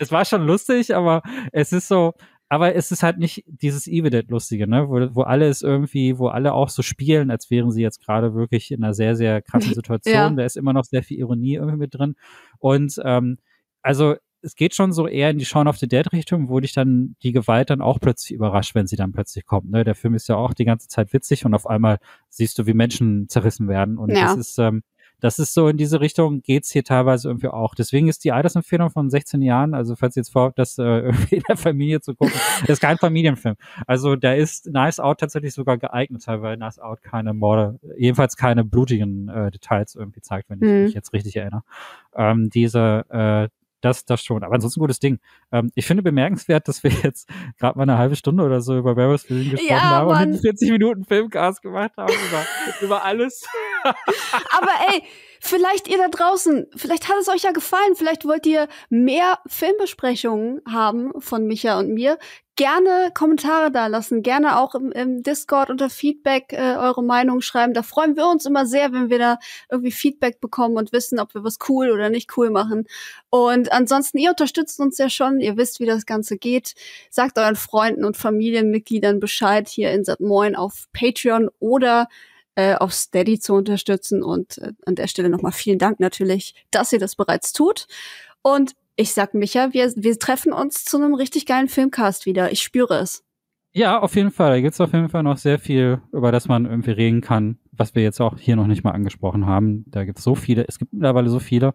[0.00, 1.22] Es war schon lustig, aber
[1.52, 2.14] es ist so,
[2.50, 6.18] aber es ist halt nicht dieses Evil Dead lustige, ne, wo, wo alle es irgendwie,
[6.18, 9.40] wo alle auch so spielen, als wären sie jetzt gerade wirklich in einer sehr, sehr
[9.40, 10.14] krassen Situation.
[10.14, 10.30] ja.
[10.30, 12.16] Da ist immer noch sehr viel Ironie irgendwie mit drin.
[12.58, 13.38] Und ähm,
[13.82, 16.72] also es geht schon so eher in die Shaun of the Dead Richtung, wo dich
[16.72, 19.70] dann die Gewalt dann auch plötzlich überrascht, wenn sie dann plötzlich kommt.
[19.70, 19.84] Ne?
[19.84, 21.98] Der Film ist ja auch die ganze Zeit witzig und auf einmal
[22.30, 23.96] siehst du, wie Menschen zerrissen werden.
[23.96, 24.22] Und ja.
[24.22, 24.82] das ist, ähm,
[25.20, 27.74] das ist so in diese Richtung geht's hier teilweise irgendwie auch.
[27.74, 31.36] Deswegen ist die Altersempfehlung von 16 Jahren, also falls ihr jetzt vorhabt, das äh, irgendwie
[31.36, 33.56] in der Familie zu gucken, das ist kein Familienfilm.
[33.86, 38.64] Also da ist Nice Out tatsächlich sogar geeignet, weil Nice Out keine Morde, jedenfalls keine
[38.64, 40.82] blutigen äh, Details irgendwie zeigt, wenn ich mhm.
[40.84, 41.62] mich jetzt richtig erinnere.
[42.14, 43.48] Ähm, diese äh,
[43.82, 44.44] Das, das schon.
[44.44, 45.20] Aber ansonsten gutes Ding.
[45.52, 47.28] Ähm, ich finde bemerkenswert, dass wir jetzt
[47.58, 50.32] gerade mal eine halbe Stunde oder so über Werewolf gesprochen ja, haben Mann.
[50.32, 53.46] und 40 Minuten Filmcast gemacht haben über, über alles.
[53.82, 55.02] Aber ey,
[55.40, 60.60] vielleicht ihr da draußen, vielleicht hat es euch ja gefallen, vielleicht wollt ihr mehr Filmbesprechungen
[60.70, 62.18] haben von Micha und mir.
[62.56, 67.72] Gerne Kommentare da lassen, gerne auch im, im Discord unter Feedback äh, eure Meinung schreiben.
[67.72, 69.38] Da freuen wir uns immer sehr, wenn wir da
[69.70, 72.86] irgendwie Feedback bekommen und wissen, ob wir was cool oder nicht cool machen.
[73.30, 76.74] Und ansonsten, ihr unterstützt uns ja schon, ihr wisst, wie das Ganze geht.
[77.08, 82.08] Sagt euren Freunden und Familienmitgliedern Bescheid hier in Sat Moin auf Patreon oder
[82.60, 84.22] äh, auf Steady zu unterstützen.
[84.22, 87.86] Und äh, an der Stelle nochmal vielen Dank natürlich, dass ihr das bereits tut.
[88.42, 92.52] Und ich sag Micha, wir, wir treffen uns zu einem richtig geilen Filmcast wieder.
[92.52, 93.24] Ich spüre es.
[93.72, 94.50] Ja, auf jeden Fall.
[94.50, 97.58] Da gibt es auf jeden Fall noch sehr viel, über das man irgendwie reden kann,
[97.72, 99.84] was wir jetzt auch hier noch nicht mal angesprochen haben.
[99.86, 101.72] Da gibt es so viele, es gibt mittlerweile so viele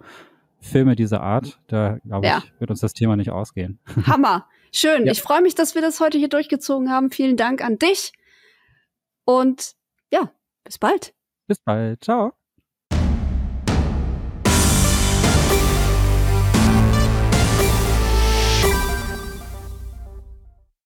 [0.60, 1.60] Filme dieser Art.
[1.68, 2.40] Da, glaube ja.
[2.40, 3.80] ich, wird uns das Thema nicht ausgehen.
[4.08, 4.48] Hammer.
[4.72, 5.06] Schön.
[5.06, 5.14] Ja.
[5.14, 7.12] Ich freue mich, dass wir das heute hier durchgezogen haben.
[7.12, 8.12] Vielen Dank an dich.
[9.24, 9.76] Und
[10.12, 10.32] ja,
[10.66, 11.14] bis bald.
[11.48, 12.04] Bis bald.
[12.04, 12.34] Ciao.